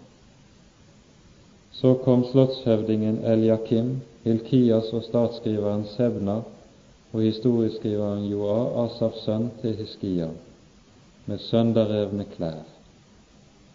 Så 1.76 1.94
kom 2.04 2.24
slottshøvdingen 2.24 3.20
Eliakim, 3.28 3.98
Hilkias 4.24 4.88
og 4.96 5.04
statsskriveren 5.04 5.84
Sebna 5.92 6.40
og 7.12 7.20
historieskriveren 7.22 8.24
Joa, 8.30 8.86
Asafs 8.86 9.26
sønn, 9.28 9.50
til 9.60 9.76
Hiskia 9.76 10.30
med 11.26 11.38
sønderrevne 11.42 12.24
klær 12.36 12.64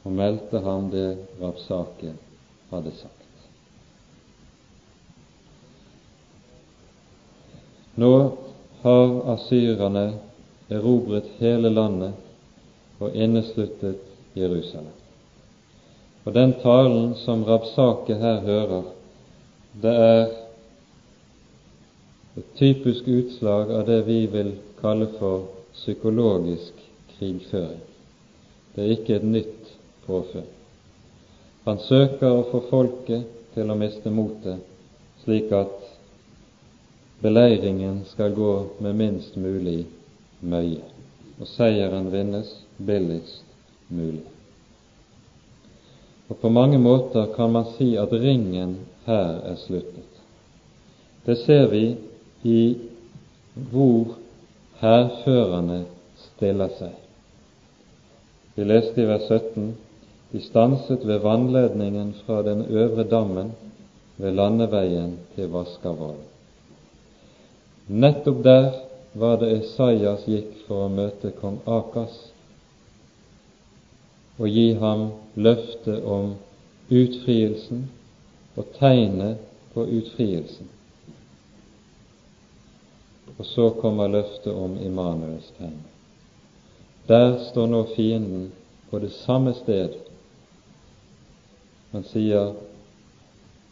og 0.03 0.13
meldte 0.17 0.59
ham 0.65 0.89
det 0.91 1.17
Rapsake 1.41 2.13
hadde 2.71 2.93
sagt. 2.97 3.17
Nå 8.01 8.13
har 8.81 9.17
asyrerne 9.35 10.05
erobret 10.71 11.27
hele 11.39 11.69
landet 11.69 12.13
og 12.99 13.13
innesluttet 13.15 14.10
Jerusalem. 14.33 14.93
Og 16.23 16.33
den 16.33 16.53
talen 16.61 17.15
som 17.15 17.43
Rabsake 17.43 18.15
her 18.15 18.39
hører, 18.45 18.83
det 19.81 19.93
er 19.95 20.25
et 22.37 22.53
typisk 22.55 23.07
utslag 23.07 23.71
av 23.71 23.85
det 23.89 24.01
vi 24.07 24.25
vil 24.31 24.53
kalle 24.81 25.09
for 25.17 25.47
psykologisk 25.73 26.77
krigføring. 27.17 27.81
Det 28.75 28.83
er 28.83 28.93
ikke 28.95 29.17
et 29.17 29.27
nytt 29.27 29.71
påfunn. 30.05 30.47
Han 31.65 31.79
søker 31.85 32.31
å 32.31 32.47
få 32.51 32.63
folket 32.69 33.27
til 33.53 33.69
å 33.69 33.77
miste 33.77 34.09
motet, 34.13 34.61
slik 35.25 35.51
at 35.53 35.75
beleiringen 37.21 38.01
skal 38.09 38.33
gå 38.33 38.53
med 38.81 38.97
minst 38.97 39.35
mulig 39.37 39.83
møye, 40.41 40.81
og 41.37 41.49
seieren 41.49 42.09
vinnes 42.13 42.55
billigst 42.77 43.50
mulig. 43.91 44.23
Og 46.29 46.37
På 46.39 46.49
mange 46.49 46.79
måter 46.79 47.27
kan 47.35 47.51
man 47.51 47.65
si 47.77 47.95
at 47.99 48.13
ringen 48.13 48.77
her 49.05 49.41
er 49.51 49.55
sluttet. 49.55 50.07
Det 51.25 51.37
ser 51.37 51.67
vi 51.67 51.97
i 52.43 52.77
hvor 53.71 54.15
hærførerne 54.79 55.83
stiller 56.15 56.71
seg. 56.79 56.95
Vi 58.55 58.63
leste 58.63 59.03
i 59.03 59.07
vers 59.07 59.27
17 59.27 59.73
de 60.31 60.39
stanset 60.41 61.03
ved 61.07 61.19
vannledningen 61.19 62.13
fra 62.25 62.41
den 62.43 62.65
øvre 62.69 63.03
dammen 63.03 63.51
ved 64.17 64.31
landeveien 64.31 65.17
til 65.35 65.51
Vaskavollen. 65.51 66.27
Nettopp 67.87 68.43
der 68.43 68.71
var 69.13 69.35
det 69.35 69.51
Esaias 69.57 70.23
gikk 70.25 70.53
for 70.67 70.85
å 70.85 70.93
møte 70.93 71.33
kong 71.41 71.59
Akas 71.67 72.30
og 74.41 74.49
gi 74.49 74.71
ham 74.81 75.11
løftet 75.35 76.01
om 76.03 76.33
utfrielsen 76.89 77.85
og 78.57 78.71
tegnet 78.79 79.37
på 79.73 79.85
utfrielsen. 79.85 80.69
Og 83.37 83.45
så 83.45 83.69
kommer 83.81 84.09
løftet 84.11 84.53
om 84.53 84.77
Immanuels 84.81 85.53
tegn. 85.57 85.77
Der 87.07 87.37
står 87.51 87.69
nå 87.69 87.83
fienden 87.95 88.51
på 88.89 88.99
det 88.99 89.11
samme 89.11 89.53
sted. 89.53 89.95
Han 91.91 92.03
sier 92.09 92.53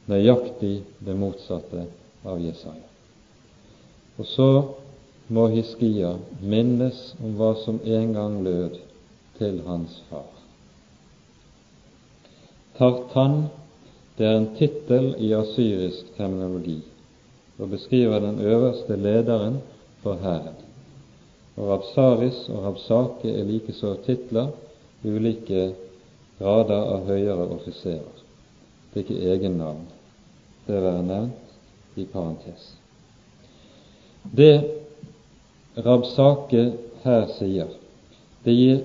nøyaktig 0.10 0.80
det 1.06 1.16
motsatte 1.18 1.86
av 2.26 2.42
Jesaja. 2.42 2.88
Og 4.20 4.26
så 4.28 4.50
må 5.30 5.48
Hiskia 5.54 6.16
minnes 6.42 7.14
om 7.22 7.38
hva 7.40 7.54
som 7.64 7.80
en 7.86 8.14
gang 8.14 8.42
lød 8.44 8.82
til 9.38 9.62
hans 9.68 10.02
far. 10.10 10.39
Tartan 12.80 13.42
det 14.16 14.24
er 14.24 14.38
en 14.38 14.54
tittel 14.56 15.10
i 15.20 15.34
asyrisk 15.36 16.14
terminologi 16.16 16.78
og 17.60 17.74
beskriver 17.74 18.22
den 18.24 18.40
øverste 18.40 18.96
lederen 18.96 19.58
for 20.04 20.16
hæren. 20.24 20.56
Og 21.58 21.70
Rabsaris 21.74 22.46
og 22.50 22.64
Rabsake 22.64 23.34
er 23.36 23.44
likeså 23.44 23.98
titler 24.06 24.54
ulike 25.04 25.74
grader 26.40 26.86
av 26.96 27.08
høyere 27.08 27.48
offiserer. 27.58 28.24
Det 28.94 29.02
er 29.02 29.06
ikke 29.06 29.34
egennavn. 29.34 29.84
Det 30.68 30.80
være 30.80 31.04
nevnt 31.04 32.00
i 32.00 32.06
parentes. 32.08 32.70
Det 34.24 34.54
Rabsake 35.84 36.64
her 37.04 37.28
sier, 37.36 37.76
det 38.46 38.56
gir 38.56 38.80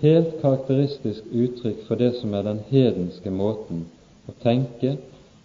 helt 0.00 0.40
karakteristisk 0.40 1.24
uttrykk 1.32 1.84
for 1.88 2.00
det 2.00 2.12
som 2.20 2.34
er 2.34 2.44
den 2.46 2.60
hedenske 2.70 3.30
måten 3.30 3.86
å 4.28 4.34
tenke 4.42 4.96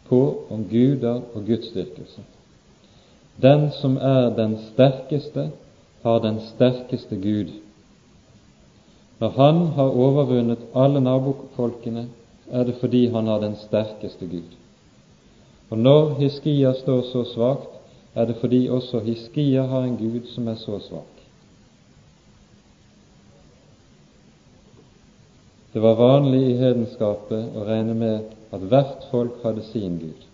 på 0.09 0.21
om 0.51 0.65
guder 0.69 1.21
og 1.33 1.45
gudsdyrkelse. 1.47 2.23
Den 3.41 3.69
som 3.81 3.97
er 3.97 4.29
den 4.35 4.57
sterkeste, 4.73 5.49
har 6.01 6.19
den 6.19 6.39
sterkeste 6.55 7.15
Gud. 7.15 7.51
Når 9.19 9.29
han 9.29 9.59
har 9.77 9.97
overvunnet 10.05 10.63
alle 10.73 11.01
nabofolkene, 11.01 12.07
er 12.51 12.63
det 12.63 12.75
fordi 12.81 13.05
han 13.13 13.27
har 13.27 13.39
den 13.39 13.55
sterkeste 13.55 14.25
Gud. 14.25 14.57
Og 15.69 15.77
når 15.77 16.15
Hiskia 16.19 16.73
står 16.73 17.01
så 17.11 17.23
svakt, 17.33 17.69
er 18.15 18.25
det 18.25 18.35
fordi 18.41 18.67
også 18.69 18.99
Hiskia 18.99 19.63
har 19.63 19.85
en 19.85 19.97
Gud 19.97 20.27
som 20.33 20.47
er 20.47 20.55
så 20.55 20.79
svak. 20.79 21.10
Det 25.73 25.79
var 25.79 25.95
vanlig 25.95 26.41
i 26.49 26.57
hedenskapet 26.59 27.55
å 27.55 27.63
regne 27.63 27.93
med 27.95 28.33
at 28.51 28.63
hvert 28.71 29.05
folk 29.11 29.39
hadde 29.45 29.63
sin 29.69 29.95
Gud. 30.01 30.25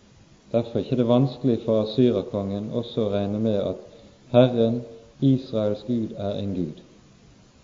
Derfor 0.51 0.79
er 0.79 0.83
det 0.83 0.91
ikke 0.97 1.09
vanskelig 1.09 1.59
for 1.65 1.83
asyrerkongen 1.83 2.71
også 2.73 3.05
å 3.05 3.11
regne 3.13 3.41
med 3.43 3.59
at 3.61 3.83
Herren, 4.31 4.81
Israels 5.21 5.83
Gud, 5.87 6.15
er 6.17 6.39
en 6.41 6.55
Gud, 6.55 6.81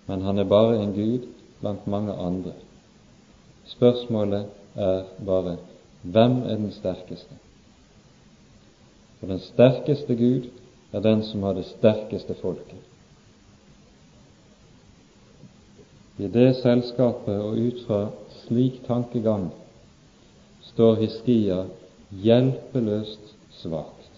men 0.08 0.22
han 0.22 0.40
er 0.40 0.50
bare 0.50 0.78
en 0.84 0.94
Gud 0.94 1.26
blant 1.62 1.88
mange 1.88 2.14
andre. 2.14 2.54
Spørsmålet 3.74 4.46
er 4.76 5.04
bare 5.26 5.58
hvem 6.04 6.42
er 6.44 6.60
den 6.60 6.72
sterkeste? 6.76 7.40
For 9.20 9.32
den 9.32 9.40
sterkeste 9.40 10.16
Gud 10.20 10.50
er 10.94 11.00
den 11.00 11.24
som 11.24 11.44
har 11.44 11.56
det 11.58 11.66
sterkeste 11.72 12.36
folket. 12.42 12.93
I 16.18 16.28
det 16.28 16.56
selskapet 16.62 17.40
og 17.42 17.58
ut 17.58 17.80
fra 17.88 18.04
slik 18.44 18.84
tankegang 18.88 19.48
står 20.70 21.00
Hiskia 21.02 21.64
hjelpeløst 22.22 23.34
svakt. 23.62 24.12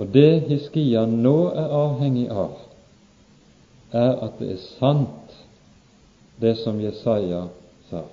Og 0.00 0.08
det 0.12 0.42
Hiskia 0.48 1.06
nå 1.08 1.50
er 1.52 1.72
avhengig 1.76 2.28
av, 2.32 2.56
er 3.92 4.12
at 4.24 4.38
det 4.40 4.54
er 4.54 4.62
sant, 4.78 5.34
det 6.40 6.54
som 6.60 6.80
Jesaja 6.80 7.46
sa. 7.90 8.04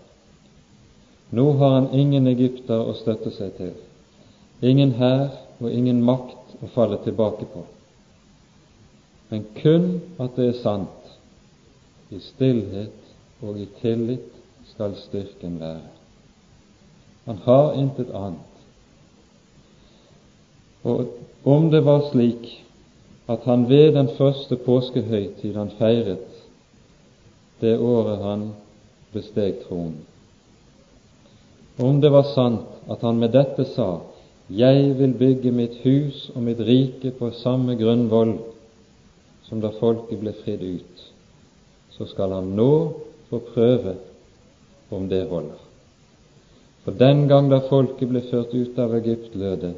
Nå 1.31 1.45
har 1.59 1.73
han 1.77 1.89
ingen 1.95 2.27
egypter 2.27 2.79
å 2.79 2.95
støtte 2.95 3.31
seg 3.35 3.53
til, 3.59 3.73
ingen 4.63 4.95
hær 4.99 5.29
og 5.59 5.71
ingen 5.71 5.99
makt 6.03 6.59
å 6.63 6.71
falle 6.75 6.99
tilbake 7.03 7.47
på, 7.51 7.63
men 9.31 9.43
kun 9.59 9.89
at 10.23 10.35
det 10.39 10.53
er 10.53 10.61
sant. 10.63 10.96
I 12.11 12.19
stillhet 12.19 13.43
og 13.43 13.59
i 13.59 13.67
tillit 13.81 14.33
skal 14.71 14.95
styrken 14.95 15.59
være. 15.59 15.89
Han 17.25 17.41
har 17.43 17.73
intet 17.73 18.11
annet. 18.15 18.53
Og 20.83 21.07
om 21.43 21.69
det 21.71 21.83
var 21.85 22.05
slik 22.11 22.47
at 23.27 23.43
han 23.43 23.69
ved 23.69 23.93
den 23.93 24.09
første 24.17 24.55
påskehøytid 24.55 25.55
han 25.55 25.71
feiret 25.79 26.27
det 27.61 27.75
året 27.79 28.21
han 28.23 28.51
besteg 29.13 29.63
tronen, 29.65 29.97
om 31.79 32.01
det 32.01 32.11
var 32.13 32.29
sant 32.33 32.89
at 32.89 33.01
han 33.05 33.19
med 33.19 33.33
dette 33.33 33.65
sa 33.73 33.89
jeg 34.49 34.93
vil 34.99 35.13
bygge 35.19 35.51
mitt 35.51 35.75
hus 35.83 36.29
og 36.35 36.45
mitt 36.45 36.61
rike 36.63 37.11
på 37.17 37.31
samme 37.41 37.75
grunnvoll 37.75 38.37
som 39.49 39.59
da 39.61 39.73
folket 39.79 40.21
ble 40.21 40.33
fridd 40.43 40.63
ut, 40.63 41.03
så 41.97 42.05
skal 42.05 42.31
han 42.31 42.53
nå 42.55 42.71
få 43.29 43.39
prøve 43.53 43.95
om 44.89 45.09
det 45.09 45.25
holder. 45.29 45.59
For 46.83 46.95
den 46.95 47.27
gang 47.27 47.49
da 47.51 47.59
folket 47.67 48.07
ble 48.07 48.21
ført 48.29 48.53
ut 48.55 48.77
av 48.79 48.95
Egypt, 48.95 49.35
lød 49.35 49.57
det 49.65 49.73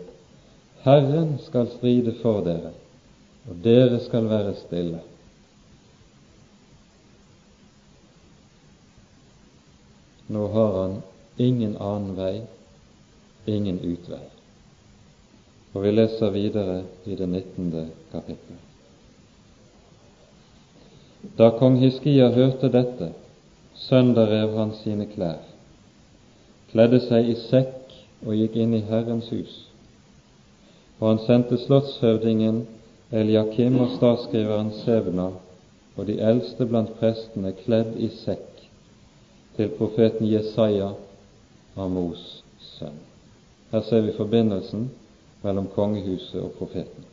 Herren 0.83 1.37
skal 1.43 1.67
stride 1.73 2.13
for 2.21 2.43
dere, 2.45 2.71
og 3.49 3.57
dere 3.63 3.99
skal 4.05 4.29
være 4.29 4.53
stille. 4.61 5.01
Nå 10.29 10.45
har 10.53 10.81
han 10.81 10.95
ingen 11.41 11.75
annen 11.81 12.15
vei, 12.15 12.35
ingen 13.49 13.81
utvei. 13.81 14.23
Og 15.73 15.83
vi 15.83 15.91
leser 15.91 16.33
videre 16.33 16.83
i 17.05 17.17
det 17.17 17.27
19. 17.27 17.91
kapittel. 18.11 18.68
Da 21.37 21.49
kong 21.59 21.77
Hiskia 21.81 22.29
hørte 22.31 22.69
dette, 22.71 23.11
sønderrev 23.75 24.55
han 24.57 24.71
sine 24.83 25.07
klær, 25.11 25.41
kledde 26.71 26.99
seg 27.03 27.27
i 27.27 27.35
sekk 27.47 27.95
og 28.25 28.35
gikk 28.35 28.55
inn 28.59 28.75
i 28.77 28.85
Herrens 28.87 29.27
hus. 29.33 29.55
Og 30.99 31.07
han 31.09 31.21
sendte 31.25 31.59
slottshøvdingen 31.59 32.63
Eliakim 33.11 33.79
og 33.81 33.95
statsskriveren 33.97 34.71
Sebna 34.83 35.29
og 35.95 36.07
de 36.07 36.19
eldste 36.23 36.67
blant 36.69 36.91
prestene 36.99 37.51
kledd 37.63 37.95
i 37.97 38.11
sekk 38.21 38.63
til 39.57 39.71
profeten 39.75 40.27
Jesaja 40.29 40.93
Amos 41.75 42.43
sønn. 42.77 42.99
Her 43.71 43.81
ser 43.87 44.05
vi 44.05 44.15
forbindelsen 44.15 44.89
mellom 45.43 45.67
kongehuset 45.75 46.41
og 46.41 46.51
profeten. 46.57 47.07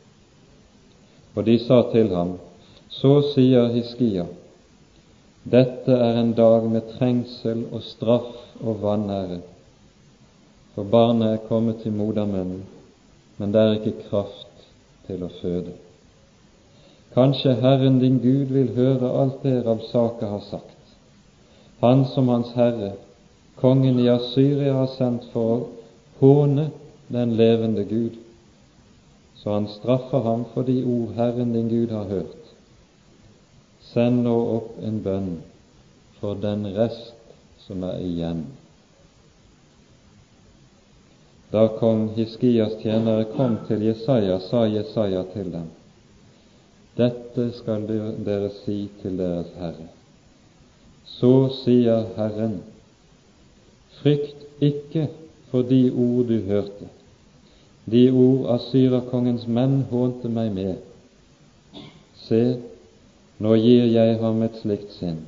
Og 1.35 1.45
de 1.45 1.59
sa 1.59 1.81
til 1.91 2.13
ham, 2.15 2.37
så 2.89 3.21
sier 3.33 3.71
Hiskia, 3.73 4.25
dette 5.43 5.91
er 5.91 6.19
en 6.19 6.33
dag 6.35 6.65
med 6.71 6.89
trengsel 6.97 7.65
og 7.71 7.83
straff 7.83 8.61
og 8.63 8.81
vanære, 8.83 9.41
for 10.75 10.87
barnet 10.91 11.33
er 11.33 11.47
kommet 11.47 11.81
til 11.83 11.95
modermunnen, 11.95 12.63
men 13.37 13.53
det 13.53 13.61
er 13.61 13.75
ikke 13.77 14.09
kraft 14.09 14.67
til 15.07 15.23
å 15.23 15.31
føde. 15.41 15.75
Kanskje 17.15 17.55
Herren 17.61 17.99
din 17.99 18.19
Gud 18.21 18.51
vil 18.53 18.73
høre 18.75 19.11
alt 19.21 19.43
det 19.43 19.61
Rabsake 19.65 20.27
har 20.29 20.43
sagt, 20.49 20.95
han 21.79 22.05
som 22.13 22.29
Hans 22.29 22.51
Herre 22.57 22.93
kongen 23.57 23.99
i 23.99 24.09
Asyria 24.09 24.73
har 24.73 24.91
sendt 24.97 25.25
for 25.33 25.53
å 25.53 25.59
håne 26.19 26.69
den 27.13 27.35
levende 27.39 27.85
Gud, 27.89 28.19
så 29.37 29.55
han 29.55 29.69
straffer 29.77 30.25
ham 30.25 30.45
for 30.53 30.67
de 30.67 30.81
ord 30.83 31.15
Herren 31.17 31.53
din 31.53 31.69
Gud 31.71 31.93
har 31.93 32.09
hørt. 32.11 32.36
Send 33.97 34.27
nå 34.27 34.35
opp 34.53 34.73
en 34.85 34.97
bønn 35.01 35.29
for 36.19 36.37
den 36.37 36.67
rest 36.75 37.15
som 37.63 37.81
er 37.81 37.95
igjen. 38.05 38.43
Da 41.49 41.63
kong 41.79 42.03
Hiskias 42.13 42.75
tjenere 42.83 43.25
kom 43.31 43.55
til 43.65 43.81
Jesaja, 43.87 44.35
sa 44.51 44.67
Jesaja 44.69 45.23
til 45.31 45.49
dem, 45.55 45.65
Dette 47.01 47.47
skal 47.57 47.89
dere 47.89 48.51
si 48.59 48.77
til 49.01 49.17
deres 49.17 49.49
Herre. 49.57 49.89
Så 51.17 51.33
sier 51.63 52.05
Herren, 52.19 52.59
Frykt 53.97 54.45
ikke 54.61 55.07
for 55.49 55.65
de 55.65 55.81
ord 55.89 56.29
du 56.29 56.37
hørte, 56.45 56.93
de 57.89 58.07
ord 58.13 58.45
asyrerkongens 58.59 59.49
menn 59.49 59.79
hånte 59.89 60.29
meg 60.29 60.53
med. 60.53 60.75
Se, 62.27 62.43
nå 63.43 63.55
gir 63.61 63.85
jeg 63.91 64.17
ham 64.21 64.41
et 64.45 64.55
slikt 64.61 64.93
sinn, 64.97 65.19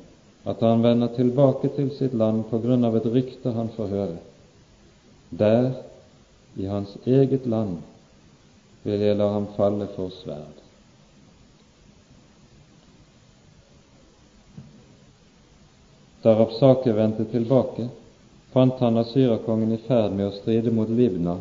at 0.44 0.62
han 0.64 0.82
vender 0.82 1.12
tilbake 1.14 1.70
til 1.76 1.90
sitt 1.98 2.14
land 2.14 2.46
på 2.50 2.58
grunn 2.62 2.86
av 2.86 2.96
et 2.98 3.06
rykte 3.06 3.52
han 3.54 3.70
får 3.76 3.92
høre. 3.94 4.18
Der, 5.30 5.70
i 6.58 6.66
hans 6.66 6.96
eget 7.06 7.46
land, 7.46 7.78
vil 8.82 9.04
jeg 9.04 9.18
la 9.20 9.28
ham 9.34 9.46
falle 9.56 9.86
for 9.94 10.10
sverd. 10.22 10.58
Da 16.24 16.34
Rapsake 16.36 16.92
vendte 16.92 17.24
tilbake, 17.30 17.86
fant 18.52 18.82
han 18.82 18.98
asyrakongen 19.00 19.72
i 19.72 19.80
ferd 19.86 20.12
med 20.16 20.26
å 20.26 20.36
stride 20.40 20.72
mot 20.74 20.90
Libna, 20.90 21.38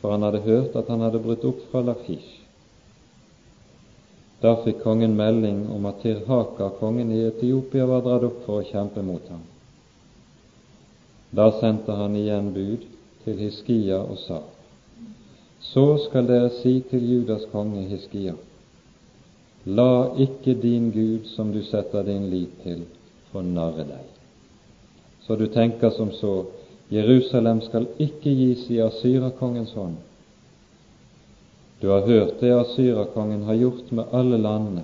for 0.00 0.14
han 0.14 0.22
hadde 0.26 0.44
hørt 0.44 0.76
at 0.78 0.90
han 0.92 1.02
hadde 1.02 1.22
brutt 1.24 1.46
opp 1.48 1.64
fra 1.72 1.82
Lakish. 1.86 2.41
Da 4.42 4.56
fikk 4.64 4.82
kongen 4.82 5.16
melding 5.16 5.68
om 5.70 5.86
at 5.86 6.00
Tirhaka, 6.02 6.70
kongen 6.80 7.12
i 7.14 7.20
Etiopia, 7.28 7.86
var 7.86 8.02
dratt 8.02 8.26
opp 8.28 8.40
for 8.46 8.60
å 8.60 8.66
kjempe 8.66 9.04
mot 9.06 9.28
ham. 9.30 9.44
Da 11.30 11.50
sendte 11.60 11.94
han 11.96 12.16
igjen 12.18 12.50
bud 12.52 12.88
til 13.24 13.38
Hiskia 13.38 14.00
og 14.02 14.18
sa:" 14.26 14.40
Så 15.62 15.84
skal 16.08 16.26
dere 16.26 16.50
si 16.60 16.80
til 16.90 17.12
Judas 17.12 17.46
konge 17.52 17.86
Hiskia:" 17.88 18.34
La 19.64 20.10
ikke 20.18 20.54
din 20.54 20.90
Gud, 20.90 21.30
som 21.36 21.52
du 21.52 21.62
setter 21.62 22.02
din 22.02 22.26
lit 22.30 22.58
til, 22.64 22.82
fornarre 23.30 23.86
deg 23.86 24.12
så 25.26 25.36
du 25.36 25.46
tenker 25.46 25.90
som 25.90 26.10
så 26.12 26.44
Jerusalem 26.88 27.60
skal 27.64 27.86
ikke 27.98 28.30
gis 28.36 28.66
i 28.70 28.80
Asyrakongens 28.84 29.72
hånd. 29.72 29.94
Du 31.82 31.88
har 31.88 32.00
hørt 32.00 32.40
det 32.40 32.52
asyrakongen 32.54 33.42
har 33.42 33.54
gjort 33.54 33.90
med 33.90 34.04
alle 34.12 34.36
landene, 34.38 34.82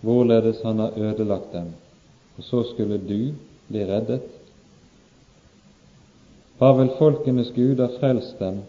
hvorledes 0.00 0.60
han 0.62 0.78
har 0.78 0.92
ødelagt 0.96 1.52
dem, 1.52 1.72
og 2.36 2.44
så 2.44 2.62
skulle 2.68 2.98
du 2.98 3.34
bli 3.68 3.82
reddet. 3.86 4.28
Har 6.58 6.76
vel 6.78 6.92
folkenes 7.00 7.50
Gud 7.56 7.82
har 7.82 7.98
frelst 7.98 8.38
dem, 8.38 8.62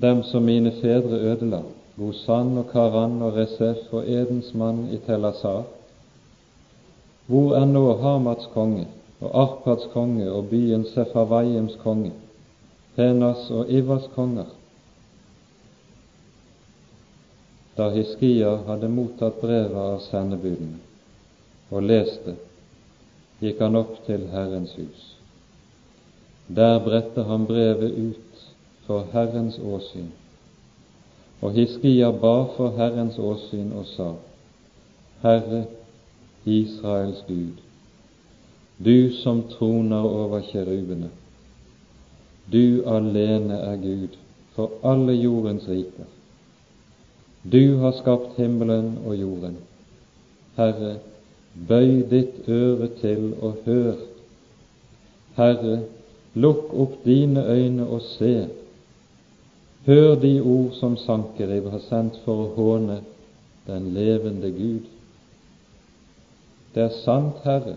dem 0.00 0.22
som 0.22 0.48
mine 0.48 0.72
fedre 0.80 1.20
ødela, 1.20 1.60
Gosan 1.98 2.56
og 2.58 2.72
Karan 2.72 3.20
og 3.22 3.36
Resef 3.36 3.92
og 3.92 4.08
Edens 4.08 4.54
mann 4.54 4.86
i 4.88 5.02
Telasar? 5.04 5.62
Hvor 7.26 7.54
er 7.60 7.68
nå 7.68 7.86
Hamats 8.00 8.48
konge, 8.56 8.88
og 9.20 9.30
Arpads 9.42 9.84
konge 9.92 10.32
og 10.32 10.48
byen 10.48 10.88
Sefarvaims 10.94 11.76
konge, 11.84 12.12
Henas 12.96 13.50
og 13.50 13.68
Ivas 13.68 14.08
konger. 14.14 14.48
Da 17.76 17.90
Hiskia 17.90 18.56
hadde 18.66 18.88
mottatt 18.88 19.40
brevet 19.42 19.74
av 19.74 19.98
sendebudene 20.06 20.78
og 21.74 21.82
leste, 21.82 22.36
gikk 23.42 23.62
han 23.64 23.78
opp 23.80 23.96
til 24.06 24.28
Herrens 24.30 24.76
hus. 24.78 25.08
Der 26.46 26.78
bredte 26.84 27.24
han 27.26 27.48
brevet 27.48 27.96
ut 27.98 28.44
for 28.86 29.08
Herrens 29.12 29.58
åsyn, 29.58 30.12
og 31.42 31.58
Hiskia 31.58 32.12
ba 32.12 32.36
for 32.54 32.76
Herrens 32.78 33.18
åsyn 33.18 33.72
og 33.74 33.88
sa, 33.90 34.12
Herre, 35.24 35.64
Israels 36.44 37.24
Gud, 37.26 37.58
du 38.78 39.12
som 39.22 39.42
troner 39.56 40.04
over 40.04 40.44
kjerubene. 40.52 41.10
Du 42.52 42.84
alene 42.86 43.56
er 43.56 43.76
Gud 43.80 44.18
for 44.54 44.76
alle 44.84 45.14
jordens 45.16 45.64
riker. 45.68 46.13
Du 47.44 47.76
har 47.76 47.92
skapt 47.92 48.38
himmelen 48.40 48.98
og 49.04 49.16
jorden. 49.20 49.56
Herre, 50.56 50.96
bøy 51.68 52.00
ditt 52.08 52.48
øre 52.48 52.88
til 53.00 53.34
og 53.44 53.60
hør. 53.66 53.98
Herre, 55.36 55.80
lukk 56.34 56.72
opp 56.72 57.02
dine 57.04 57.44
øyne 57.44 57.86
og 57.86 58.00
se. 58.14 58.48
Hør 59.86 60.14
de 60.20 60.38
ord 60.40 60.72
som 60.78 60.96
Sankerib 60.96 61.68
har 61.68 61.82
sendt 61.84 62.16
for 62.24 62.46
å 62.46 62.52
håne 62.56 63.02
den 63.66 63.90
levende 63.92 64.48
Gud. 64.54 64.88
Det 66.74 66.86
er 66.86 66.96
sant, 67.04 67.44
Herre, 67.44 67.76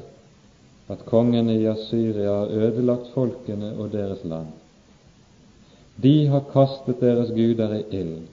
at 0.88 1.03
kongene 1.05 1.57
i 1.59 1.68
Asyria 1.68 2.39
har 2.39 2.55
ødelagt 2.55 3.11
folkene 3.13 3.74
og 3.76 3.91
deres 3.91 4.24
land. 4.24 4.55
De 6.03 6.28
har 6.32 6.47
kastet 6.53 7.01
deres 7.01 7.34
guder 7.36 7.76
i 7.82 7.84
ild, 7.99 8.24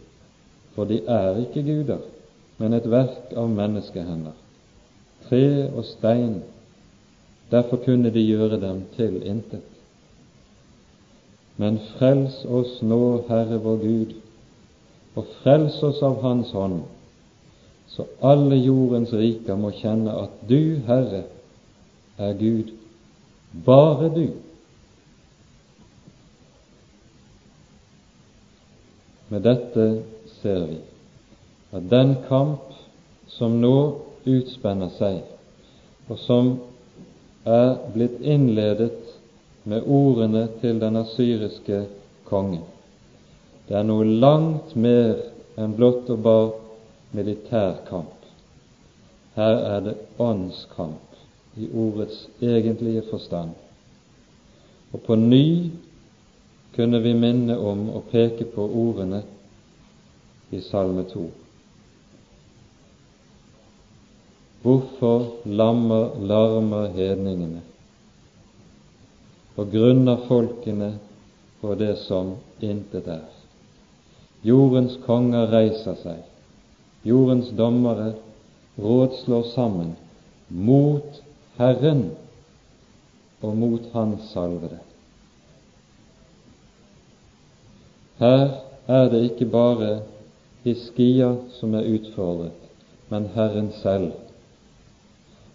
for 0.75 0.85
de 0.85 1.01
er 1.07 1.39
ikke 1.39 1.63
guder, 1.63 2.03
men 2.59 2.73
et 2.73 2.91
verk 2.91 3.33
av 3.37 3.49
menneskehender, 3.51 4.35
tre 5.29 5.47
og 5.71 5.85
stein. 5.85 6.43
Derfor 7.51 7.83
kunne 7.85 8.11
de 8.11 8.23
gjøre 8.25 8.59
dem 8.61 8.83
til 8.97 9.21
intet. 9.23 9.63
Men 11.57 11.79
frels 11.95 12.41
oss 12.51 12.81
nå, 12.83 13.01
Herre 13.29 13.61
vår 13.63 13.77
Gud, 13.83 14.15
og 15.15 15.29
frels 15.43 15.77
oss 15.87 16.01
av 16.03 16.19
Hans 16.25 16.51
hånd, 16.51 16.81
så 17.95 18.09
alle 18.25 18.57
jordens 18.59 19.13
riker 19.15 19.55
må 19.61 19.71
kjenne 19.79 20.17
at 20.25 20.41
du, 20.49 20.81
Herre, 20.89 21.23
er 22.19 22.35
Gud, 22.39 22.73
bare 23.67 24.09
du. 24.15 24.27
Med 29.31 29.47
dette 29.47 29.87
ser 30.45 30.67
vi 30.69 30.79
at 31.75 31.89
den 31.91 32.15
kamp 32.29 32.75
som 33.33 33.57
nå 33.63 33.77
utspenner 34.29 34.93
seg, 34.99 35.23
og 36.13 36.21
som 36.21 36.51
er 37.49 37.79
blitt 37.95 38.21
innledet 38.21 39.17
med 39.65 39.89
ordene 39.89 40.45
til 40.61 40.79
den 40.83 41.01
asyriske 41.01 41.87
kongen, 42.29 42.63
det 43.65 43.79
er 43.81 43.89
noe 43.89 44.05
langt 44.05 44.77
mer 44.77 45.17
enn 45.57 45.73
blott 45.79 46.11
og 46.13 46.21
bar 46.29 46.53
militærkamp. 47.17 48.13
Her 49.35 49.57
er 49.73 49.81
det 49.89 49.95
åndskamp 50.21 51.57
i 51.57 51.71
ordets 51.73 52.27
egentlige 52.45 53.03
forstand. 53.09 53.55
Og 54.93 55.01
på 55.07 55.17
ny 55.19 55.71
kunne 56.77 57.01
vi 57.03 57.15
minne 57.19 57.57
om 57.59 57.89
og 57.97 58.11
peke 58.13 58.47
på 58.53 58.67
ordene 58.69 59.25
i 60.55 60.61
Salme 60.63 61.05
2. 61.11 61.25
Hvorfor 64.63 65.27
lammer, 65.45 66.15
larmer 66.19 66.87
hedningene 66.95 67.61
og 69.57 69.71
grunner 69.73 70.23
folkene 70.29 70.95
på 71.61 71.75
det 71.79 71.97
som 72.07 72.37
intet 72.65 73.11
er? 73.11 73.27
Jordens 74.45 74.97
konger 75.05 75.51
reiser 75.53 75.99
seg, 76.01 76.23
jordens 77.05 77.51
dommere 77.59 78.15
rådslår 78.81 79.51
sammen 79.55 79.95
mot 80.49 81.21
Herren 81.59 82.07
og 83.45 83.57
mot 83.57 83.93
Hans 83.93 84.33
salvede. 84.33 84.81
Her 88.19 88.51
er 88.87 89.09
det 89.11 89.25
ikke 89.29 89.49
bare 89.51 89.95
Hiskia 90.65 91.35
som 91.59 91.75
er 91.75 91.89
utfordret, 91.97 92.61
men 93.09 93.29
Herren 93.35 93.71
selv. 93.83 94.13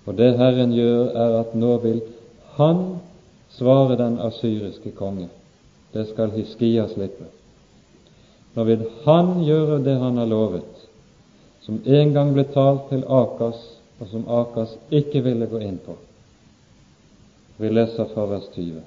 Og 0.05 0.18
det 0.18 0.36
Herren 0.38 0.74
gjør, 0.74 1.10
er 1.14 1.39
at 1.39 1.55
nå 1.55 1.78
vil 1.84 2.01
Han 2.60 2.99
svare 3.49 3.97
den 3.97 4.20
asyriske 4.20 4.91
konge. 4.91 5.30
Det 5.93 6.07
skal 6.12 6.32
Hiskia 6.32 6.88
slippe. 6.88 7.26
Nå 8.55 8.64
vil 8.64 8.86
Han 9.05 9.39
gjøre 9.43 9.84
det 9.84 9.97
Han 9.97 10.18
har 10.18 10.30
lovet 10.30 10.89
som 11.70 11.82
en 11.86 12.14
gang 12.14 12.32
ble 12.34 12.47
talt 12.49 12.88
til 12.89 13.03
Akas, 13.05 13.57
og 14.01 14.07
som 14.10 14.24
Akas 14.26 14.72
ikke 14.89 15.22
ville 15.22 15.45
gå 15.51 15.60
inn 15.62 15.76
på. 15.86 15.93
Vi 17.62 17.70
leser 17.70 18.07
fra 18.10 18.26
vers 18.32 18.47
20. 18.55 18.80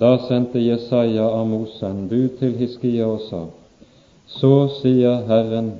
Da 0.00 0.16
sendte 0.26 0.58
Jesaja 0.58 1.28
Amosen 1.38 2.08
bud 2.10 2.40
til 2.40 2.56
Hiskia 2.58 3.06
og 3.06 3.20
sa:" 3.28 3.44
Så 4.34 4.68
sier 4.80 5.22
Herren, 5.28 5.72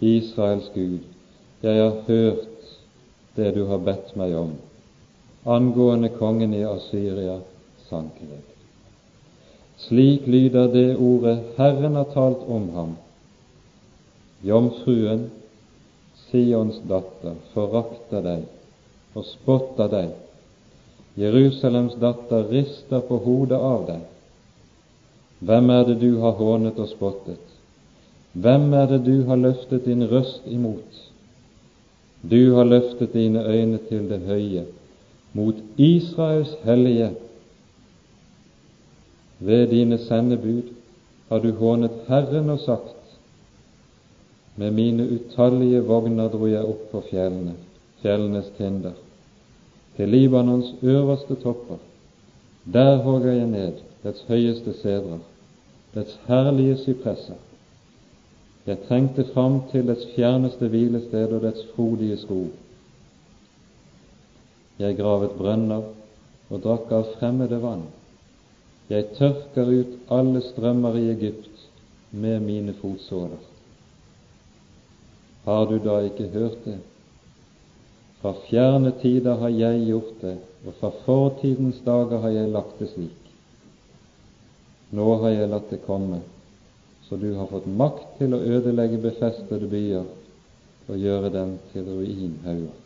Israels 0.00 0.70
Gud, 0.74 1.00
jeg 1.60 1.82
har 1.82 2.00
hørt 2.06 2.46
det 3.36 3.54
du 3.54 3.66
har 3.68 3.82
bedt 3.84 4.14
meg 4.16 4.34
om 4.36 4.54
angående 5.44 6.08
kongen 6.16 6.54
i 6.54 6.62
Asyria, 6.64 7.38
Sankerib. 7.88 8.46
Slik 9.80 10.26
lyder 10.26 10.68
det 10.72 10.96
ordet 10.96 11.38
Herren 11.56 11.96
har 11.96 12.08
talt 12.12 12.42
om 12.48 12.68
ham 12.74 12.96
Jomfruen, 14.44 15.30
Sions 16.30 16.80
datter, 16.88 17.36
forakter 17.52 18.24
deg 18.24 18.44
og 19.16 19.26
spotter 19.26 19.88
deg. 19.92 20.12
Jerusalems 21.20 21.96
datter 22.00 22.46
rister 22.48 23.02
på 23.04 23.18
hodet 23.24 23.58
av 23.58 23.86
deg. 23.88 24.04
Hvem 25.44 25.72
er 25.74 25.88
det 25.88 25.98
du 26.00 26.20
har 26.22 26.36
hånet 26.38 26.78
og 26.80 26.88
spottet? 26.92 27.49
Hvem 28.32 28.72
er 28.72 28.86
det 28.86 29.00
du 29.06 29.22
har 29.26 29.36
løftet 29.36 29.84
din 29.84 30.04
røst 30.10 30.42
imot? 30.46 31.00
Du 32.22 32.54
har 32.54 32.64
løftet 32.64 33.12
dine 33.12 33.42
øyne 33.46 33.78
til 33.88 34.06
det 34.10 34.20
høye, 34.20 34.64
mot 35.32 35.54
Israels 35.76 36.54
hellige. 36.64 37.10
Ved 39.38 39.66
dine 39.66 39.98
sendebud 39.98 40.62
har 41.28 41.38
du 41.38 41.52
hånet 41.52 41.90
Herren 42.08 42.50
og 42.50 42.60
sagt:" 42.60 42.96
Med 44.56 44.70
mine 44.70 45.08
utallige 45.10 45.80
vogner 45.80 46.28
dro 46.28 46.46
jeg 46.46 46.64
opp 46.64 46.90
på 46.90 47.00
fjellene, 47.10 47.54
fjellenes 48.02 48.50
tinder, 48.58 48.92
til 49.96 50.08
Libanons 50.08 50.74
øverste 50.82 51.34
topper. 51.34 51.78
Der 52.72 52.96
hogger 52.96 53.32
jeg 53.32 53.46
ned 53.46 53.72
dets 54.02 54.24
høyeste 54.28 54.74
sedrer, 54.82 55.18
dets 55.94 56.18
herlige 56.26 56.76
sypresser. 56.76 57.34
Jeg 58.66 58.78
trengte 58.88 59.24
fram 59.32 59.62
til 59.70 59.86
dets 59.88 60.04
fjerneste 60.14 60.68
hvilested 60.68 61.32
og 61.32 61.44
dets 61.46 61.62
frodige 61.74 62.18
skog. 62.20 62.50
Jeg 64.80 64.96
gravet 64.96 65.36
brønner 65.38 65.88
og 66.50 66.62
drakk 66.64 66.92
av 66.92 67.08
fremmede 67.16 67.60
vann. 67.62 67.86
Jeg 68.90 69.12
tørker 69.16 69.70
ut 69.70 69.96
alle 70.10 70.42
strømmer 70.42 70.96
i 70.98 71.08
Egypt 71.12 71.66
med 72.10 72.40
mine 72.42 72.74
fotsåler. 72.80 73.42
Har 75.44 75.66
du 75.70 75.78
da 75.78 76.00
ikke 76.04 76.28
hørt 76.34 76.64
det? 76.64 76.78
Fra 78.20 78.34
fjerne 78.48 78.92
tider 79.00 79.38
har 79.40 79.48
jeg 79.48 79.86
gjort 79.86 80.18
det, 80.20 80.36
og 80.66 80.74
fra 80.80 80.90
fortidens 81.04 81.80
dager 81.86 82.20
har 82.20 82.34
jeg 82.34 82.50
lagt 82.52 82.82
det 82.82 82.90
slik. 82.90 83.30
Nå 84.90 85.06
har 85.22 85.36
jeg 85.36 85.48
latt 85.48 85.70
det 85.70 85.80
komme, 85.86 86.20
så 87.10 87.16
du 87.16 87.32
har 87.34 87.46
fått 87.50 87.66
makt 87.66 88.18
til 88.20 88.36
å 88.36 88.38
ødelegge 88.38 89.00
befestede 89.02 89.66
byer 89.66 90.04
og 90.86 90.98
gjøre 90.98 91.30
dem 91.34 91.56
til 91.72 91.88
ruinhauger. 91.88 92.76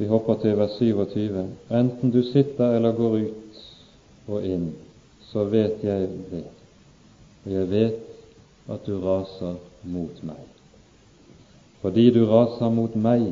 Vi 0.00 0.08
hopper 0.10 0.40
til 0.42 0.56
vers 0.58 0.74
27. 0.80 1.44
Enten 1.78 2.10
du 2.10 2.22
sitter 2.26 2.74
eller 2.74 2.96
går 2.98 3.16
ut 3.20 3.62
og 4.34 4.46
inn, 4.50 4.72
så 5.30 5.44
vet 5.52 5.84
jeg 5.86 6.08
det. 6.32 6.46
Og 7.44 7.52
jeg 7.54 7.70
vet 7.70 8.72
at 8.74 8.82
du 8.88 8.98
raser 9.04 9.60
mot 9.94 10.24
meg. 10.26 10.42
Fordi 11.84 12.08
du 12.10 12.24
raser 12.26 12.74
mot 12.74 12.98
meg, 12.98 13.30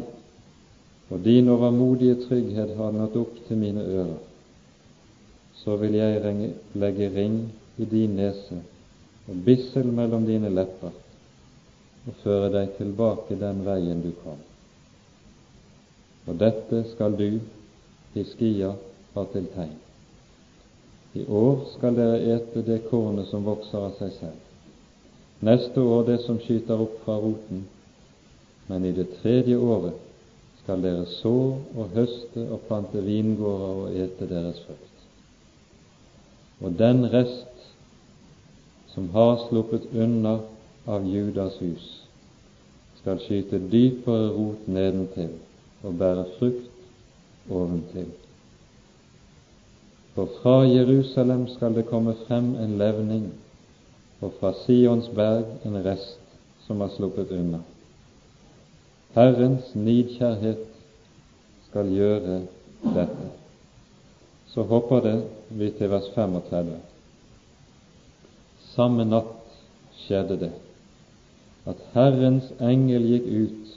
og 1.11 1.27
din 1.27 1.51
overmodige 1.51 2.21
trygghet 2.29 2.77
har 2.79 2.95
nådd 2.95 3.19
opp 3.19 3.43
til 3.49 3.59
mine 3.59 3.83
ører, 3.83 4.28
så 5.69 5.77
vil 5.77 5.95
jeg 5.99 6.53
legge 6.81 7.11
ring 7.13 7.35
i 7.77 7.85
din 7.85 8.15
nese 8.17 8.57
og 9.29 9.43
bissel 9.45 9.91
mellom 9.93 10.25
dine 10.25 10.49
lepper 10.49 10.95
og 12.09 12.15
føre 12.23 12.49
deg 12.55 12.71
tilbake 12.79 13.37
den 13.37 13.61
veien 13.67 14.01
du 14.01 14.09
kom. 14.23 14.41
Og 16.25 16.39
dette 16.41 16.87
skal 16.95 17.19
du, 17.19 17.37
Hiskia, 18.15 18.73
ha 19.13 19.25
til 19.35 19.51
tegn. 19.53 19.77
I 21.21 21.27
år 21.29 21.67
skal 21.75 22.01
dere 22.01 22.23
ete 22.39 22.65
det 22.65 22.87
kornet 22.89 23.29
som 23.29 23.45
vokser 23.45 23.85
av 23.91 23.97
seg 24.01 24.15
selv 24.17 24.45
neste 25.45 25.85
år 25.85 26.07
det 26.09 26.17
som 26.25 26.41
skyter 26.43 26.81
opp 26.83 26.97
fra 27.05 27.15
roten, 27.23 27.61
men 28.67 28.89
i 28.89 28.91
det 28.97 29.11
tredje 29.21 29.55
året 29.55 30.01
skal 30.65 30.81
dere 30.83 31.05
så 31.21 31.37
og 31.55 31.93
høste 31.95 32.49
og 32.49 32.65
plante 32.67 33.05
vingårder 33.05 33.83
og 33.85 34.01
ete 34.07 34.27
deres 34.33 34.65
frukt. 34.65 34.98
Og 36.61 36.79
den 36.79 37.05
rest 37.13 37.47
som 38.95 39.11
har 39.15 39.37
sluppet 39.49 39.87
unna 39.95 40.39
av 40.89 41.07
Judas 41.07 41.59
hus, 41.63 41.85
skal 42.99 43.21
skyte 43.23 43.61
dypere 43.71 44.33
rot 44.35 44.67
nedentil 44.67 45.37
og 45.87 45.95
bære 46.01 46.25
frukt 46.39 47.51
oventil. 47.51 48.09
For 50.17 50.31
fra 50.41 50.57
Jerusalem 50.67 51.47
skal 51.55 51.77
det 51.79 51.87
komme 51.87 52.17
frem 52.27 52.57
en 52.59 52.79
levning, 52.79 53.29
og 54.21 54.33
fra 54.41 54.51
Sions 54.65 55.07
berg 55.15 55.47
en 55.65 55.79
rest 55.85 56.19
som 56.67 56.81
har 56.83 56.91
sluppet 56.97 57.31
unna. 57.31 57.63
Herrens 59.15 59.71
nidkjærhet 59.75 60.67
skal 61.69 61.93
gjøre 61.95 62.41
dette. 62.83 63.38
Så 64.55 64.63
hopper 64.63 65.01
det 65.05 65.17
vi 65.49 65.71
til 65.77 65.91
vers 65.93 66.09
35. 66.15 66.77
Samme 68.75 69.05
natt 69.05 69.35
skjedde 70.05 70.39
det 70.45 70.55
at 71.69 71.81
Herrens 71.93 72.49
engel 72.65 73.05
gikk 73.11 73.27
ut 73.29 73.75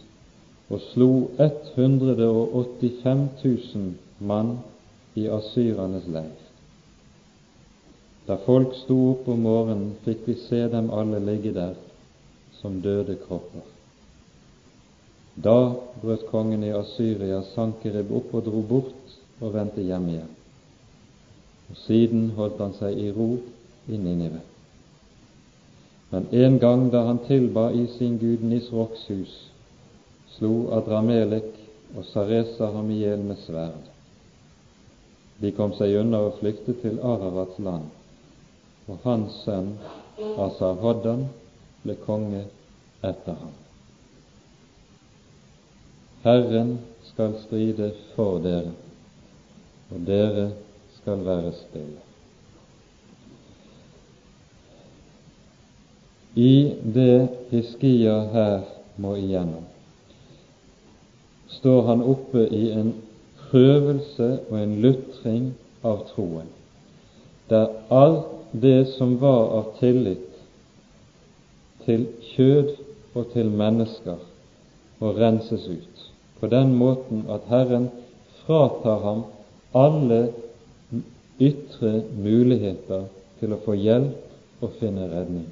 og 0.71 0.83
slo 0.93 1.09
185 1.43 3.25
000 3.43 3.89
mann 4.31 4.53
i 5.19 5.25
asyrernes 5.27 6.07
leir. 6.07 6.37
Da 8.27 8.37
folk 8.45 8.75
sto 8.83 8.97
opp 9.11 9.27
om 9.33 9.41
morgenen, 9.43 9.95
fikk 10.05 10.23
de 10.29 10.37
se 10.45 10.61
dem 10.71 10.91
alle 10.95 11.19
ligge 11.19 11.51
der 11.57 11.75
som 12.61 12.79
døde 12.81 13.17
kropper. 13.25 13.65
Da 15.35 15.73
brøt 16.01 16.27
kongen 16.29 16.63
i 16.63 16.75
Asyria 16.75 17.41
Sankerib 17.55 18.11
opp 18.13 18.35
og 18.37 18.45
dro 18.45 18.61
bort 18.67 19.17
og 19.41 19.55
vendte 19.55 19.83
hjem 19.83 20.07
igjen. 20.13 20.31
Og 21.71 21.77
siden 21.85 22.33
holdt 22.35 22.59
han 22.59 22.73
seg 22.75 22.97
i 22.99 23.11
ro 23.15 23.37
i 23.87 23.97
Ninive. 23.97 24.41
Men 26.11 26.27
en 26.35 26.57
gang 26.59 26.89
da 26.91 27.05
han 27.07 27.21
tilba 27.23 27.69
i 27.71 27.85
sin 27.93 28.17
gud 28.19 28.43
Nisroks 28.43 29.05
hus, 29.07 29.35
slo 30.35 30.67
Adramelek 30.75 31.47
og 31.95 32.03
Saresa 32.09 32.67
ham 32.73 32.89
i 32.91 32.99
hjel 32.99 33.23
med 33.23 33.39
sverd. 33.45 33.87
De 35.39 35.51
kom 35.55 35.71
seg 35.77 35.95
unna 36.01 36.19
og 36.27 36.41
flyktet 36.41 36.81
til 36.83 36.99
Ararats 36.99 37.59
land, 37.63 37.87
og 38.91 38.99
hans 39.07 39.39
sønn 39.45 39.71
Asarhoddan 40.19 41.23
ble 41.85 41.95
konge 42.03 42.43
etter 43.01 43.37
ham. 43.39 43.55
Herren 46.25 46.75
skal 47.07 47.39
stride 47.45 47.93
for 48.17 48.43
dere, 48.43 48.75
og 49.89 50.03
dere 50.05 50.51
skal 51.01 51.25
være 51.25 51.51
stille. 51.53 51.99
I 56.35 56.73
det 56.95 57.29
Hiskia 57.49 58.19
her 58.31 58.59
må 58.97 59.15
igjennom, 59.19 59.65
står 61.47 61.81
han 61.89 62.03
oppe 62.07 62.45
i 62.47 62.69
en 62.71 62.93
prøvelse 63.49 64.29
og 64.49 64.59
en 64.59 64.77
lutring 64.81 65.49
av 65.83 66.05
troen, 66.13 66.47
der 67.49 67.67
alt 67.91 68.29
det 68.53 68.85
som 68.93 69.17
var 69.19 69.49
av 69.57 69.73
tillit 69.79 70.29
til 71.85 72.05
kjød 72.35 72.75
og 73.15 73.27
til 73.33 73.51
mennesker, 73.51 74.21
må 75.01 75.11
renses 75.17 75.65
ut 75.67 76.07
på 76.39 76.47
den 76.47 76.75
måten 76.77 77.25
at 77.29 77.49
Herren 77.49 77.89
fratar 78.45 79.01
ham 79.03 79.25
alle 79.75 80.21
ytre 81.41 82.03
muligheter 82.21 83.07
til 83.39 83.55
å 83.55 83.61
få 83.65 83.75
hjelp 83.77 84.61
og 84.61 84.77
finne 84.79 85.07
redning, 85.09 85.47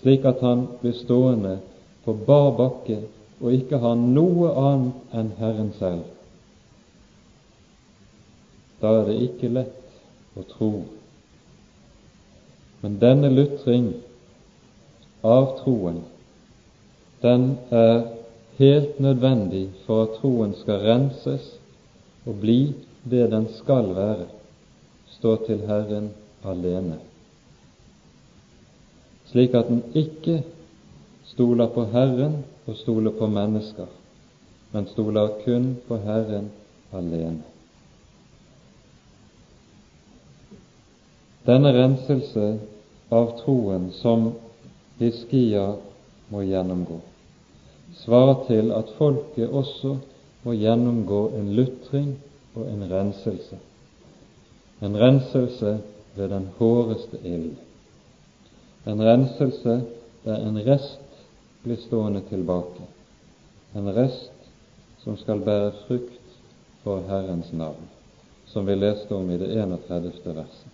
slik 0.00 0.26
at 0.28 0.42
han 0.44 0.66
blir 0.80 0.96
stående 0.98 1.58
på 2.04 2.14
bar 2.26 2.52
bakke 2.58 3.00
og 3.40 3.52
ikke 3.52 3.80
har 3.82 3.96
noe 4.00 4.52
annet 4.58 5.16
enn 5.20 5.32
Herren 5.38 5.72
selv. 5.78 6.04
Da 8.80 8.92
er 9.00 9.08
det 9.08 9.16
ikke 9.26 9.52
lett 9.52 10.36
å 10.36 10.44
tro. 10.50 10.70
Men 12.82 12.98
denne 13.00 13.30
lutring 13.32 13.88
av 15.24 15.56
troen, 15.62 16.02
den 17.24 17.46
er 17.72 18.04
helt 18.58 19.00
nødvendig 19.02 19.66
for 19.86 20.06
at 20.06 20.18
troen 20.20 20.52
skal 20.60 20.84
renses 20.84 21.48
og 22.26 22.40
bli 22.42 22.60
det 23.08 23.30
den 23.32 23.48
skal 23.56 23.92
være, 23.96 24.26
stå 25.18 25.36
til 25.46 25.64
Herren 25.66 26.10
alene, 26.44 26.98
slik 29.30 29.54
at 29.54 29.68
den 29.68 29.82
ikke 29.94 30.42
stoler 31.32 31.68
på 31.72 31.84
Herren 31.90 32.44
og 32.66 32.76
stoler 32.76 33.14
på 33.18 33.26
mennesker, 33.26 33.86
men 34.72 34.86
stoler 34.92 35.28
kun 35.44 35.76
på 35.88 35.98
Herren 36.04 36.50
alene. 36.92 37.42
Denne 41.46 41.70
renselse 41.70 42.46
av 43.14 43.36
troen 43.38 43.92
som 44.00 44.32
Hiskia 44.98 45.68
må 46.32 46.42
gjennomgå, 46.42 46.98
svarer 48.02 48.42
til 48.48 48.72
at 48.74 48.90
folket 48.98 49.52
også 49.54 49.96
må 50.42 50.54
gjennomgå 50.58 51.20
en 51.38 51.52
lutring 51.54 52.16
og 52.56 52.66
en 52.66 52.82
renselse. 52.90 53.58
En 54.80 54.96
renselse 54.96 55.78
ved 56.14 56.28
den 56.28 56.48
håreste 56.58 57.18
ild. 57.24 57.56
En 58.86 59.02
renselse 59.02 59.82
der 60.24 60.36
en 60.36 60.58
rest 60.66 61.00
blir 61.62 61.76
stående 61.76 62.22
tilbake. 62.28 62.82
En 63.74 63.88
rest 63.96 64.32
som 65.04 65.16
skal 65.16 65.40
bære 65.40 65.72
frukt 65.86 66.38
for 66.82 67.02
Herrens 67.08 67.52
navn, 67.52 67.88
som 68.46 68.66
vi 68.66 68.74
leste 68.74 69.14
om 69.14 69.30
i 69.30 69.38
det 69.38 69.50
31. 69.62 70.12
verset. 70.24 70.72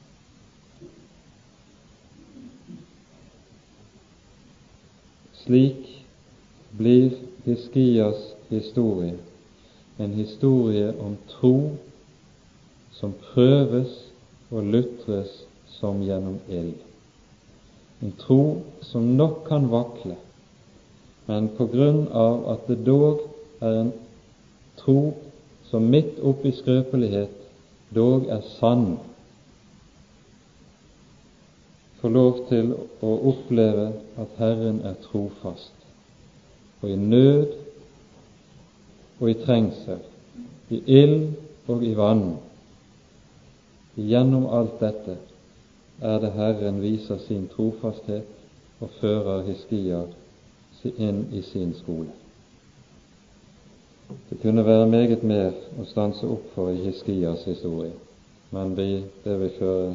Slik 5.43 6.05
blir 6.79 7.11
Hiskias 7.45 8.35
historie 8.49 9.19
en 9.99 10.12
historie 10.12 10.93
om 11.01 11.16
tro 11.29 11.77
som 12.98 13.14
prøves 13.32 13.93
og 14.51 14.69
lutres 14.74 15.32
som 15.78 16.02
gjennom 16.05 16.39
ild. 16.48 16.77
En 18.02 18.14
tro 18.19 18.62
som 18.82 19.14
nok 19.16 19.44
kan 19.48 19.69
vakle, 19.70 20.16
men 21.27 21.48
på 21.56 21.69
grunn 21.70 22.05
av 22.09 22.43
at 22.52 22.66
det 22.69 22.81
dog 22.86 23.23
er 23.62 23.78
en 23.85 23.93
tro 24.81 25.14
som 25.70 25.86
midt 25.89 26.19
oppi 26.20 26.52
skrøpelighet 26.56 27.39
dog 27.94 28.27
er 28.32 28.43
sann, 28.59 28.97
få 32.02 32.10
lov 32.10 32.40
til 32.48 32.73
å 32.74 33.10
oppleve 33.31 33.93
at 34.19 34.39
Herren 34.40 34.81
er 34.82 34.97
trofast. 35.05 35.74
Og 36.82 36.90
i 36.90 36.97
nød 36.98 37.52
og 39.20 39.28
i 39.31 39.36
trengsel, 39.39 40.01
i 40.74 40.81
ild 40.90 41.28
og 41.70 41.85
i 41.86 41.93
vann, 41.94 42.24
gjennom 43.94 44.47
alt 44.47 44.81
dette 44.81 45.16
er 46.02 46.19
det 46.23 46.32
Herren 46.36 46.81
viser 46.82 47.20
sin 47.27 47.47
trofasthet 47.52 48.81
og 48.82 48.90
fører 49.01 49.44
Hiskia 49.47 50.02
inn 50.82 51.27
i 51.31 51.43
sin 51.47 51.74
skole. 51.78 52.10
Det 54.31 54.40
kunne 54.43 54.64
være 54.66 54.89
meget 54.90 55.23
mer 55.23 55.52
å 55.78 55.86
stanse 55.89 56.27
opp 56.27 56.48
for 56.56 56.73
i 56.73 56.81
Hiskias 56.82 57.44
historie, 57.47 57.93
men 58.51 58.74
det 58.77 59.36
vil 59.39 59.55
føre 59.59 59.94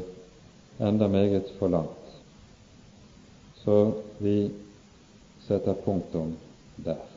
enda 0.80 1.08
meget 1.12 1.52
for 1.60 1.68
langt. 1.74 2.08
Så 3.64 3.92
vi 4.24 4.52
setter 5.48 5.74
punktum 5.74 6.36
der. 6.86 7.17